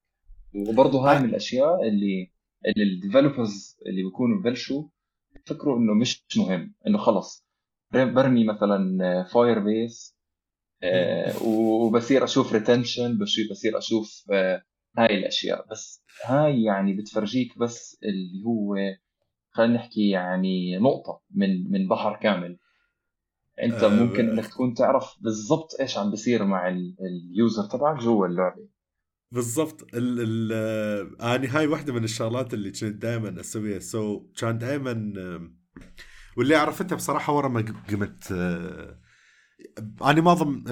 وبرضه 0.54 0.98
هاي 0.98 1.18
من 1.18 1.28
الأشياء 1.28 1.88
اللي 1.88 2.32
اللي 2.66 2.82
ال 2.82 2.91
developers 2.91 3.76
اللي 3.86 4.02
بيكونوا 4.02 4.40
ببلشوا 4.40 4.88
فكروا 5.46 5.78
إنه 5.78 5.94
مش 5.94 6.24
مهم 6.36 6.74
إنه 6.86 6.98
خلص 6.98 7.44
برمي 7.92 8.44
مثلا 8.44 9.24
Firebase 9.32 10.17
وبصير 11.42 12.24
أشوف 12.24 12.52
retention 12.52 13.18
بصير 13.50 13.78
أشوف 13.78 14.24
آه، 14.32 14.62
هاي 14.98 15.18
الأشياء. 15.18 15.66
بس 15.70 16.04
هاي 16.24 16.62
يعني 16.62 16.92
بتفرجيك 16.92 17.58
بس 17.58 17.98
اللي 18.02 18.44
هو 18.46 18.76
خلينا 19.50 19.74
نحكي 19.74 20.08
يعني 20.08 20.78
نقطة 20.78 21.22
من 21.30 21.70
من 21.70 21.88
بحر 21.88 22.16
كامل. 22.22 22.58
أنت 23.62 23.82
آه، 23.82 23.88
ممكن 23.88 24.30
إنك 24.30 24.46
تكون 24.46 24.74
تعرف 24.74 25.14
بالضبط 25.20 25.76
إيش 25.80 25.98
عم 25.98 26.10
بيصير 26.10 26.44
مع 26.44 26.68
ال 26.68 26.87
user 26.87 27.64
تبعك 27.64 28.02
جوا 28.02 28.26
اللعبة. 28.26 28.68
بالضبط. 29.32 29.94
ال 29.94 30.20
ال 30.20 31.22
اني 31.22 31.46
هاي 31.46 31.66
واحدة 31.66 31.92
من 31.92 32.04
الشغلات 32.04 32.54
اللي 32.54 32.70
كنت 32.70 32.84
دائما 32.84 33.40
أسويها. 33.40 33.78
so 33.78 34.18
so, 34.18 34.40
كان 34.40 34.58
دائما 34.58 35.12
واللي 36.36 36.56
عرفتها 36.56 36.96
بصراحة 36.96 37.32
ورا 37.32 37.48
ما 37.48 37.60
قمت 37.90 38.32
أنا 40.02 40.20
معظم 40.20 40.64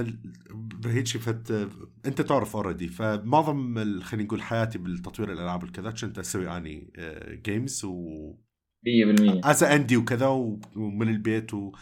هيك 0.86 1.06
فت 1.06 1.68
أنت 2.06 2.20
تعرف 2.20 2.56
already 2.56 2.88
فمعظم 2.88 3.74
خلينا 4.00 4.26
نقول 4.26 4.42
حياتي 4.42 4.78
بالتطوير 4.78 5.32
الألعاب 5.32 5.64
الكذا 5.64 5.90
كنت 5.90 6.18
أسوي 6.18 6.56
أني 6.56 6.92
games 7.44 7.84
و 7.84 8.32
100% 8.86 9.46
as 9.46 9.62
indie 9.62 9.96
وكذا 9.96 10.26
ومن 10.26 11.08
البيت 11.08 11.54
و... 11.54 11.72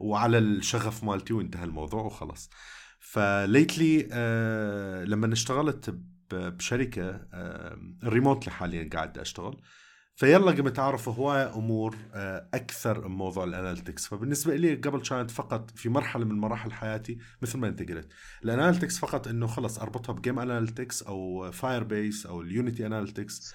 وعلى 0.00 0.38
الشغف 0.38 1.04
مالتي 1.04 1.32
وانتهى 1.32 1.64
الموضوع 1.64 2.02
وخلص 2.02 2.50
فليتلي 3.00 4.08
آه 4.12 5.04
لما 5.04 5.32
اشتغلت 5.32 5.98
بشركة 6.32 7.10
آه 7.32 7.78
remotely 8.04 8.52
حاليا 8.52 8.90
قاعد 8.92 9.18
أشتغل 9.18 9.60
فيلا 10.14 10.50
قمت 10.50 10.78
اعرف 10.78 11.08
هواية 11.08 11.54
أمور 11.54 11.96
آه، 12.14 12.48
أكثر 12.54 13.08
من 13.08 13.14
موضوع 13.14 13.44
ال 13.44 13.50
analytics. 13.50 14.06
فبالنسبة 14.06 14.56
لي 14.56 14.74
قبل 14.74 15.00
كانت 15.00 15.30
فقط 15.30 15.70
في 15.70 15.88
مرحلة 15.88 16.24
من 16.24 16.34
مراحل 16.34 16.72
حياتي 16.72 17.18
مثل 17.42 17.58
ما 17.58 17.68
أنت 17.68 17.90
قلت. 17.90 18.12
ال 18.44 18.49
analytics 18.49 18.98
فقط 18.98 19.28
إنه 19.28 19.46
خلص 19.46 19.78
أربطها 19.78 20.12
ب 20.12 20.17
Game 20.17 20.38
Analytics 20.38 21.02
أو 21.02 21.50
Firebase 21.52 22.26
أو 22.26 22.40
ال 22.40 22.48
Unity 22.48 22.86
Analytics 22.86 23.54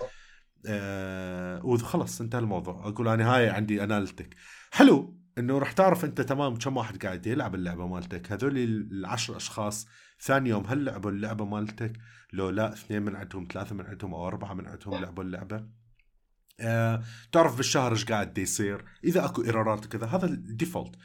آه 0.65 1.65
وخلص 1.65 2.21
انتهى 2.21 2.39
الموضوع. 2.39 2.87
أقول 2.87 3.07
أنا 3.07 3.35
هاي 3.35 3.49
عندي 3.49 3.83
analytic. 3.83 4.35
حلو 4.71 5.17
إنه 5.37 5.57
راح 5.57 5.71
تعرف 5.71 6.05
أنت 6.05 6.21
تمام 6.21 6.55
كم 6.55 6.77
واحد 6.77 7.05
قاعد 7.05 7.27
يلعب 7.27 7.55
اللعبة 7.55 7.87
مالتك. 7.87 8.31
هذول 8.31 8.57
العشر 8.91 9.37
أشخاص 9.37 9.87
ثاني 10.21 10.49
يوم 10.49 10.65
هل 10.67 10.85
لعبوا 10.85 11.11
اللعبة 11.11 11.45
مالتك؟ 11.45 11.93
لو 12.33 12.49
لا 12.49 12.73
اثنين 12.73 13.01
من 13.01 13.15
عندهم 13.15 13.47
ثلاثة 13.53 13.75
من 13.75 13.85
عندهم 13.85 14.13
أو 14.13 14.27
أربعة 14.27 14.53
من 14.53 14.67
عندهم 14.67 15.01
لعبوا 15.01 15.23
اللعبة. 15.23 15.76
آه، 16.59 17.03
تعرف 17.31 17.57
بالشهر 17.57 17.91
إيش 17.91 18.05
قاعد 18.05 18.37
يصير 18.37 18.85
إذا 19.03 19.25
أكو 19.25 19.43
errorات 19.43 19.85
وكذا 19.85 20.05
هذا 20.05 20.25
ال 20.25 20.34
default 20.34 20.95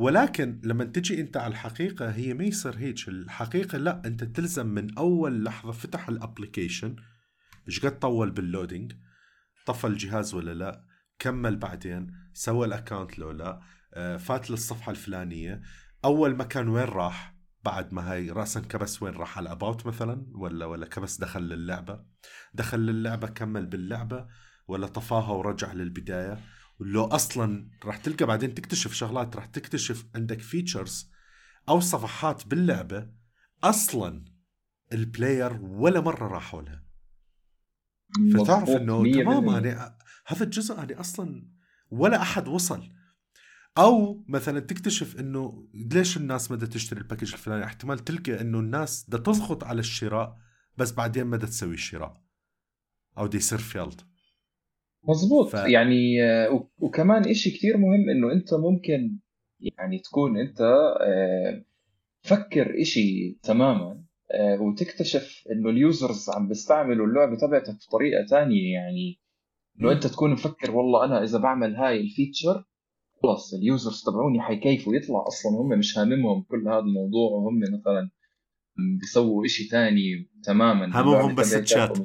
ولكن 0.00 0.60
لما 0.64 0.84
تجي 0.84 1.20
أنت 1.20 1.36
على 1.36 1.50
الحقيقة 1.50 2.10
هي 2.10 2.34
ما 2.34 2.44
يصير 2.44 2.78
هيك. 2.78 3.08
الحقيقة 3.08 3.78
لا 3.78 4.02
أنت 4.04 4.24
تلزم 4.24 4.66
من 4.66 4.98
أول 4.98 5.44
لحظة 5.44 5.72
فتح 5.72 6.08
ال 6.08 6.15
application 6.15 6.96
إيش 7.68 7.86
قد 7.86 7.98
طول 7.98 8.30
بال 8.30 8.44
loading 8.44 8.92
طفى 9.66 9.86
الجهاز 9.86 10.34
ولا 10.34 10.54
لا؟ 10.54 10.84
كمل 11.18 11.56
بعدين. 11.56 12.10
سوى 12.34 12.66
ال 12.66 12.72
account 12.72 13.18
لو 13.18 13.30
لا؟ 13.30 13.60
آه، 13.94 14.16
فات 14.16 14.50
للصفحة 14.50 14.90
الفلانية. 14.90 15.62
أول 16.04 16.36
مكان 16.36 16.68
وين 16.68 16.84
راح؟ 16.84 17.34
بعد 17.64 17.94
ما 17.94 18.12
هاي 18.12 18.30
راسا 18.30 18.60
كبس 18.60 19.02
وين 19.02 19.14
راح؟ 19.14 19.38
على 19.38 19.52
about 19.52 19.86
مثلا؟ 19.86 20.26
ولا 20.34 20.66
ولا 20.66 20.86
كبس 20.86 21.20
دخل 21.20 21.42
للعبة؟ 21.42 22.04
دخل 22.54 22.78
للعبة 22.80 23.28
كمل 23.28 23.66
باللعبة. 23.66 24.26
ولا 24.70 24.86
طفاها 24.86 25.32
ورجع 25.32 25.72
للبداية. 25.72 26.38
ولو 26.80 27.04
أصلا 27.04 27.70
راح 27.84 27.96
تلقى 27.96 28.26
بعدين 28.26 28.54
تكتشف 28.54 28.92
شغلات 28.92 29.36
راح 29.36 29.46
تكتشف 29.46 30.06
عندك 30.14 30.40
features 30.40 31.10
أو 31.68 31.80
صفحات 31.80 32.46
باللعبة 32.46 33.10
أصلا 33.64 34.24
ال 34.92 35.01
player 35.01 35.58
ولا 35.62 36.00
مرة 36.00 36.26
راحوا 36.28 36.62
لها 36.62 36.84
فتعرف 38.34 38.68
إنه 38.68 39.12
تمام 39.12 39.48
يعني 39.48 39.96
هذا 40.26 40.44
الجزء 40.44 40.76
يعني 40.76 41.00
أصلا 41.00 41.48
ولا 41.90 42.22
أحد 42.22 42.48
وصل. 42.48 42.92
أو 43.78 44.24
مثلا 44.28 44.60
تكتشف 44.60 45.20
إنه 45.20 45.68
ليش 45.74 46.16
الناس 46.16 46.50
ما 46.50 46.56
تشتري 46.56 47.00
ال 47.00 47.04
package 47.04 47.32
الفلاني؟ 47.32 47.64
احتمال 47.64 47.98
تلقى 47.98 48.40
إنه 48.40 48.58
الناس 48.58 49.04
بدها 49.08 49.20
تضغط 49.20 49.64
على 49.64 49.80
الشراء 49.80 50.38
بس 50.76 50.92
بعدين 50.92 51.24
ما 51.24 51.36
تسوي 51.36 51.74
الشراء 51.74 52.22
أو 53.18 53.26
دي 53.26 53.36
يصير 53.36 53.58
failed 53.58 54.00
مظبوط. 55.08 55.48
ف... 55.48 55.54
يعني 55.54 56.24
آه، 56.24 56.68
وكمان 56.78 57.28
إشي 57.28 57.50
كتير 57.50 57.76
مهم 57.76 58.10
إنه 58.10 58.32
أنت 58.32 58.54
ممكن 58.54 59.18
يعني 59.60 59.98
تكون 59.98 60.38
أنت 60.38 60.60
آه، 61.00 61.64
فكر 62.22 62.80
إشي 62.80 63.38
تماما 63.42 64.04
آه، 64.32 64.62
وتكتشف 64.62 65.44
إنه 65.52 65.70
ال 65.70 65.80
users 65.80 66.30
عم 66.30 66.48
بيستعملوا 66.48 67.06
اللعبة 67.06 67.36
تبعتك 67.36 67.76
بطريقة 67.88 68.26
تانية. 68.30 68.72
يعني 68.72 69.20
إنه 69.80 69.92
أنت 69.92 70.06
تكون 70.06 70.32
مفكر 70.32 70.76
والله 70.76 71.04
أنا 71.04 71.22
إذا 71.22 71.38
بعمل 71.38 71.76
هاي 71.76 72.00
ال 72.00 72.08
feature 72.08 72.64
خلص 73.22 73.54
ال 73.54 73.62
users 73.62 74.02
تبعوني 74.06 74.40
حيكيفوا 74.40 74.94
يطلع 74.94 75.24
أصلا 75.26 75.52
هم 75.52 75.78
مش 75.78 75.98
هاممهم 75.98 76.42
كل 76.42 76.68
هذا 76.68 76.78
الموضوع 76.78 77.30
وهم 77.30 77.58
مثلا 77.58 78.10
بيسووا 79.00 79.44
إشي 79.44 79.68
تاني 79.68 80.28
تماما. 80.44 81.00
همهم 81.00 81.34
بس 81.34 81.54
الشات. 81.54 81.98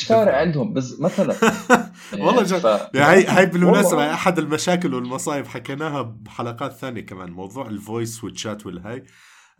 فارق 0.00 0.34
عندهم 0.34 0.72
بس 0.72 1.00
مثلا 1.00 1.34
والله 2.12 2.42
جد 2.42 2.58
ف... 2.58 2.66
هاي 2.96 3.24
هاي 3.26 3.46
بالمناسبة 3.46 3.96
والله. 3.96 4.14
أحد 4.14 4.38
المشاكل 4.38 4.94
والمصايب 4.94 5.46
حكيناها 5.46 6.02
بحلقات 6.02 6.72
ثانية 6.72 7.00
كمان 7.00 7.30
موضوع 7.30 7.66
ال 7.66 7.76
voice 7.76 8.24
وال 8.24 8.38
chat 8.38 8.66
والهاي 8.66 9.04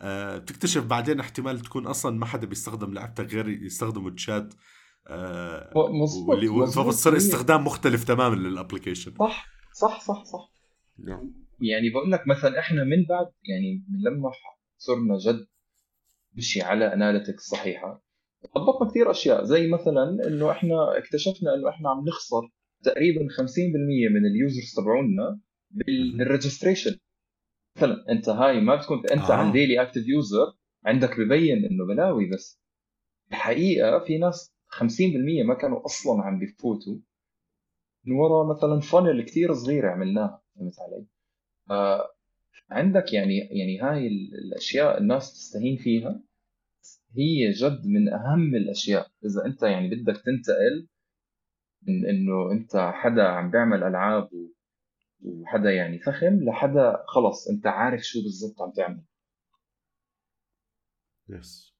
أه 0.01 0.37
بتكتشف 0.37 0.83
بعدين 0.83 1.19
احتمال 1.19 1.59
تكون 1.59 1.87
أصلا 1.87 2.17
ما 2.17 2.25
حدا 2.25 2.47
بيستخدم 2.47 2.93
لعبتك 2.93 3.33
غير 3.33 3.49
يستخدموا 3.49 4.09
الشات 4.11 4.53
أه 5.07 5.73
مظبوط. 6.01 6.69
فبصير 6.69 7.13
هي- 7.13 7.17
استخدام 7.17 7.63
مختلف 7.63 8.03
تماما 8.03 8.35
لل 8.35 8.47
application 8.47 9.13
صح 9.19 9.45
صح 9.73 9.99
صح 10.01 10.23
صح 10.25 10.51
نعم. 10.99 11.33
يعني 11.61 11.89
بقول 11.89 12.11
لك 12.11 12.27
مثلا 12.27 12.59
إحنا 12.59 12.83
من 12.83 13.05
بعد 13.09 13.25
يعني 13.49 13.83
من 13.89 13.99
لما 14.11 14.31
صرنا 14.77 15.17
جد 15.17 15.47
مشي 16.37 16.61
على 16.61 16.93
analytics 16.93 17.43
صحيحة 17.43 18.03
ضبطنا 18.57 18.89
كثير 18.89 19.11
أشياء 19.11 19.43
زي 19.43 19.67
مثلا 19.67 20.27
إنه 20.27 20.51
إحنا 20.51 20.97
اكتشفنا 20.97 21.53
إنه 21.55 21.69
إحنا 21.69 21.89
عم 21.89 22.05
نخسر 22.07 22.49
تقريبا 22.83 23.19
50% 23.19 23.57
من 24.11 24.25
ال 24.25 24.33
users 24.33 24.73
تبعونا 24.77 25.39
بال- 25.71 26.17
بال 26.17 26.28
registration 26.28 26.97
مثلا 27.77 28.05
أنت 28.09 28.29
هاي 28.29 28.59
ما 28.59 28.75
بتكون 28.75 28.97
أنت 29.11 29.29
آه. 29.29 29.33
عن 29.33 29.51
daily 29.51 29.81
active 29.81 30.07
user 30.07 30.53
عندك 30.85 31.19
ببين 31.19 31.65
إنه 31.65 31.85
بلاوي 31.87 32.29
بس 32.29 32.59
الحقيقة 33.31 33.99
في 33.99 34.17
ناس 34.17 34.53
50% 34.69 34.81
ما 35.45 35.53
كانوا 35.53 35.85
أصلا 35.85 36.21
عم 36.23 36.39
بيفوتوا 36.39 36.95
من 38.05 38.15
ورا 38.15 38.53
مثلا 38.55 38.79
فانل 38.79 39.21
كثير 39.25 39.53
صغيره 39.53 39.89
عملناها 39.91 40.41
فهمت 40.55 40.73
علي؟ 40.79 41.05
آه 41.71 42.09
عندك 42.69 43.13
يعني 43.13 43.37
يعني 43.37 43.79
هاي 43.79 44.07
ال- 44.07 44.35
الأشياء 44.45 44.97
الناس 44.97 45.33
تستهين 45.33 45.77
فيها 45.77 46.21
هي 47.17 47.51
جد 47.51 47.87
من 47.87 48.13
أهم 48.13 48.55
الأشياء. 48.55 49.07
إذا 49.25 49.45
أنت 49.45 49.63
يعني 49.63 49.89
بدك 49.89 50.21
تنتقل 50.25 50.87
من 51.87 52.05
إنه 52.09 52.51
أنت 52.51 52.91
حدا 52.93 53.23
عم 53.23 53.51
بيعمل 53.51 53.83
ألعاب 53.83 54.29
وحدا 55.23 55.71
يعني 55.71 55.99
فخم 55.99 56.43
لحدا 56.43 57.03
خلص 57.07 57.47
أنت 57.47 57.67
عارف 57.67 58.01
شو 58.01 58.23
بالضبط 58.23 58.61
عم 58.61 58.71
تعمل. 58.71 59.03
yes 61.29 61.73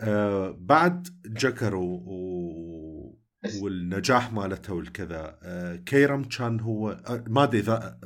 آه 0.00 0.56
بعد 0.60 1.08
جكرو 1.26 1.84
و... 1.84 3.18
والنجاح 3.62 4.32
مالته 4.32 4.74
والكذا 4.74 5.38
آه 5.42 5.76
كيرم 5.76 6.24
كان 6.24 6.60
هو 6.60 6.90
آه 6.90 7.24
ما 7.28 7.42
أدري 7.42 7.60
إذا 7.60 8.00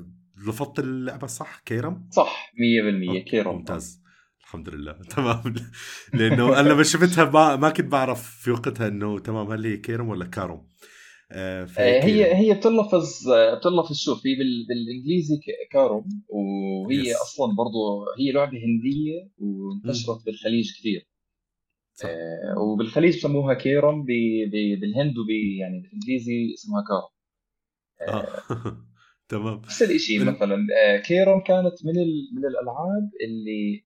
لفظت 0.49 0.79
اللعبة 0.79 1.27
صح 1.27 1.59
كيرم؟ 1.59 2.09
صح 2.11 2.53
100% 2.55 3.09
أوكي، 3.09 3.31
كيرو 3.31 3.53
ممتاز. 3.53 4.02
الحمد 4.53 4.69
لله 4.69 4.93
تمام 5.17 5.55
لأنه 6.15 6.61
أنا 6.61 6.69
لما 6.69 6.83
شفتها 6.83 7.25
ما, 7.31 7.57
ما 7.57 7.71
كنت 7.71 7.87
بعرف 7.87 8.31
في 8.31 8.51
وقتها 8.51 8.89
إنه 8.89 9.19
تمام 9.19 9.51
هل 9.53 9.67
هي 9.67 9.77
كيرم 9.77 10.09
ولا 10.09 10.25
كاروم 10.27 10.69
آه 11.33 11.67
آه، 11.79 12.05
هي. 12.05 12.35
هي 12.35 12.55
بتلفظ 12.55 13.09
بتلفظ 13.59 13.97
شوف 14.05 14.27
هي 14.27 14.35
بال- 14.35 14.67
بالإنجليزي 14.69 15.37
ك- 15.37 15.73
كاروم 15.73 16.05
وهي 16.29 17.03
Yes. 17.05 17.23
أصلا 17.23 17.47
برضو 17.57 18.05
هي 18.19 18.33
لعبة 18.33 18.59
هندية 18.59 19.31
وانتشرت 19.39 20.25
بالخليج 20.27 20.73
كثير 20.79 21.09
صح. 21.95 22.09
آه، 22.09 22.59
وبالخليج 22.59 23.17
بسموها 23.17 23.55
كيرم 23.55 24.05
بالهند 24.05 25.19
وب 25.19 25.31
يعني 25.61 25.81
بالإنجليزي 25.81 26.55
اسمها 26.55 26.85
كاروم 26.89 27.13
آه 28.09 28.29
تمام 29.29 29.59
نفس 29.59 29.83
الشيء 29.83 30.23
ال- 30.23 30.27
مثلا 30.27 30.57
كيرم 31.07 31.41
كانت 31.41 31.87
من. 31.87 31.93
من 32.37 32.45
الألعاب 32.47 33.11
اللي 33.25 33.85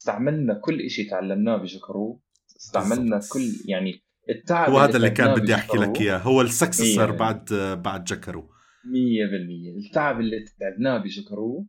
استعملنا 0.00 0.54
كل 0.54 0.90
شيء 0.90 1.10
تعلمناه 1.10 1.56
بجكرو 1.56 2.22
استعملنا. 2.56 3.20
كل 3.32 3.40
يعني 3.68 4.02
التعب 4.30 4.70
هو 4.70 4.78
هذا 4.78 4.96
اللي 4.96 5.10
تعبناه 5.10 5.34
كان 5.34 5.42
بدي 5.42 5.54
أحكي 5.54 5.76
لك 5.76 6.00
إياه. 6.00 6.18
هو 6.18 6.40
ال 6.40 6.46
successor. 6.46 7.10
بعد 7.10 7.44
بعد 7.84 8.04
جكرو. 8.04 8.42
100% 8.42 9.86
التعب 9.86 10.20
اللي 10.20 10.44
تعبناه 10.60 10.98
بجكرو 10.98 11.66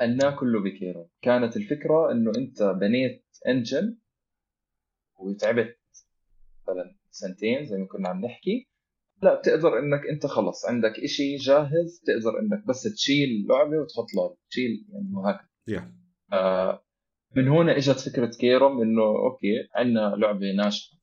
قلناه 0.00 0.30
كله 0.36 0.60
بكيرم. 0.60 1.10
كانت 1.22 1.56
الفكرة 1.56 2.12
إنه 2.12 2.32
أنت 2.38 2.62
بنيت 2.62 3.26
engine 3.48 3.98
وتعبت 5.20 5.78
مثلا 6.62 6.96
سنتين 7.10 7.64
زي 7.64 7.76
ما 7.78 7.86
كنا 7.86 8.08
عم 8.08 8.24
نحكي. 8.24 8.68
لا 9.22 9.34
بتقدر 9.34 9.78
إنك 9.78 10.00
أنت 10.12 10.26
خلص 10.26 10.66
عندك 10.66 10.92
إشي 11.04 11.36
جاهز 11.36 12.02
تقدر 12.06 12.38
إنك 12.40 12.66
بس 12.66 12.82
تشيل 12.82 13.46
لعبة 13.48 13.78
وتحط 13.78 14.14
لعبة. 14.16 14.36
تشيل 14.50 14.86
يعني 14.92 15.10
وهكذا. 15.14 15.48
يا 15.68 15.92
آه، 16.32 16.84
من 17.36 17.48
هنا 17.48 17.76
إجت 17.76 17.98
فكرة 18.00 18.30
كيروم 18.40 18.82
إنه 18.82 19.02
أوكي 19.02 19.68
عندنا 19.74 20.14
لعبة 20.18 20.52
ناجحه 20.56 20.96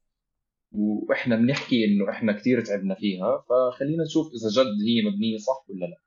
وإحنا 0.71 1.35
بنحكي 1.35 1.85
إنه 1.85 2.09
إحنا 2.09 2.33
كثير 2.33 2.61
تعبنا 2.61 2.95
فيها 2.95 3.43
فخلينا 3.49 4.03
نشوف 4.03 4.27
إذا 4.27 4.63
جد 4.63 4.67
هي 4.87 5.09
مبنية 5.11 5.37
صح 5.37 5.65
ولا 5.69 5.85
لا. 5.85 5.97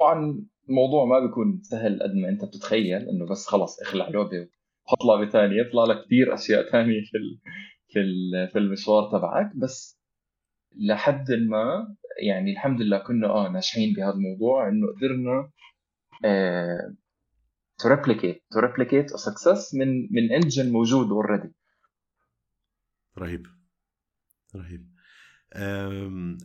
طبعا 0.00 0.44
الموضوع 0.68 1.04
ما 1.04 1.26
بيكون 1.26 1.60
سهل 1.62 2.02
قد 2.02 2.14
ما 2.14 2.28
أنت 2.28 2.44
بتتخيل 2.44 3.08
إنه 3.08 3.26
بس 3.30 3.46
خلص 3.46 3.80
اخلع 3.80 4.08
لعبة 4.08 4.48
وحط 4.86 5.04
لعبة 5.04 5.30
ثانية 5.30 5.60
يطلع 5.60 5.84
لك 5.84 6.04
كثير 6.06 6.34
أشياء 6.34 6.70
ثانية 6.70 7.00
في 7.10 7.16
ال... 7.18 7.38
في 7.88 8.00
ال... 8.00 8.48
في 8.52 8.58
المشوار 8.58 9.10
تبعك. 9.10 9.56
بس 9.56 10.00
لحد 10.88 11.32
ما 11.32 11.94
يعني 12.22 12.52
الحمد 12.52 12.80
لله 12.82 12.98
كنا 12.98 13.28
آه 13.28 13.48
ناجحين 13.48 13.94
بهذا 13.94 14.10
الموضوع 14.14 14.68
إنه 14.68 14.86
قدرنا 14.86 15.50
آه 16.24 16.94
to 17.82 17.88
replicate 17.88 18.38
to 18.54 18.58
replicate 18.60 19.08
a 19.14 19.18
success 19.18 19.74
من 19.74 19.88
من 20.10 20.32
engine 20.32 20.72
موجود 20.72 21.10
already 21.10 21.54
رهيب. 23.18 23.46
رهيب. 24.56 24.96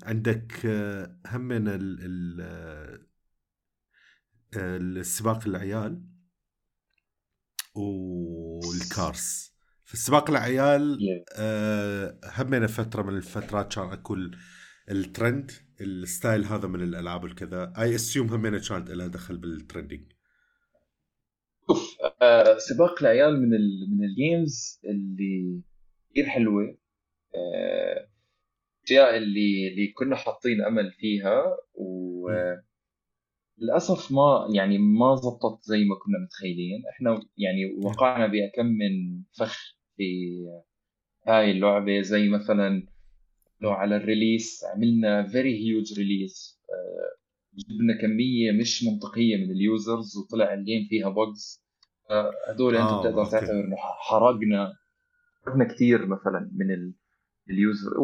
عندك 0.03 0.65
آه، 0.65 1.17
هم 1.27 1.41
من 1.41 1.67
ال 1.67 1.97
ال 2.01 2.41
آه، 4.57 4.77
السباق 4.77 5.47
العيال 5.47 6.03
والكارس 7.75 9.51
في 9.85 9.93
السباق 9.93 10.29
العيال 10.29 10.97
آه، 11.37 12.19
همنا 12.23 12.67
فترة 12.67 13.03
من 13.03 13.17
الفترات 13.17 13.73
كان 13.75 13.89
أكو 13.91 14.13
ال- 14.13 14.37
الترند 14.91 15.51
الستايل 15.81 16.45
هذا 16.45 16.67
من 16.67 16.81
الألعاب 16.83 17.23
والكذا 17.23 17.73
اي 17.77 17.95
اسيوم 17.95 18.27
همنا 18.27 18.59
كانت 18.59 18.89
لها 18.89 19.07
دخل 19.07 19.37
بالترندنج 19.37 20.11
شوف 21.71 21.97
آه 22.21 22.57
سباق 22.57 23.01
العيال 23.01 23.41
من 23.41 23.53
ال 23.53 23.87
من 23.97 24.03
الجيمز 24.03 24.79
اللي 24.85 25.61
كثير 26.11 26.25
حلوة 26.25 26.77
آه، 27.35 28.07
اشياء 28.85 29.17
اللي 29.17 29.67
اللي 29.67 29.87
كنا 29.87 30.15
حاطين 30.15 30.61
أمل 30.61 30.91
فيها 30.91 31.57
وللاسف 33.57 34.11
ما 34.11 34.47
يعني 34.55 34.77
ما 34.77 35.15
زبطت 35.15 35.63
زي 35.63 35.77
ما 35.83 35.95
كنا 35.95 36.19
متخيلين. 36.25 36.83
إحنا 36.89 37.19
يعني 37.37 37.65
وقعنا 37.83 38.27
بكم 38.27 38.65
من 38.65 39.23
فخ 39.37 39.75
في 39.97 40.03
هاي 41.27 41.51
اللعبة. 41.51 42.01
زي 42.01 42.29
مثلا 42.29 42.67
إنه 43.61 43.71
على 43.71 43.95
ال 43.95 44.04
release 44.04 44.63
عملنا 44.75 45.27
very 45.27 45.59
huge 45.59 45.99
release 45.99 46.61
جبنا 47.57 48.01
كمية 48.01 48.51
مش 48.51 48.83
منطقية 48.83 49.37
من 49.37 49.51
ال 49.51 49.62
users 49.62 50.17
وطلع 50.17 50.53
ال 50.53 50.60
game 50.60 50.87
فيها 50.89 51.09
bugs 51.09 51.60
هدول 52.47 52.75
أنت 52.75 52.89
آه، 52.89 53.01
بتقدر. 53.01 53.25
تعتبر 53.25 53.51
إنه 53.51 53.75
حرقنا 53.77 54.73
حرقنا 55.45 55.73
كثير 55.73 56.05
مثلا 56.05 56.51
من 56.53 56.71
ال 56.71 56.93
ال 57.49 57.59
user 57.59 57.99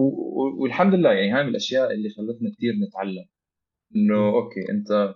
والحمد 0.60 0.94
لله 0.94 1.12
يعني 1.12 1.32
هاي 1.32 1.44
من 1.44 1.50
الأشياء 1.50 1.94
اللي 1.94 2.10
خلتنا 2.10 2.52
كثير 2.58 2.74
نتعلم 2.88 3.26
إنه. 3.96 4.30
أوكي 4.30 4.72
أنت 4.72 5.16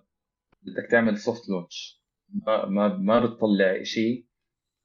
بدك 0.62 0.92
تعمل 0.92 1.18
soft 1.18 1.50
launch 1.50 2.02
ما 2.30 2.66
ما 2.66 2.98
ما 2.98 3.26
بتطلع 3.26 3.84
شيء 3.84 4.26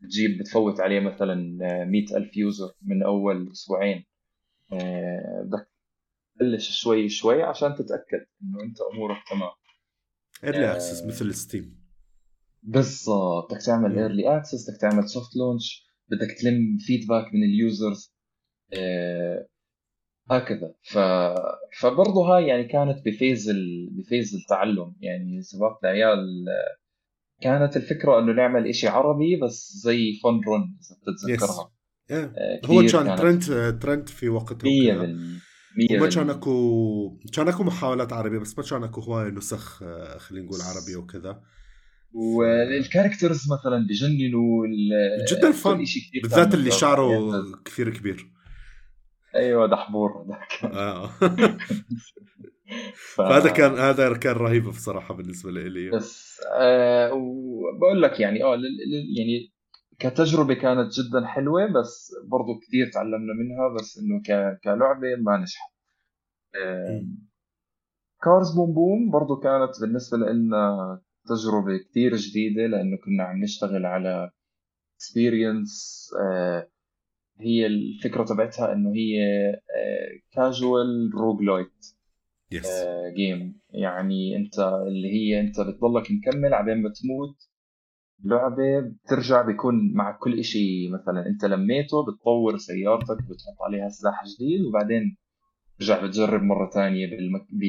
بتجيب 0.01 0.39
بتفوت 0.39 0.81
عليه 0.81 1.01
مثلا 1.01 1.35
مئة 1.85 2.17
ألف 2.17 2.37
user 2.37 2.73
من 2.83 3.03
أول 3.03 3.51
أسبوعين 3.53 4.05
آه، 4.73 5.43
بدك 5.47 5.71
تبلش 6.39 6.81
شوي 6.81 7.09
شوي 7.09 7.43
عشان 7.43 7.75
تتأكد 7.75 8.27
إنه 8.43 8.63
أنت 8.65 8.77
أمورك 8.93 9.17
تمام 9.31 9.51
early 10.45 10.67
آه. 10.67 10.73
access 10.73 11.07
مثل 11.07 11.35
ستيم 11.35 11.86
بالضبط. 12.67 13.53
بدك 13.53 13.63
تعمل. 13.67 13.99
early 13.99 14.37
access 14.37 14.71
بدك 14.71 14.81
تعمل 14.81 15.09
soft 15.09 15.37
launch 15.37 15.87
بدك 16.11 16.35
تلم 16.41 16.77
feedback 16.81 17.35
من 17.35 17.43
ال 17.43 17.55
users 17.55 18.15
آه 18.79 19.47
هكذا. 20.31 20.75
ف 20.83 20.99
فبرضه 21.81 22.37
هاي 22.37 22.47
يعني 22.47 22.65
كانت 22.65 23.03
ب 23.07 23.14
phase 23.14 23.49
ال... 23.49 23.91
ب 23.93 24.00
phase 24.00 24.35
التعلم. 24.35 24.97
يعني 25.01 25.43
سباق 25.43 25.79
العيال 25.85 26.45
كانت 27.41 27.77
الفكرة 27.77 28.19
إنه 28.19 28.33
نعمل 28.33 28.69
إشي 28.69 28.89
عربي 28.89 29.41
بس 29.43 29.73
زي 29.85 30.13
فن 30.23 30.41
رون 30.47 30.79
إذا 30.81 30.97
بتتذكرها. 31.03 31.73
إيه. 32.11 32.33
آه، 32.37 32.61
هو 32.67 32.87
كان 32.87 33.17
trend 33.17 33.79
trend 33.83 34.09
في 34.09 34.29
وقته 34.29 34.69
100% 34.69 34.71
وكذا. 34.71 35.37
وما 35.91 36.09
كان 36.09 36.31
أكو 36.31 37.19
كان 37.33 37.49
أكو 37.49 37.65
محاولات 37.65 38.13
عربية 38.13 38.39
بس 38.39 38.59
ما 38.59 38.65
كان 38.65 38.85
أكو 38.85 39.01
هواي 39.01 39.31
نسخ 39.31 39.83
آه، 39.83 40.19
خلينا 40.19 40.47
نقول 40.47 40.59
عربيه 40.61 40.97
وكذا. 40.97 41.43
وال 42.13 42.36
characters 42.36 43.53
مثلا 43.53 43.87
بجننوا 43.87 44.67
جدا 45.31 45.53
فن 45.53 45.85
بالذات 46.23 46.55
اللي 46.55 46.71
شعره 46.71 47.11
كثير 47.65 47.91
كبير. 47.91 48.33
أيوه 49.35 49.67
دحبور 49.67 50.11
هذاك 50.23 50.75
آه. 50.75 51.11
فهذا 53.15 53.51
كان 53.51 53.79
هذا 53.79 54.17
كان 54.17 54.37
رهيب 54.37 54.65
بصراحة 54.65 55.15
بالنسبة 55.15 55.51
لي 55.51 55.91
بس 55.91 56.41
آه 56.61 57.13
وبقول 57.13 58.03
لك 58.03 58.21
يعني 58.21 58.45
آه 58.45 58.59
يعني 59.17 59.53
كتجربة 59.99 60.55
كانت 60.55 60.93
جدا 60.93 61.27
حلوة 61.27 61.67
بس 61.67 62.15
برضو 62.25 62.59
كثير 62.59 62.91
تعلمنا 62.93 63.33
منها 63.33 63.75
بس 63.75 63.99
إنه 63.99 64.23
كلعبة 64.65 65.17
ما 65.19 65.37
نجحت. 65.37 65.73
آه 66.55 67.05
كارز 68.23 68.55
بوم 68.55 68.75
بوم 68.75 69.11
برضو 69.11 69.37
كانت 69.37 69.81
بالنسبة 69.81 70.19
لنا 70.19 71.01
تجربة 71.29 71.77
كثير 71.91 72.17
جديدة 72.17 72.67
لأنه 72.67 72.97
كنا 72.97 73.25
عم 73.25 73.43
نشتغل 73.43 73.87
على 73.87 74.31
experience 74.97 76.07
آه 76.23 76.69
هي 77.41 77.67
الفكرة 77.67 78.25
تبعتها 78.25 78.73
إنه 78.73 78.95
هي 78.95 79.17
casual 80.33 81.11
roguelite 81.15 81.87
game 83.17 83.61
يعني 83.71 84.37
أنت 84.37 84.59
اللي 84.59 85.09
هي 85.13 85.41
أنت 85.41 85.61
بتضلك 85.61 86.07
مكمل 86.11 86.55
عبين 86.55 86.83
ما 86.83 86.89
تموت 87.03 87.37
لعبة 88.25 88.81
بترجع 88.81 89.43
بيكون 89.43 89.93
مع 89.95 90.19
كل 90.21 90.39
إشي. 90.39 90.89
مثلا 90.89 91.27
أنت 91.27 91.45
لميته 91.45 92.05
بتطور 92.07 92.57
سيارتك 92.57 93.17
بتحط 93.17 93.63
عليها 93.67 93.89
سلاح 93.89 94.25
جديد 94.25 94.61
وبعدين 94.61 95.17
ترجع 95.79 96.07
بتجرب 96.07 96.43
مرة 96.43 96.71
ثانية 96.71 97.11
بالمك... 97.11 97.47
ب... 97.51 97.65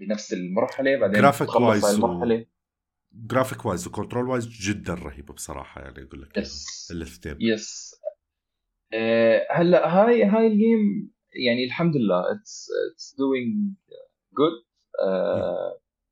بنفس 0.00 0.32
المرحلة 0.32 0.96
بعدين 0.96 1.20
جرافيك 1.20 1.54
وايز 1.54 1.84
المرحلة. 1.84 2.46
جرافيك 3.24 3.66
وايز 3.66 3.86
وكنترول 3.86 4.28
وايز 4.28 4.48
جدا 4.48 4.94
رهيبة 4.94 5.34
بصراحة 5.34 5.80
يعني 5.80 6.02
أقول 6.02 6.22
لك 6.22 6.36
yes 6.38 6.88
الاثنين 6.90 7.36
yes 7.40 7.94
هلا 9.50 9.88
هاي 9.88 10.24
هاي 10.24 10.46
ال 10.46 10.59
game 10.59 11.12
يعني 11.46 11.64
الحمد 11.64 11.96
لله 11.96 12.32
it's 12.32 12.68
it's 12.92 13.14
doing 13.18 13.74
good 14.38 14.66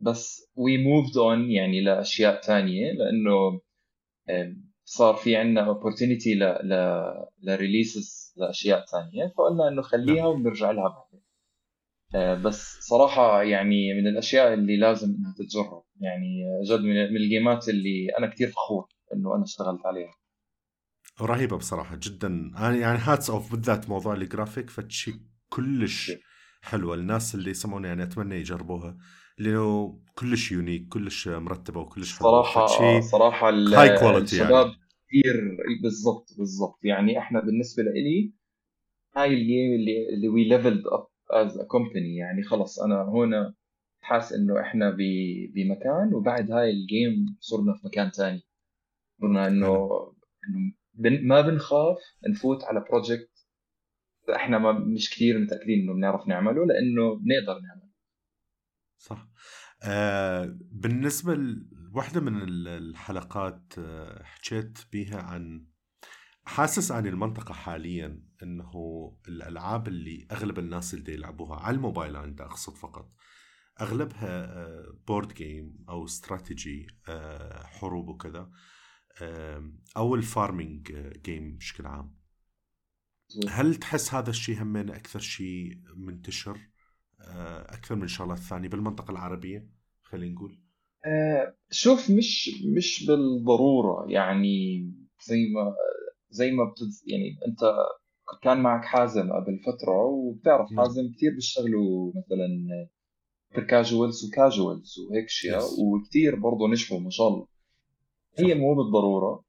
بس 0.01 0.51
we 0.57 0.79
moved 0.79 1.17
on 1.17 1.51
يعني 1.51 1.81
لأشياء 1.81 2.41
ثانية 2.41 2.93
لأنه 2.93 3.61
صار 4.85 5.15
في 5.15 5.37
عندنا 5.37 5.67
opportunity 5.67 6.35
ل 6.35 6.43
ل 6.43 6.75
ل 7.43 7.53
releases 7.53 8.35
لأشياء 8.37 8.85
ثانية 8.85 9.33
فقلنا 9.39 9.69
إنه 9.69 9.83
خليها 9.83 10.15
نعم. 10.15 10.27
وبنرجع 10.27 10.71
لها 10.71 10.89
بعدين. 10.89 11.25
آه، 12.15 12.35
بس 12.35 12.79
صراحة 12.81 13.43
يعني 13.43 13.95
من 13.95 14.07
الأشياء 14.07 14.55
اللي 14.55 14.77
لازم 14.77 15.09
إنها 15.09 15.35
تتجرب. 15.39 15.84
يعني 16.01 16.43
جد 16.71 16.81
من 16.81 17.17
الجيمات 17.17 17.69
اللي 17.69 18.09
أنا 18.19 18.27
كثير 18.27 18.49
فخور 18.49 18.87
إنه 19.15 19.35
أنا 19.35 19.43
اشتغلت 19.43 19.87
عليها. 19.87 20.15
رهيبة 21.21 21.57
بصراحة 21.57 21.99
جدا. 22.03 22.51
يعني 22.59 22.99
hats 22.99 23.31
off 23.31 23.53
بالذات 23.53 23.89
موضوع 23.89 24.15
الجرافيك 24.15 24.71
فتشي 24.71 25.13
كلش 25.49 26.13
حلوة. 26.63 26.95
الناس 26.95 27.35
اللي 27.35 27.51
يسموني 27.51 27.89
يعني 27.89 28.03
أتمنى 28.03 28.35
يجربوها 28.35 28.97
لأنه 29.39 30.01
كلش 30.19 30.53
unique 30.53 30.89
كلش 30.89 31.29
مرتبة 31.29 31.81
وكلش 31.81 32.19
حلوة. 32.19 32.31
صراحة 32.43 33.01
صراحة 33.01 33.51
هاي 33.51 33.99
quality 33.99 34.23
الشباب 34.43 34.67
يعني. 34.67 34.79
كثير 35.09 35.57
بالضبط 35.83 36.29
بالضبط. 36.39 36.79
يعني 36.85 37.19
إحنا 37.19 37.41
بالنسبة 37.41 37.83
لي 37.83 38.33
هاي 39.17 39.29
ال 39.29 39.38
game 39.38 39.75
اللي 39.75 40.09
اللي 40.15 40.29
we 40.29 40.49
leveled 40.49 40.83
up 40.87 41.07
as 41.31 41.59
a 41.59 41.65
company 41.65 42.17
يعني 42.17 42.43
خلص 42.43 42.81
أنا 42.81 42.95
هون 43.03 43.55
حاس 44.05 44.33
إنه 44.33 44.61
إحنا 44.61 44.91
بمكان 45.55 46.15
وبعد 46.15 46.51
هاي 46.51 46.71
ال 46.71 46.84
game 46.84 47.37
صرنا 47.41 47.75
في 47.75 47.87
مكان 47.87 48.11
ثاني 48.11 48.43
صرنا 49.21 49.47
إنه 49.47 49.67
إنه 50.49 50.73
بن 50.95 51.27
ما 51.29 51.41
بنخاف 51.41 51.99
نفوت 52.29 52.65
على 52.65 52.85
project 52.91 53.31
إحنا 54.37 54.59
ما 54.59 54.73
مش 54.73 55.11
كثير 55.11 55.39
متأكدين 55.39 55.81
إنه 55.81 55.93
بنعرف 55.95 56.29
نعمله 56.29 56.67
لإنه 56.67 57.15
بنقدر 57.15 57.61
نعمله. 57.61 57.91
صح. 58.99 59.29
آه 59.83 60.59
بالنسبة 60.61 61.35
لوحده 61.35 62.21
من 62.21 62.43
الحلقات 62.69 63.73
آه 63.79 64.23
حكيت 64.23 64.79
بيها 64.93 65.21
عن 65.21 65.67
حاسس 66.47 66.93
عن 66.93 67.07
المنطقة 67.07 67.55
حاليا 67.55 68.23
إنه 68.43 68.73
الألعاب 69.29 69.89
اللي 69.89 70.27
أغلب 70.33 70.59
الناس 70.59 70.95
اللي 70.95 71.15
يلعبوها 71.15 71.57
على 71.57 71.77
الموبايل 71.77 72.17
عند 72.17 72.41
أقصد 72.41 72.77
فقط. 72.77 73.13
أغلبها 73.81 74.47
board 75.07 75.31
آه، 75.31 75.35
game 75.35 75.85
أو 75.89 76.05
استراتيجي 76.05 76.87
آه، 77.09 77.63
حروب 77.63 78.09
وكذا 78.09 78.51
أو 79.97 80.15
ال 80.15 80.25
farming 80.25 80.93
game 81.25 81.57
بشكل 81.57 81.87
عام. 81.87 82.15
هل 83.49 83.75
تحس 83.75 84.15
هذا 84.15 84.31
الشيء 84.31 84.63
همين 84.63 84.91
أكثر 84.91 85.19
شيء 85.19 85.79
منتشر؟ 85.97 86.59
آه، 87.21 87.75
أكثر 87.75 87.95
من 87.95 88.07
شغلات 88.07 88.39
ثانية 88.39 88.69
بالمنطقة 88.69 89.11
العربية 89.11 89.69
خلينا 90.03 90.35
نقول. 90.35 90.61
أه 91.07 91.57
شوف 91.71 92.11
مش 92.11 92.51
مش 92.77 93.07
بالضرورة. 93.07 94.13
يعني 94.13 94.81
زي 95.27 95.37
ما 95.55 95.75
زي 96.31 96.51
ما 96.51 96.65
بتز 96.65 97.05
يعني 97.07 97.39
أنت 97.49 97.61
كان 98.43 98.63
معك 98.63 98.85
حازم 98.85 99.33
قبل 99.33 99.59
فترة 99.59 100.05
وبتعرف 100.05 100.69
حازم 100.77 101.13
كثير 101.17 101.35
بيشتغلوا 101.35 102.13
مثلا 102.17 102.49
casuals 103.61 104.25
و 104.25 104.34
casuals 104.34 104.99
وهيك 104.99 105.25
اشياء 105.25 105.63
وكثير 105.81 106.37
برضه 106.37 106.69
نجحوا 106.69 107.01
ما 107.01 107.11
شاء 107.11 107.29
الله. 107.29 107.47
هي 108.39 108.55
مو 108.55 108.75
بالضرورة. 108.75 109.45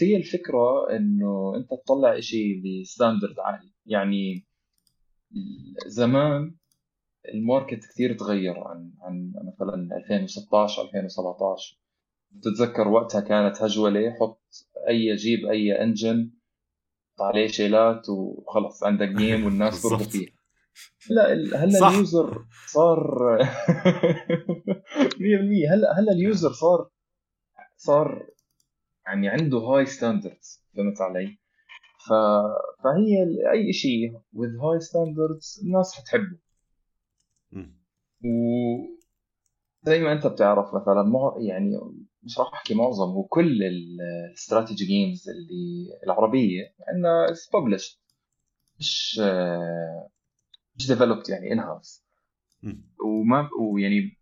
هي 0.00 0.16
الفكرة 0.16 0.96
إنه 0.96 1.56
أنت 1.56 1.68
تطلع 1.84 2.18
إشي 2.18 2.62
ب 2.62 2.70
standard 2.70 3.38
عالي. 3.38 3.72
يعني 3.86 4.46
زمان 5.86 6.54
ال 7.34 7.41
market 7.41 7.84
كثير 7.92 8.18
تغير 8.18 8.58
عن 8.58 8.92
عن 9.00 9.32
مثلا 9.44 9.96
2016 9.96 10.82
2017 10.82 11.78
بتتذكر 12.30 12.88
وقتها 12.88 13.20
كانت 13.20 13.62
هجولة 13.62 14.10
حط 14.20 14.42
أي 14.88 15.16
جيب 15.16 15.46
أي 15.46 15.82
engine 15.82 16.30
عليه 17.20 17.46
شيلات 17.46 18.08
وخلص 18.08 18.84
عندك 18.84 19.08
game 19.08 19.44
والناس 19.44 19.86
بيرضوا 19.86 20.06
فيه 20.06 20.39
لا 21.10 21.32
هلا 21.64 21.88
ال 21.88 21.99
user 21.99 22.44
صار 22.66 23.38
100% 23.38 23.42
هلا 25.72 25.98
هلا 25.98 26.12
اليوزر 26.12 26.52
صار 26.52 26.90
صار 27.76 28.26
يعني 29.06 29.28
عنده 29.28 29.58
high 29.58 29.86
standards 29.86 30.64
فهمت 30.76 31.00
علي؟ 31.00 31.38
ف... 32.06 32.12
فهي 32.84 33.26
أي 33.52 33.72
شيء 33.72 34.12
with 34.12 34.54
high 34.60 34.86
standards 34.88 35.64
الناس 35.64 35.94
حتحبه. 35.94 36.38
و 38.24 38.28
زي 39.82 40.00
ما 40.00 40.12
أنت 40.12 40.26
بتعرف 40.26 40.74
مثلا 40.74 41.02
مع... 41.02 41.34
يعني 41.38 41.80
مش 42.22 42.38
راح 42.38 42.52
أحكي 42.52 42.74
معظم 42.74 43.16
وكل 43.16 43.62
ال 43.62 43.76
strategy 43.76 44.84
games 44.84 45.28
اللي 45.28 45.88
العربية 46.06 46.74
عندنا 46.88 47.26
published. 47.26 47.98
مش 48.78 49.20
مش 50.80 50.88
developed 50.88 51.28
يعني 51.28 51.52
in 51.52 51.58
house 51.58 52.04
وما 53.04 53.50
ويعني 53.60 54.18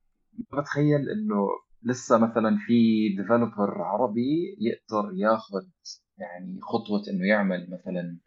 ما 0.53 0.61
بتخيل 0.61 1.11
إنه 1.11 1.49
لسه 1.83 2.19
مثلا 2.19 2.59
في 2.67 3.09
developer 3.09 3.83
عربي 3.83 4.57
يقدر 4.61 5.13
ياخذ 5.15 5.67
يعني 6.19 6.59
خطوة 6.61 7.03
إنه 7.09 7.27
يعمل 7.27 7.71
مثلا 7.71 8.19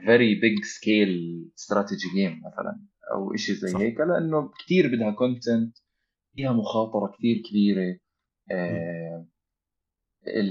very 0.00 0.40
big 0.42 0.64
scale 0.64 1.48
strategy 1.64 2.08
game 2.16 2.46
مثلا 2.46 2.80
أو 3.12 3.36
شيء 3.36 3.54
زي 3.54 3.68
صح. 3.68 3.80
هيك 3.80 4.00
لأنه 4.00 4.50
كثير 4.64 4.86
بدها 4.94 5.10
كونتنت 5.10 5.76
فيها 6.34 6.52
مخاطرة 6.52 7.12
كثير 7.18 7.42
كبيرة. 7.50 7.98
آه 8.50 9.26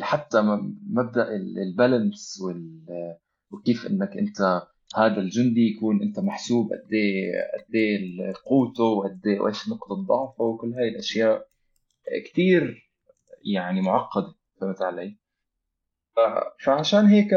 حتى 0.02 0.42
مبدأ 0.90 1.36
البالانس 1.36 2.44
وكيف 3.52 3.88
إنك 3.88 4.18
أنت 4.18 4.68
هذا 4.96 5.22
الجندي 5.22 5.68
يكون 5.68 6.02
أنت 6.02 6.20
محسوب 6.20 6.74
قد 6.74 6.94
إيه 6.94 7.32
قد 7.58 7.76
إيه 7.76 8.34
قوته 8.46 8.84
وقد 8.84 9.22
إيه 9.28 9.40
وإيش 9.40 9.70
نقطة 9.70 9.96
ضعفه 9.96 10.44
وكل 10.44 10.74
هاي 10.74 10.88
الأشياء 10.88 11.48
كثير 12.26 12.90
يعني 13.46 13.82
معقدة 13.82 14.34
فهمت 14.62 14.82
علي؟ 14.82 15.18
فعشان 16.66 17.06
هيك 17.06 17.28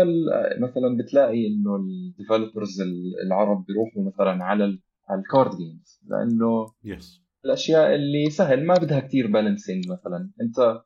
مثلا 0.61 0.97
بتلاقي 0.97 1.47
إنه 1.47 1.77
ال 1.77 1.86
developers 1.86 2.81
العرب 3.27 3.65
بيروحوا 3.67 4.03
مثلا 4.03 4.45
على 4.45 4.79
على 5.09 5.21
ال 5.21 5.28
card 5.28 5.57
games 5.57 6.01
لأنه 6.07 6.73
yes 6.85 7.23
الأشياء 7.45 7.95
اللي 7.95 8.31
سهل 8.31 8.67
ما 8.67 8.75
بدها 8.75 9.01
كثير 9.01 9.27
balancing 9.27 9.89
مثلا 9.89 10.31
أنت 10.41 10.83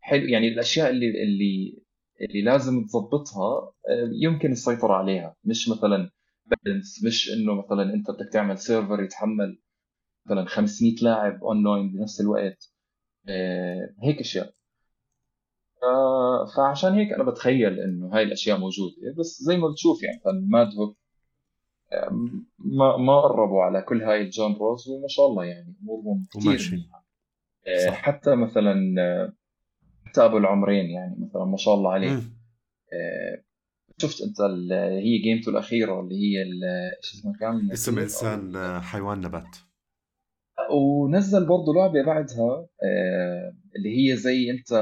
حلو 0.00 0.24
يعني 0.24 0.48
الأشياء 0.48 0.90
اللي 0.90 1.22
اللي 1.22 1.83
اللي 2.20 2.42
لازم 2.42 2.84
تظبطها 2.84 3.72
آه، 3.88 4.10
يمكن 4.22 4.52
السيطره 4.52 4.94
عليها. 4.94 5.36
مش 5.44 5.68
مثلا 5.68 6.10
balance 6.46 7.04
مش 7.04 7.30
إنه 7.32 7.54
مثلا 7.54 7.94
أنت 7.94 8.10
بدك 8.10 8.32
تعمل 8.32 8.58
server 8.58 9.02
يتحمل 9.02 9.58
مثلا 10.26 10.44
500 10.46 10.94
لاعب 11.02 11.44
اونلاين 11.44 11.92
بنفس 11.92 12.20
الوقت. 12.20 12.72
آه، 13.28 13.94
هيك 14.02 14.20
أشياء. 14.20 14.54
فعشان 16.56 16.92
هيك 16.92 17.12
أنا 17.12 17.24
بتخيل 17.24 17.80
إنه 17.80 18.16
هاي 18.16 18.22
الأشياء 18.22 18.58
موجودة. 18.58 18.94
بس 19.18 19.42
زي 19.42 19.56
ما 19.56 19.68
بتشوف 19.68 20.02
يعني 20.02 20.20
ماد 20.48 20.74
هوك 20.74 20.96
ما 22.58 22.96
ما 22.96 23.20
قربوا 23.20 23.62
على 23.62 23.82
كل 23.82 24.02
هاي 24.02 24.22
الجانروز 24.22 24.88
وما 24.88 25.08
شاء 25.08 25.26
الله 25.26 25.44
يعني 25.44 25.74
أمورهم 25.82 26.26
كثير 26.32 26.88
آه، 27.66 27.90
حتى 27.90 28.34
مثلا 28.34 28.74
حتى 30.06 30.24
ابو 30.24 30.36
العمرين 30.38 30.90
يعني 30.90 31.16
مثلا 31.18 31.44
ما 31.44 31.56
شاء 31.56 31.74
الله 31.74 31.92
عليه. 31.92 32.12
آه، 32.92 33.44
شفت 33.98 34.20
أنت 34.20 34.40
هي 34.72 35.18
جيمته 35.18 35.50
الأخيرة 35.50 36.00
اللي 36.00 36.14
هي 36.14 36.44
شو 37.02 37.18
اسمه 37.18 37.32
كان؟ 37.40 37.72
اسم 37.72 37.98
إنسان 37.98 38.56
آه، 38.56 38.80
حيوان 38.80 39.20
نبات. 39.20 39.56
ونزل 40.70 41.46
برضه 41.46 41.74
لعبة 41.74 42.02
بعدها 42.06 42.66
اللي 43.76 44.12
هي 44.12 44.16
زي 44.16 44.50
أنت 44.50 44.72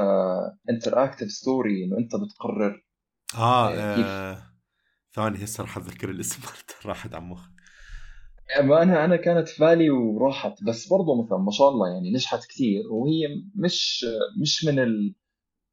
interactive 0.69 1.31
story 1.31 1.83
إنه 1.83 1.97
أنت 1.97 2.11
بتقرر. 2.15 2.85
آه, 3.37 3.95
كيف؟ 3.95 4.43
ثواني 5.15 5.43
هسه 5.43 5.63
رح 5.63 5.77
أتذكر 5.77 6.09
الاسم 6.09 6.41
راحت 6.85 7.15
عن 7.15 7.23
مخي 7.23 7.49
ما 8.63 8.83
أنا 8.83 9.15
كانت 9.15 9.47
في 9.49 9.65
بالي 9.65 9.89
وراحت 9.89 10.63
بس 10.63 10.87
برضه 10.87 11.23
مثلا 11.23 11.37
ما 11.37 11.51
شاء 11.51 11.69
الله 11.69 11.87
يعني 11.93 12.11
نجحت 12.13 12.45
كثير 12.49 12.81
وهي 12.91 13.27
مش 13.55 14.05
مش 14.41 14.65
من 14.65 14.79
ال 14.79 15.15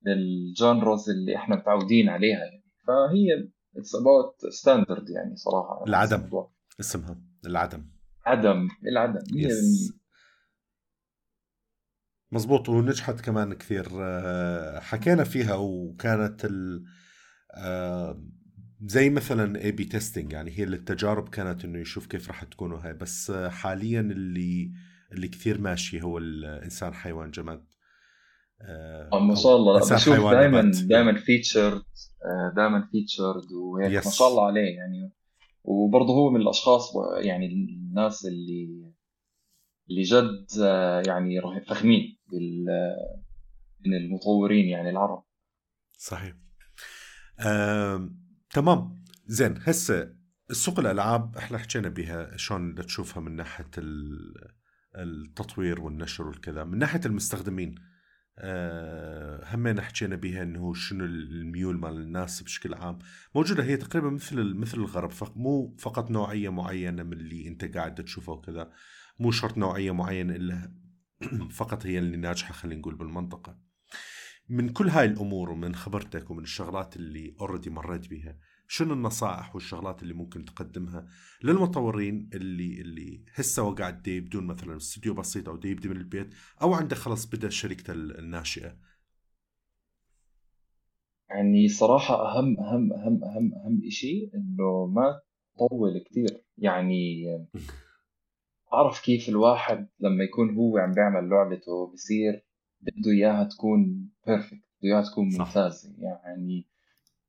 ال 0.07 0.22
genres 0.22 1.11
اللي 1.11 1.37
إحنا 1.37 1.57
متعودين 1.57 2.09
عليها 2.09 2.39
يعني. 2.39 2.65
فهي 2.87 3.49
it's 3.77 3.95
about 3.95 4.47
standard 4.53 5.11
يعني 5.11 5.37
صراحة 5.37 5.85
العدم. 5.87 6.47
اسمها 6.81 7.21
العدم. 7.47 7.87
عدم 8.27 8.69
العدم. 8.93 9.21
yes. 9.35 9.93
مزبوط 12.33 12.69
ونجحت 12.69 13.21
كمان 13.21 13.55
كثير. 13.55 13.87
آه، 14.01 14.81
حكينا 14.81 15.25
فيها 15.25 15.55
وكانت 15.55 16.45
ال 16.45 16.85
زي 18.83 19.11
مثلا 19.11 19.65
A/B 19.65 19.85
testing 19.85 20.33
يعني 20.33 20.59
هي 20.59 20.65
التجارب 20.65 21.29
كانت 21.29 21.65
إنه 21.65 21.79
يشوف 21.79 22.07
كيف 22.07 22.29
راح 22.29 22.45
تكون 22.45 22.73
وهي 22.73 22.93
بس 22.93 23.31
حاليا 23.31 24.01
اللي 24.01 24.73
اللي 25.13 25.29
كثير 25.29 25.61
ماشي 25.61 26.03
هو 26.03 26.19
الإنسان 26.19 26.95
حيوان 26.95 27.31
جماد. 27.31 27.65
آه 28.63 29.19
ما 29.21 29.35
شاء 29.35 29.57
الله. 29.57 29.81
بشوف 29.81 30.31
دائما 30.31 30.71
دائما 30.75 31.19
featured 31.19 31.83
دائما 32.57 32.89
فيتشرد 32.93 33.53
وهيك 33.53 34.07
ما 34.07 34.13
شاء 34.13 34.29
الله 34.29 34.47
عليه 34.47 34.77
يعني. 34.77 35.13
وبرضه 35.65 36.13
هو 36.13 36.31
من 36.31 36.41
الأشخاص 36.41 36.93
يعني 37.17 37.47
الناس 37.47 38.27
اللي 38.27 38.93
اللي 39.91 40.03
جد 40.03 40.47
آه، 40.63 41.03
يعني 41.07 41.41
فخمين 41.67 42.19
من 43.87 43.95
المطورين 43.95 44.69
يعني 44.69 44.91
العرب. 44.91 45.25
صحيح. 45.99 46.35
تمام. 48.51 49.05
زين 49.27 49.59
هسه 49.63 50.15
السوق 50.51 50.79
الألعاب 50.79 51.37
إحنا 51.37 51.59
حكينا 51.59 51.89
بها 51.89 52.37
شلون 52.37 52.75
تشوفها 52.75 53.21
من 53.21 53.37
ناحية 53.37 53.71
التطوير 54.97 55.81
والنشر 55.81 56.27
والكذا. 56.27 56.65
من 56.65 56.79
ناحية 56.79 57.01
المستخدمين 57.07 57.75
أه 58.39 59.55
همين 59.55 59.81
حكينا 59.81 60.17
بها 60.17 60.43
إنه 60.43 60.75
شنو 60.75 61.05
الميول 61.05 61.79
مال 61.79 61.97
الناس 61.97 62.43
بشكل 62.43 62.75
عام. 62.75 62.99
موجودة 63.35 63.65
هي 63.65 63.77
تقريبا 63.77 64.11
مثل 64.11 64.55
مثل 64.55 64.79
الغرب 64.79 65.13
مو 65.37 65.77
فقط 65.79 66.11
نوعية 66.11 66.49
معينة 66.49 67.03
من 67.03 67.13
اللي 67.13 67.49
أنت 67.49 67.77
قاعد 67.77 67.95
تشوفها 67.95 68.35
وكذا. 68.35 68.71
مو 69.19 69.31
شرط 69.31 69.59
نوعية 69.59 69.91
معينة 69.93 70.35
إلا 70.37 70.73
فقط 71.59 71.87
هي 71.87 71.99
اللي 71.99 72.17
ناجحة 72.17 72.53
خلينا 72.53 72.81
نقول 72.81 72.95
بالمنطقة. 72.95 73.70
من 74.51 74.69
كل 74.69 74.89
هاي 74.89 75.05
الأمور 75.05 75.51
ومن 75.51 75.75
خبرتك 75.75 76.31
ومن 76.31 76.43
الشغلات 76.43 76.97
اللي 76.97 77.35
already 77.41 77.71
مريت 77.71 78.09
بيها 78.09 78.39
شنو 78.69 78.95
النصائح 78.95 79.55
والشغلات 79.55 80.03
اللي 80.03 80.15
ممكن 80.15 80.45
تقدمها 80.45 81.07
للمطورين 81.43 82.31
اللي 82.35 82.81
اللي 82.81 83.25
هسه 83.35 83.63
وقاعد 83.63 84.09
يبدون 84.09 84.47
مثلا 84.47 84.77
استوديو 84.77 85.15
بسيط 85.15 85.49
أو 85.49 85.55
يبدي 85.65 85.89
من 85.89 85.97
البيت 85.97 86.35
أو 86.63 86.75
عنده 86.75 86.97
خلص 86.97 87.27
بدأ 87.27 87.49
شركته 87.49 87.93
الناشئة؟ 87.93 88.77
يعني 91.29 91.69
صراحة 91.69 92.15
أهم 92.15 92.61
أهم 92.61 92.93
أهم 92.93 93.25
أهم 93.25 93.55
أهم 93.55 93.81
إشي 93.87 94.31
إنه 94.35 94.87
ما 94.87 95.21
تطول 95.55 96.05
كثير 96.11 96.45
يعني 96.59 97.25
أعرف 98.73 99.01
كيف 99.03 99.29
الواحد 99.29 99.89
لما 100.01 100.25
يكون 100.25 100.55
هو 100.57 100.79
عم 100.79 100.93
بيعمل 100.93 101.29
لعبته 101.29 101.93
بصير 101.93 102.50
بده 102.81 103.11
إياها 103.11 103.45
تكون 103.45 104.11
perfect 104.27 104.55
بده 104.55 104.89
إياها 104.93 105.03
تكون 105.03 105.25
ممتازة. 105.39 105.95
يعني 105.99 106.67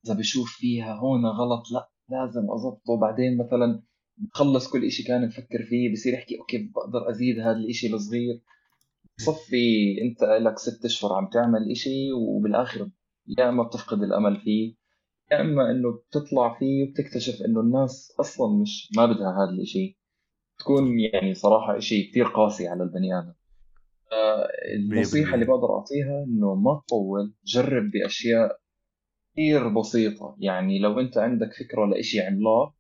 إذا 0.05 0.13
بشوف 0.13 0.51
فيها 0.51 0.93
هون 0.95 1.25
غلط 1.25 1.71
لا 1.71 1.89
لازم 2.09 2.51
اضبطه 2.51 2.97
بعدين 3.01 3.37
مثلا 3.37 3.83
بخلص 4.17 4.69
كل 4.69 4.85
إشي 4.85 5.03
كان 5.03 5.27
مفكر 5.27 5.63
فيه 5.69 5.93
بصير 5.93 6.13
يحكي 6.13 6.39
okay 6.39 6.57
بقدر 6.75 7.09
أزيد 7.09 7.39
هذا 7.39 7.51
الإشي 7.57 7.93
الصغير 7.93 8.41
بصفي 9.17 9.97
أنت 10.01 10.23
لك 10.23 10.59
ست 10.59 10.85
أشهر 10.85 11.13
عم 11.13 11.29
تعمل 11.29 11.71
إشي 11.71 12.11
وبالآخر 12.13 12.89
يا 13.27 13.49
إما 13.49 13.63
بتفقد 13.63 14.03
الأمل 14.03 14.41
فيه 14.41 14.75
يا 15.31 15.41
إما 15.41 15.71
إنه 15.71 15.91
بتطلع 15.91 16.59
فيه 16.59 16.83
وبتكتشف 16.83 17.41
إنه 17.41 17.59
الناس 17.59 18.13
أصلا 18.19 18.61
مش 18.61 18.89
ما 18.97 19.05
بدها 19.05 19.31
هذا 19.43 19.49
الإشي. 19.49 19.99
تكون 20.59 20.99
يعني 20.99 21.33
صراحة 21.33 21.77
إشي 21.77 22.03
كثير 22.03 22.25
قاسي 22.27 22.67
على 22.67 22.83
البني 22.83 23.19
آدم. 23.19 23.33
النصيحة 24.75 25.33
اللي 25.33 25.45
بقدر 25.45 25.75
أعطيها 25.75 26.23
إنه 26.23 26.55
ما 26.55 26.81
تطول 26.87 27.33
جرب 27.45 27.91
بأشياء 27.91 28.59
كثير 29.33 29.67
بسيطة. 29.67 30.35
يعني 30.39 30.79
لو 30.79 30.99
أنت 30.99 31.17
عندك 31.17 31.53
فكرة 31.53 31.85
لإشي 31.85 32.21
عملاق 32.21 32.73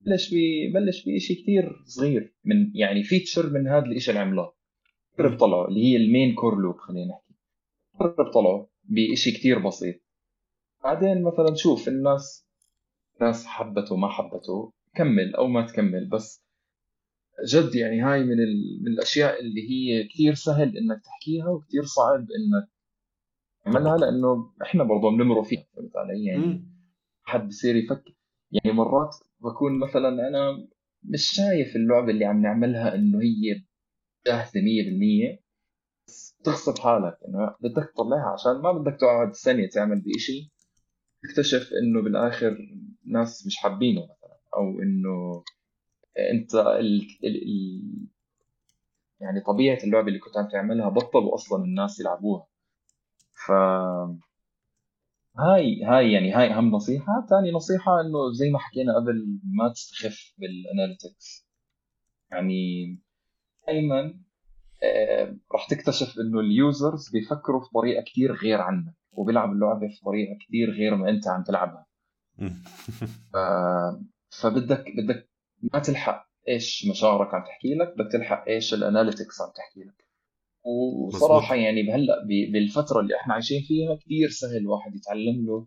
بلش 0.00 0.30
بي 0.30 0.72
بلش 0.72 1.08
بشيء 1.08 1.42
كثير 1.42 1.82
صغير. 1.84 2.34
من 2.44 2.76
يعني 2.76 3.02
فيتشر 3.02 3.50
من 3.50 3.68
هذا 3.68 3.86
الشيء 3.86 4.14
العملاق. 4.14 4.56
جرب 5.18 5.38
طلعه 5.38 5.68
اللي 5.68 5.84
هي 5.84 5.96
المين 5.96 6.34
كور 6.34 6.60
لوب 6.60 6.76
خلينا 6.78 7.10
نحكي. 7.10 7.34
جرب 8.00 8.30
طلعه 8.32 8.68
بشيء 8.84 9.34
كثير 9.34 9.58
بسيط. 9.58 10.00
بعدين 10.84 11.22
مثلا 11.22 11.54
شوف 11.54 11.88
الناس 11.88 12.46
ناس 13.20 13.46
حبته 13.46 13.96
ما 13.96 14.08
حبته 14.08 14.72
كمل 14.94 15.34
أو 15.34 15.46
ما 15.46 15.66
تكمل. 15.66 16.08
بس 16.08 16.44
جد 17.46 17.74
يعني 17.74 18.00
هاي 18.02 18.24
من, 18.24 18.40
ال... 18.40 18.82
من 18.82 18.92
الأشياء 18.92 19.40
اللي 19.40 19.70
هي 19.70 20.08
كثير 20.08 20.34
سهل 20.34 20.76
إنك 20.76 21.02
تحكيها 21.04 21.48
وكثير 21.48 21.82
صعب 21.84 22.20
إنك 22.20 22.68
تعملها 23.64 23.96
لأنه 23.96 24.52
إحنا 24.62 24.84
برضه 24.84 25.10
بنمروا 25.10 25.44
فيها 25.44 25.64
فهمت 25.76 25.96
علي؟ 25.96 26.24
يعني 26.24 26.64
حد 27.22 27.48
بصير 27.48 27.76
يفكر 27.76 28.14
يعني 28.52 28.76
مرات 28.76 29.16
بكون 29.40 29.78
مثلا 29.78 30.08
أنا 30.08 30.68
مش 31.02 31.30
شايف 31.30 31.76
اللعبة 31.76 32.10
اللي 32.10 32.24
عم 32.24 32.42
نعملها 32.42 32.94
إنه 32.94 33.18
هي 33.22 33.62
جاهزة 34.26 34.60
100% 34.60 35.40
بس 36.08 36.36
تغصب 36.44 36.78
حالك 36.78 37.18
إنه 37.28 37.54
بدك 37.60 37.90
تطلعها 37.94 38.32
عشان 38.32 38.52
ما 38.62 38.72
بدك 38.72 38.96
تقعد 39.00 39.34
سنه 39.34 39.66
تعمل 39.66 40.00
بشيء 40.00 40.48
تكتشف 41.22 41.70
إنه 41.82 42.02
بالآخر 42.02 42.56
ناس 43.06 43.46
مش 43.46 43.56
حابينه 43.56 44.02
مثلا 44.02 44.38
أو 44.56 44.80
إنه 44.82 45.44
انت 46.18 46.54
ال... 46.54 47.08
ال... 47.24 48.06
يعني 49.20 49.40
طبيعة 49.40 49.78
اللعبه 49.84 50.08
اللي 50.08 50.18
كنت 50.18 50.36
عم 50.36 50.48
تعملها 50.48 50.88
بطلوا 50.88 51.34
أصلا 51.34 51.64
الناس 51.64 52.00
يلعبوها. 52.00 52.46
ف 53.46 53.52
هاي 55.38 55.84
هاي 55.84 56.12
يعني 56.12 56.32
هاي 56.32 56.52
أهم 56.54 56.70
نصيحة. 56.70 57.26
ثاني 57.30 57.50
نصيحة 57.50 58.00
إنه 58.00 58.32
زي 58.32 58.50
ما 58.50 58.58
حكينا 58.58 58.96
قبل 58.96 59.38
ما 59.44 59.68
تستخف 59.68 60.34
بالاناليتكس 60.38 61.46
يعني 62.30 62.98
دائما 63.66 64.20
آه، 64.82 65.36
راح 65.52 65.66
تكتشف 65.68 66.18
إنه 66.18 66.40
ال 66.40 66.52
users 66.52 67.10
بيفكروا 67.10 67.60
في 67.60 67.70
طريقة 67.74 68.04
كثير 68.04 68.32
غير 68.34 68.60
عنك 68.60 68.94
وبيلعبوا 69.12 69.54
اللعبة 69.54 69.88
في 69.88 70.04
طريقة 70.04 70.38
كثير 70.46 70.70
غير 70.70 70.96
ما 70.96 71.10
أنت 71.10 71.28
عم 71.28 71.42
تلعبها. 71.42 71.86
ف... 73.32 73.36
فبدك 74.40 74.84
بدك 74.96 75.29
ما 75.62 75.78
تلحق 75.78 76.26
إيش 76.48 76.86
مشاعرك 76.90 77.34
عم 77.34 77.44
تحكي 77.44 77.74
لك 77.74 77.94
بدك 77.98 78.12
تلحق 78.12 78.48
إيش 78.48 78.74
ال 78.74 78.81
analytics 78.81 79.40
عم 79.40 79.50
تحكي 79.56 79.80
لك. 79.80 80.04
وصراحة 80.64 81.54
يعني 81.54 81.82
بهلأ 81.82 82.24
بالفترة 82.52 83.00
اللي 83.00 83.16
إحنا 83.16 83.34
عايشين 83.34 83.62
فيها 83.62 83.94
كثير 83.94 84.28
سهل 84.28 84.56
الواحد 84.56 84.94
يتعلم 84.94 85.46
له 85.46 85.66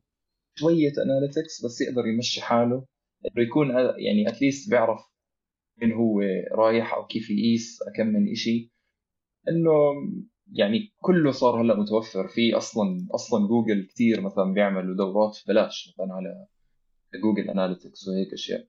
شوية 0.56 0.92
analytics 1.06 1.66
بس 1.66 1.82
يقدر 1.82 2.08
يمشي 2.08 2.42
حاله 2.42 2.86
إنه 3.26 3.46
يكون 3.48 3.70
يعني 3.98 4.28
at 4.30 4.41
least 4.41 4.70
بيعرف 4.70 5.00
من 5.82 5.92
هو 5.92 6.22
رايح 6.52 6.94
أو 6.94 7.06
كيف 7.08 7.30
يقيس 7.30 7.80
كم 7.98 8.08
من 8.08 8.36
شيء 8.36 8.70
إنه 9.50 9.72
يعني 10.52 10.94
كله 11.00 11.32
صار 11.32 11.62
هلأ 11.62 11.76
متوفر. 11.80 12.28
في 12.28 12.54
أصلا 12.58 13.08
أصلا 13.12 13.48
جوجل 13.48 13.88
كثير 13.88 14.22
مثلا 14.22 14.54
بيعملوا 14.54 14.96
دورات 14.96 15.38
ببلاش 15.46 15.94
مثلا 15.94 16.14
على 16.14 16.48
Google 17.22 17.50
Analytics 17.50 18.08
وهيك 18.08 18.34
أشياء. 18.34 18.68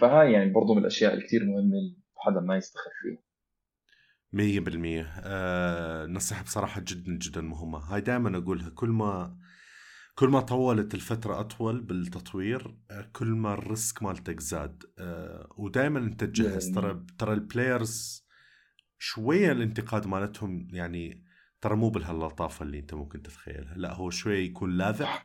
فهاي 0.00 0.32
يعني 0.32 0.50
برضو 0.52 0.74
من 0.74 0.80
الأشياء 0.80 1.14
الكثير 1.14 1.44
مهمة 1.44 1.96
حدا 2.16 2.40
ما 2.40 2.56
يستخف 2.56 2.90
فيها. 3.02 3.22
مية 4.32 4.60
بالمية. 4.60 5.12
آه 5.24 6.06
نصيحة 6.06 6.42
بصراحة 6.44 6.80
جدا 6.80 7.12
جدا 7.18 7.40
مهمة. 7.40 7.78
هاي 7.78 8.00
دائما 8.00 8.38
أقولها 8.38 8.70
كل 8.70 8.88
ما 8.88 9.36
كل 10.14 10.28
ما 10.28 10.40
طولت 10.40 10.94
الفترة 10.94 11.40
أطول 11.40 11.80
بالتطوير 11.80 12.76
آه، 12.90 13.10
كل 13.12 13.26
ما 13.26 13.54
ال 13.54 13.64
risk 13.64 14.02
مالتك 14.02 14.40
زاد. 14.40 14.82
آه 14.98 15.48
ودائما 15.56 15.98
أنت 15.98 16.24
تجهز. 16.24 16.70
ترى 16.74 17.06
ترى 17.18 17.32
ال 17.32 17.44
players 17.44 18.26
شوية 18.98 19.52
الانتقاد 19.52 20.06
مالتهم 20.06 20.68
يعني 20.72 21.24
ترى 21.60 21.76
مو 21.76 21.90
بهاللطافة 21.90 22.62
اللي 22.62 22.78
أنت 22.78 22.94
ممكن 22.94 23.22
تتخيلها. 23.22 23.74
لا 23.76 23.94
هو 23.94 24.10
شوية 24.10 24.46
يكون 24.46 24.70
لاذع 24.70 25.22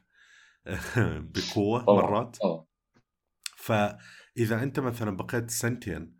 بقوة 1.36 1.86
مرات. 1.86 2.38
فإذا 3.66 4.63
أنت 4.63 4.80
مثلا 4.80 5.18
بقيت 5.18 5.51
سنتين 5.51 6.16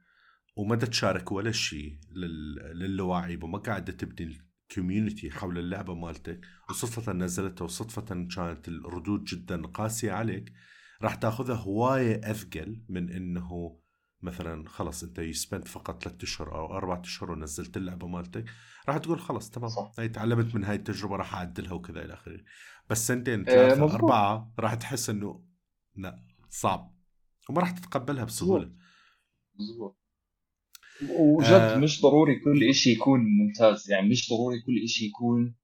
وما 0.56 0.76
تشارك 0.76 1.32
ولا 1.32 1.52
شيء 1.52 2.00
للاعيب 2.74 3.44
وما 3.44 3.58
قاعدة 3.58 3.94
تبني 3.94 4.38
الكوميونتي 4.72 5.32
حول 5.32 5.58
اللعبة 5.58 5.96
مالتك 5.96 6.42
وصدفة 6.70 7.14
نزلتها 7.14 7.66
وصدفة 7.66 8.02
كانت 8.36 8.68
الردود 8.68 9.24
جدا 9.24 9.68
قاسية 9.68 10.12
عليك 10.12 10.54
راح 11.02 11.16
تاخذها 11.16 11.56
هواية 11.56 12.32
أثقل 12.32 12.84
من 12.90 13.10
إنه 13.10 13.80
مثلا 14.22 14.70
خلص 14.70 15.04
أنت 15.04 15.20
يسبند 15.20 15.68
فقط 15.68 16.04
ثلاثة 16.04 16.24
أشهر 16.24 16.56
أو 16.56 16.78
أربعة 16.78 17.02
أشهر 17.02 17.32
ونزلت 17.32 17.78
اللعبة 17.78 18.08
مالتك 18.08 18.46
راح 18.88 18.98
تقول 18.98 19.20
خلص 19.20 19.50
تمام. 19.50 19.70
هاي 20.00 20.10
تعلمت 20.10 20.56
من 20.56 20.64
هاي 20.64 20.76
التجربة 20.76 21.16
راح 21.16 21.36
أعدلها 21.36 21.74
وكذا 21.74 22.06
إلى 22.06 22.14
آخره. 22.14 22.40
بس 22.90 23.08
سنتين 23.08 23.40
آه، 23.40 23.54
ثلاثة 23.54 23.84
آه 23.84 23.96
أربعة 23.96 24.54
راح 24.60 24.74
تحس 24.74 25.10
إنه 25.10 25.44
لا 25.96 26.20
صعب. 26.50 26.95
وما 27.50 27.62
راح 27.62 27.72
تتقبلها 27.72 28.24
بسهولة. 28.24 28.72
مزبوط 29.60 29.98
وجد 31.20 31.52
آه. 31.52 31.78
مش 31.78 32.02
ضروري 32.02 32.40
كل 32.40 32.64
إشي 32.70 32.92
يكون 32.92 33.20
ممتاز 33.20 33.92
يعني 33.92 34.10
مش 34.10 34.30
ضروري 34.30 34.62
كل 34.62 34.84
إشي 34.84 35.06
يكون 35.06 35.56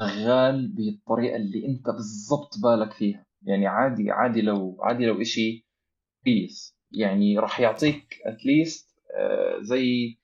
شغال 0.00 0.68
بالطريقة 0.68 1.36
اللي 1.36 1.66
أنت 1.68 1.84
بالضبط 1.90 2.58
بالك 2.62 2.92
فيها. 2.92 3.26
يعني 3.42 3.66
عادي 3.66 4.10
عادي 4.10 4.40
لو 4.42 4.78
عادي 4.82 5.06
لو 5.06 5.20
إشي 5.20 5.66
كويس. 6.24 6.76
يعني 6.90 7.38
راح 7.38 7.60
يعطيك 7.60 8.18
اتليست 8.26 8.90
آه 9.18 9.62
زي 9.62 10.18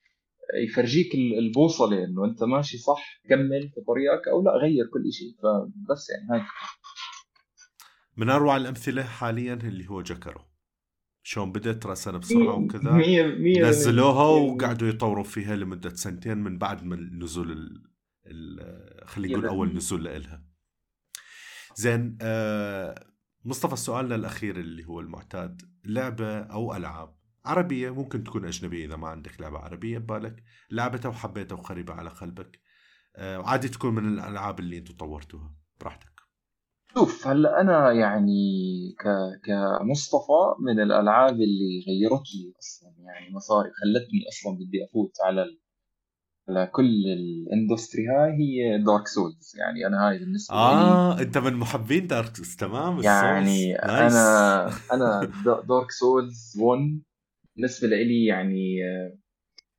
يفرجيك 0.64 1.14
البوصلة 1.14 2.04
إنه 2.04 2.24
أنت 2.24 2.42
ماشي 2.42 2.78
صح 2.78 3.20
كمل 3.28 3.70
في 3.74 3.80
طريقك 3.80 4.28
أو 4.28 4.42
لا 4.42 4.50
غير 4.50 4.86
كل 4.86 5.08
إشي. 5.08 5.36
فبس 5.42 6.10
يعني 6.10 6.28
هاي. 6.30 6.46
من 8.16 8.30
أروع 8.30 8.56
الأمثلة 8.56 9.02
حاليا 9.02 9.54
اللي 9.54 9.88
هو 9.90 10.02
جكرو 10.02 10.40
شلون 11.28 11.52
بدت 11.52 11.86
راسنا 11.86 12.18
بسرعة 12.18 12.54
وكذا 12.54 12.90
نزلوها 13.68 14.24
وقعدوا 14.24 14.88
يطوروا 14.88 15.24
فيها 15.24 15.56
لمدة 15.56 15.94
سنتين 15.94 16.38
من 16.38 16.58
بعد 16.58 16.84
ما 16.84 16.96
نزول 16.96 17.82
خلينا 19.04 19.32
نقول 19.32 19.46
أول 19.46 19.76
نزول 19.76 20.04
لها 20.04 20.44
زين 21.74 22.18
آه 22.20 23.06
مصطفى 23.44 23.76
سؤالنا 23.76 24.14
الأخير 24.14 24.56
اللي 24.60 24.84
هو 24.84 25.00
المعتاد 25.00 25.62
لعبة 25.84 26.38
أو 26.38 26.76
ألعاب 26.76 27.16
عربية؟ 27.44 27.90
ممكن 27.90 28.24
تكون 28.24 28.44
أجنبية 28.44 28.86
إذا 28.86 28.96
ما 28.96 29.08
عندك 29.08 29.40
لعبة 29.40 29.58
عربية 29.58 29.98
ببالك. 29.98 30.44
لعبتها 30.70 31.08
وحبيتها 31.08 31.56
وقريبه 31.56 31.94
على 31.94 32.10
قلبك. 32.10 32.60
آه 33.16 33.42
عادي 33.42 33.68
تكون 33.68 33.94
من 33.94 34.18
الألعاب 34.18 34.60
اللي 34.60 34.78
أنتم 34.78 34.94
طورتوها 34.94 35.56
براحتك. 35.80 36.15
شوف 36.98 37.26
هلأ 37.26 37.60
أنا 37.60 37.92
يعني 37.92 38.32
ك 38.98 39.04
كمصطفى 39.44 40.54
من 40.60 40.80
الألعاب 40.80 41.34
اللي 41.34 41.84
غيرت 41.88 42.22
لي 42.34 42.52
أصلا 42.58 42.92
يعني 42.98 43.30
مساري 43.34 43.70
خلتني 43.70 44.28
أصلا 44.28 44.56
بدي 44.56 44.84
أفوت 44.84 45.12
على 45.24 45.42
ال... 45.42 45.58
على 46.48 46.66
كل 46.66 47.04
ال 47.06 47.17
industry 47.17 48.06
هاي 48.08 48.30
هي 48.32 48.78
Dark 48.84 49.08
Souls 49.08 49.52
يعني 49.58 49.86
أنا 49.86 50.08
هاي 50.08 50.18
بالنسبة 50.18 50.56
آه 50.56 51.14
لي 51.16 51.22
أنت 51.22 51.38
من 51.38 51.52
محبين 51.54 52.06
Dark 52.06 52.36
Souls 52.36 52.56
تمام 52.56 53.00
يعني 53.00 53.76
أنا 53.76 54.66
أنا 54.92 55.20
Dark 55.68 55.90
Souls 55.90 56.56
1 56.60 57.02
بالنسبة 57.56 57.88
لي 57.88 58.24
يعني 58.26 58.78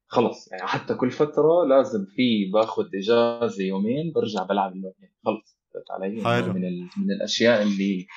خلص 0.08 0.52
يعني 0.52 0.68
حتى 0.68 0.94
كل 0.94 1.12
فترة 1.12 1.66
لازم 1.70 2.06
في 2.06 2.52
باخذ 2.54 2.84
إجازة 2.96 3.64
يومين 3.64 4.12
برجع 4.16 4.44
بلعب 4.44 4.74
اللعبة 4.74 4.96
خلص. 5.26 5.57
علي 5.92 6.24
حلو. 6.24 6.54
من 6.54 6.66
ال... 6.66 6.82
من 6.98 7.12
الأشياء 7.12 7.62
اللي 7.62 8.08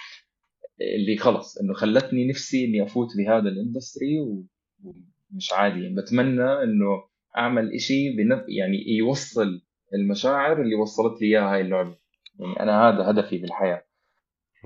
اللي 0.97 1.17
خلص 1.17 1.59
إنه 1.59 1.75
خلتني 1.75 2.29
نفسي 2.29 2.65
إني 2.65 2.83
أفوت 2.83 3.09
بهذا 3.19 3.49
الإندستري 3.49 4.21
ومش 4.21 5.53
عادي. 5.53 5.95
بتمنى 5.95 6.63
إنه 6.63 7.05
أعمل 7.37 7.75
إشي 7.75 8.17
بنف... 8.17 8.45
يعني 8.49 8.97
يوصل 8.99 9.63
المشاعر 9.95 10.63
اللي 10.63 10.75
وصلت 10.75 11.23
لي 11.23 11.27
إياها 11.29 11.55
هاي 11.55 11.61
اللعبة. 11.61 11.97
يعني 12.39 12.61
أنا 12.61 12.89
هذا 12.89 13.11
هدفي 13.11 13.39
بالحياة. 13.39 13.85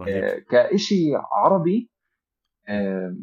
آه 0.09 0.39
كإشي 0.51 1.13
عربي 1.33 1.91
آه 2.69 3.17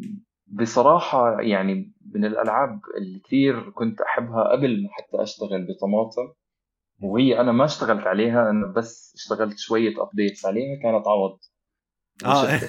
بصراحة 0.47 1.41
يعني 1.41 1.91
من 2.15 2.25
الألعاب 2.25 2.79
اللي 2.97 3.19
كثير 3.19 3.69
كنت 3.69 4.01
أحبها 4.01 4.51
قبل 4.51 4.83
ما 4.83 4.89
حتى 4.91 5.23
أشتغل 5.23 5.67
بطماطم. 5.67 6.33
وهي 7.01 7.39
أنا 7.39 7.51
ما 7.51 7.65
اشتغلت 7.65 8.07
عليها 8.07 8.49
أنا 8.49 8.73
بس 8.77 9.13
اشتغلت 9.15 9.59
شوية 9.59 9.93
updates 10.03 10.45
عليها 10.45 10.81
كانت 10.83 11.07
عوض. 11.07 11.39
آه. 12.25 12.59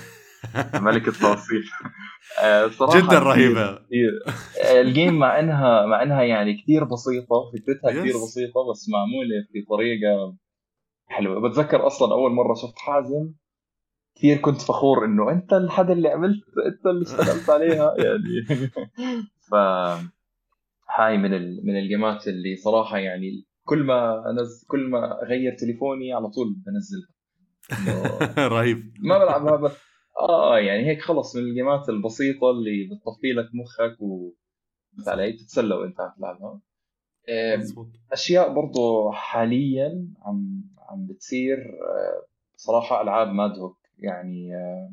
ملك 0.81 1.09
التوصيل. 1.09 1.63
آه، 2.43 2.69
صراحة 2.69 3.01
جدا 3.01 3.19
رهيبة. 3.19 3.79
ال 4.71 4.80
game 4.80 5.19
مع 5.19 5.41
إنها 5.41 5.87
مع 5.87 6.03
إنها 6.03 6.23
يعني 6.23 6.63
كثير 6.63 6.85
بسيطة 6.85 7.51
فكرتها 7.53 8.01
كثير 8.01 8.15
بسيطة 8.15 8.71
بس 8.71 8.89
معمولة 8.89 9.47
في 9.53 9.63
طريقة 9.69 10.37
حلوة. 11.07 11.49
بتذكر 11.49 11.87
أصلا 11.87 12.13
أول 12.13 12.33
مرة 12.33 12.55
شفت 12.55 12.79
حازم 12.79 13.33
كثير 14.17 14.37
كنت 14.37 14.61
فخور 14.61 15.05
إنه 15.05 15.31
أنت 15.31 15.53
الحدا 15.53 15.93
اللي 15.93 16.09
عملت 16.09 16.43
أنت 16.67 16.87
اللي 16.87 17.03
اشتغلت 17.03 17.51
عليها 17.51 17.95
يعني. 18.05 18.67
ف 19.51 19.55
هاي 20.97 21.17
من 21.19 21.31
من 21.67 21.79
الجيمات 21.79 22.29
اللي 22.29 22.57
صراحة 22.57 22.99
يعني 22.99 23.47
كل 23.65 23.85
ما 23.85 24.31
انزل 24.31 24.67
كل 24.67 24.91
ما 24.91 25.23
أغير 25.23 25.57
تليفوني 25.59 26.13
على 26.13 26.29
طول 26.29 26.57
بنزلها. 26.67 27.13
رهيب. 28.55 28.95
ما 29.01 29.19
بلعبها 29.19 29.57
بس 29.57 29.73
آه 30.21 30.59
يعني 30.59 30.87
هيك 30.87 31.01
خلص 31.03 31.37
من 31.37 31.43
الجيمات 31.43 31.89
البسيطة 31.89 32.51
اللي 32.51 32.85
بتطفي 32.85 33.33
لك 33.33 33.49
مخك 33.55 34.03
و 34.03 34.33
علي 35.07 35.33
تتسلى 35.33 35.75
وأنت 35.75 36.01
عم 36.01 36.13
تلعبها 36.19 36.61
أشياء 38.13 38.53
برضو 38.55 39.11
حاليا 39.11 40.09
عم 40.23 40.65
عم 40.79 41.07
بتصير 41.07 41.59
آه، 41.59 42.27
صراحة 42.57 43.03
ألعاب 43.03 43.29
مادهوك 43.29 43.79
يعني 43.99 44.55
آه، 44.57 44.93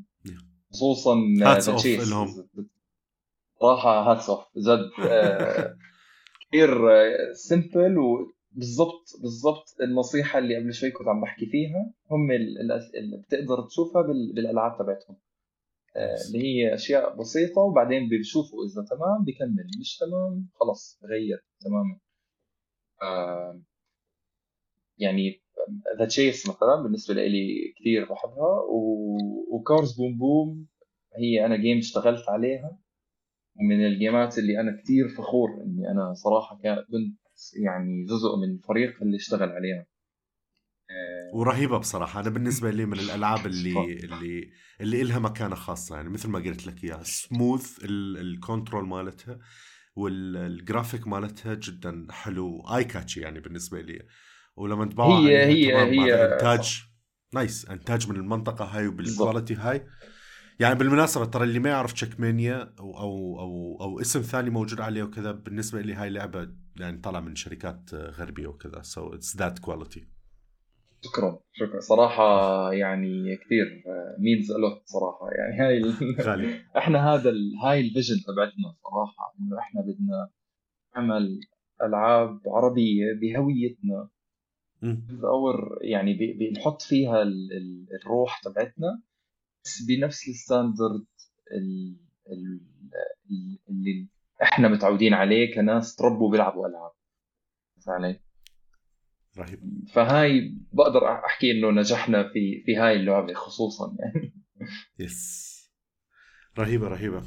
خصوصا 0.73 1.15
hats 1.41 1.69
off 1.69 1.85
لهم. 1.85 2.47
صراحة 3.61 4.11
hats 4.11 4.29
off 4.29 4.45
جد 4.57 5.05
آه، 5.11 5.75
كثير 6.41 6.69
simple 7.33 7.95
بالضبط 8.51 9.05
بالضبط 9.21 9.75
النصيحة 9.81 10.39
اللي 10.39 10.55
قبل 10.57 10.73
شوي 10.73 10.91
كنت 10.91 11.07
عم 11.07 11.21
بحكي 11.21 11.45
فيها 11.45 11.93
هم 12.11 12.31
اللي 12.31 13.17
بتقدر 13.17 13.61
تشوفها 13.67 14.01
بالألعاب 14.01 14.77
تبعتهم. 14.79 15.17
آه، 15.95 16.15
اللي 16.27 16.39
هي 16.43 16.73
أشياء 16.73 17.15
بسيطة 17.15 17.61
وبعدين 17.61 18.09
بيشوفوا 18.09 18.65
إذا 18.65 18.85
تمام 18.89 19.25
بكمل 19.25 19.67
مش 19.79 19.97
تمام 19.97 20.49
خلص 20.59 20.99
غير 21.03 21.45
تماما. 21.61 21.99
آه، 23.01 23.61
يعني 24.97 25.41
The 25.99 26.05
Chase 26.05 26.49
مثلا 26.49 26.83
بالنسبة 26.83 27.13
لي 27.13 27.73
كثير 27.79 28.05
بحبها 28.05 28.63
و 29.51 29.60
Cars 29.60 29.93
Boom 29.97 30.17
Boom 30.17 30.67
هي 31.17 31.45
أنا 31.45 31.57
game 31.57 31.77
اشتغلت 31.77 32.29
عليها 32.29 32.79
ومن 33.55 33.85
الجيمات 33.85 34.37
اللي 34.37 34.59
أنا 34.59 34.81
كثير 34.83 35.09
فخور 35.09 35.49
إني 35.63 35.91
أنا 35.91 36.13
صراحة 36.13 36.55
كنت 36.91 37.19
يعني 37.63 38.05
جزء 38.05 38.35
من 38.35 38.55
الفريق 38.55 39.03
اللي 39.03 39.17
اشتغل 39.17 39.49
عليها. 39.49 39.85
آه، 40.89 41.35
ورهيبة 41.37 41.77
بصراحة. 41.77 42.19
أنا 42.19 42.29
بالنسبة 42.29 42.71
لي 42.71 42.85
من 42.85 42.99
الألعاب 42.99 43.45
اللي 43.47 43.93
اللي 43.93 44.51
اللي 44.81 45.03
لها 45.03 45.19
مكانة 45.19 45.55
خاصة. 45.55 45.95
يعني 45.95 46.09
مثل 46.09 46.29
ما 46.29 46.39
قلت 46.39 46.67
لك 46.67 46.83
إياها 46.83 47.03
سموث 47.03 47.77
ال 47.85 47.98
control 47.98 48.87
مالتها 48.87 49.39
والجرافيك 49.95 51.07
مالتها 51.07 51.53
جدا 51.53 52.07
حلو 52.11 52.61
اي 52.75 52.83
catchy 52.83 53.21
يعني 53.21 53.39
بالنسبة 53.39 53.81
لي. 53.81 54.07
ولما 54.55 54.85
تباوع 54.85 55.19
هي 55.19 55.45
هي 55.45 55.75
هي 55.75 56.33
إنتاج 56.33 56.83
nice 57.33 57.69
إنتاج 57.69 58.09
من 58.09 58.15
المنطقة 58.15 58.65
هاي 58.65 58.87
وبال 58.87 59.08
quality 59.08 59.55
هاي. 59.55 59.85
يعني 60.59 60.75
بالمناسبة 60.75 61.25
ترى 61.25 61.43
اللي 61.43 61.59
ما 61.59 61.69
يعرف 61.69 61.93
تشيك 61.93 62.19
مانيا 62.19 62.73
أو, 62.79 62.99
أو 62.99 63.39
أو 63.39 63.77
أو 63.81 64.01
اسم 64.01 64.21
ثاني 64.21 64.49
موجود 64.49 64.81
عليه 64.81 65.03
وكذا 65.03 65.31
بالنسبة 65.31 65.81
لي 65.81 65.93
هاي 65.93 66.09
لعبة 66.09 66.49
يعني 66.79 66.97
طالعة 66.97 67.19
من 67.19 67.35
شركات 67.35 67.93
غربية 67.93 68.47
وكذا. 68.47 68.81
so 68.81 69.13
it's 69.13 69.37
that 69.37 69.59
quality 69.59 70.07
شكرا. 71.01 71.39
شكرا. 71.53 71.79
صراحة 71.79 72.23
يعني 72.73 73.35
كثير 73.35 73.83
means 74.19 74.51
a 74.51 74.59
lot 74.59 74.81
صراحة. 74.85 75.29
يعني 75.31 75.59
هاي 75.61 75.77
ال... 75.77 75.93
غالي 76.27 76.61
إحنا 76.77 77.13
هذا 77.13 77.29
ال... 77.29 77.55
هاي 77.63 77.79
ال 77.79 77.84
vision 77.84 78.15
تبعتنا 78.27 78.75
صراحة. 78.83 79.35
إنه 79.39 79.59
إحنا 79.59 79.81
بدنا 79.81 80.29
نعمل 80.95 81.39
ألعاب 81.83 82.39
عربية 82.47 83.05
بهويتنا. 83.21 84.09
or 85.23 85.79
يعني 85.81 86.13
ب... 86.13 86.37
بنحط 86.39 86.81
فيها 86.81 87.21
ال... 87.21 87.51
ال... 87.57 87.87
الروح 88.01 88.41
تبعتنا. 88.43 89.01
بس 89.65 89.83
بنفس 89.87 90.29
ال 90.29 90.38
standard 90.38 91.07
ال... 91.51 91.97
ال... 92.31 92.61
ال- 93.31 93.59
اللي 93.69 94.07
إحنا 94.51 94.67
متعودين 94.67 95.13
عليه 95.13 95.55
كناس 95.55 95.95
تربوا 95.95 96.31
بيلعبوا 96.31 96.67
ألعاب. 96.67 96.91
علي؟ 97.87 98.19
رهيب. 99.37 99.59
فهاي 99.93 100.57
بقدر 100.73 101.11
أحكي 101.25 101.51
إنه 101.51 101.71
نجحنا 101.71 102.23
في 102.33 102.63
في 102.65 102.75
هاي 102.75 102.95
اللعبة 102.95 103.33
خصوصا 103.33 103.95
يعني. 103.99 104.33
yes. 104.99 105.49
رهيبة 106.59 106.87
رهيبة. 106.87 107.23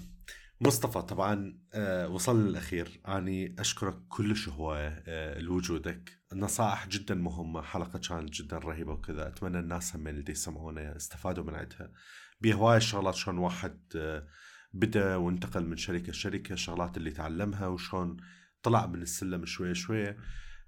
مصطفى 0.60 1.02
طبعا 1.02 1.60
آه 1.74 2.08
وصلنا 2.08 2.48
للأخير 2.48 3.00
أني 3.08 3.56
أشكرك 3.58 3.96
كلش 4.08 4.48
هواية 4.48 5.04
آه 5.06 5.38
لوجودك. 5.38 6.10
النصائح 6.32 6.88
جدا 6.88 7.14
مهمة 7.14 7.62
حلقة 7.62 7.98
كانت 8.08 8.30
جدا 8.30 8.58
رهيبة 8.58 8.92
وكذا. 8.92 9.28
أتمنى 9.28 9.58
الناس 9.58 9.96
هم 9.96 10.08
اللي 10.08 10.32
يسمعونا 10.32 10.96
استفادوا 10.96 11.44
من 11.44 11.54
عندها. 11.54 11.92
بهواية 12.40 12.76
الشغلات 12.76 13.14
شلون 13.14 13.38
واحد 13.38 13.80
بدأ 14.74 15.16
وانتقل 15.16 15.66
من 15.66 15.76
شركة 15.76 16.10
لشركة 16.10 16.52
الشغلات 16.52 16.96
اللي 16.96 17.10
تعلمها 17.10 17.66
وشلون 17.66 18.16
طلع 18.62 18.86
من 18.86 19.02
السلم 19.02 19.46
شوية 19.46 19.72
شوية. 19.72 20.16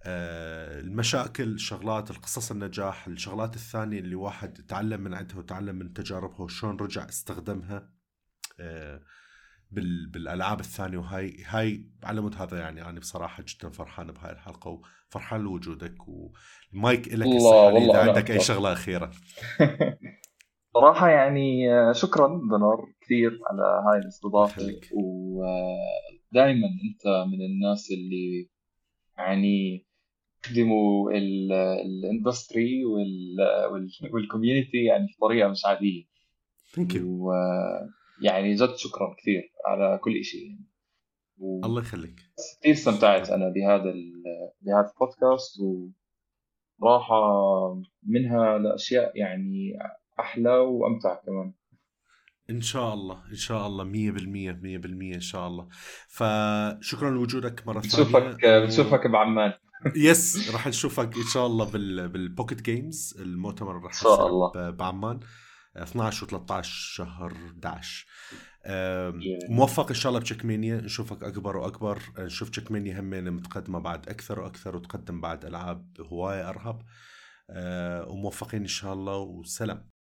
آه، 0.06 0.80
المشاكل 0.80 1.54
الشغلات 1.54 2.10
القصص 2.10 2.50
النجاح 2.50 3.06
الشغلات 3.06 3.56
الثانية 3.56 3.98
اللي 3.98 4.14
واحد 4.14 4.52
تعلم 4.68 5.00
من 5.00 5.14
عندها 5.14 5.36
وتعلم 5.38 5.76
من 5.76 5.92
تجاربها 5.92 6.40
وشلون 6.40 6.76
رجع 6.76 7.08
استخدمها 7.08 7.90
آه، 8.60 9.00
بال 9.70 10.06
بالألعاب 10.06 10.60
الثانية. 10.60 10.98
وهاي 10.98 11.44
هاي 11.46 11.86
على 12.02 12.20
مود 12.20 12.36
هذا 12.36 12.58
يعني 12.58 12.88
أنا 12.88 13.00
بصراحة 13.00 13.44
جدا 13.48 13.70
فرحان 13.70 14.12
بهاي 14.12 14.32
الحلقة 14.32 14.82
وفرحان 15.10 15.40
لوجودك. 15.40 15.96
والمايك 16.08 17.08
لك 17.08 17.26
والله 17.26 17.90
أنا 18.02 18.10
عندك 18.10 18.30
أي. 18.30 18.40
شغلة 18.40 18.72
أخيرة. 18.72 19.10
صراحة 20.74 21.08
يعني 21.08 21.72
آه، 21.74 21.92
شكرا 21.92 22.26
بنار 22.26 22.86
كثير 23.00 23.40
على 23.50 23.62
هاي 23.62 23.98
الاستضافة. 23.98 24.62
ودائما 24.92 26.66
أنت 26.66 27.06
من 27.32 27.42
الناس 27.46 27.90
اللي 27.90 28.48
يعني 29.18 29.86
يخدموا 30.44 31.10
ال- 31.10 31.52
ال 31.52 31.67
industry 31.67 32.84
وال- 32.84 33.66
وال- 33.72 34.14
وال 34.14 34.27
community 34.27 34.84
يعني 34.84 35.06
بطريقة 35.18 35.48
مش 35.48 35.66
عادية. 35.66 36.04
thank 36.74 36.94
you 36.94 37.28
ويعني 37.28 38.54
جد 38.54 38.74
شكرا 38.76 39.14
كثير 39.18 39.52
على 39.66 39.98
كل 39.98 40.24
شيء 40.24 40.46
يعني. 40.50 40.66
و- 41.38 41.60
الله 41.64 41.80
يخليك. 41.80 42.20
كثير 42.60 42.72
استمتعت 42.72 43.30
أنا 43.30 43.48
بهذا 43.48 43.90
ال- 43.90 44.22
بهذا 44.60 44.90
البودكاست 44.94 45.60
وراحة 46.78 47.20
منها 48.02 48.58
لأشياء 48.58 49.18
يعني 49.18 49.72
أحلى 50.20 50.50
وأمتع 50.50 51.14
كمان. 51.26 51.52
إن 52.50 52.60
شاء 52.60 52.94
الله 52.94 53.22
إن 53.30 53.36
شاء 53.36 53.66
الله 53.66 53.84
100% 53.84 54.52
100% 54.52 55.14
إن 55.14 55.20
شاء 55.20 55.46
الله. 55.48 55.68
فشكرا 56.08 57.10
لوجودك 57.10 57.66
مرة 57.66 57.80
ثانية 57.80 58.04
بتشوفك 58.04 58.46
بتشوفك 58.46 59.06
بعمان. 59.06 59.52
yes 59.96 60.50
راح 60.50 60.66
نشوفك 60.68 61.16
إن 61.16 61.22
شاء 61.32 61.46
الله 61.46 61.64
بال 61.70 62.08
بال 62.08 62.22
Pocket 62.22 62.62
Games 62.62 63.14
المؤتمر 63.20 63.82
راح 63.82 63.92
شاء 63.92 64.12
يصير 64.12 64.26
الله. 64.26 64.70
بعمان. 64.70 65.20
12 65.76 66.26
و13 66.26 66.62
شهر 66.62 67.32
11 67.32 68.06
أم، 68.66 69.20
Yeah. 69.20 69.50
موفق 69.50 69.88
إن 69.88 69.94
شاء 69.94 70.10
الله 70.10 70.20
بتشيكمانيا. 70.20 70.76
نشوفك 70.80 71.22
أكبر 71.24 71.56
وأكبر. 71.56 71.98
نشوف 72.18 72.48
تشيكمانيا 72.50 73.00
همين 73.00 73.30
متقدمة 73.30 73.78
بعد 73.78 74.08
أكثر 74.08 74.40
وأكثر 74.40 74.76
وتقدم 74.76 75.20
بعد 75.20 75.44
ألعاب 75.44 75.86
هواية 76.00 76.48
أرهب. 76.48 76.82
أه، 77.50 78.08
وموفقين 78.08 78.60
إن 78.60 78.66
شاء 78.66 78.92
الله. 78.92 79.18
وسلام. 79.18 79.93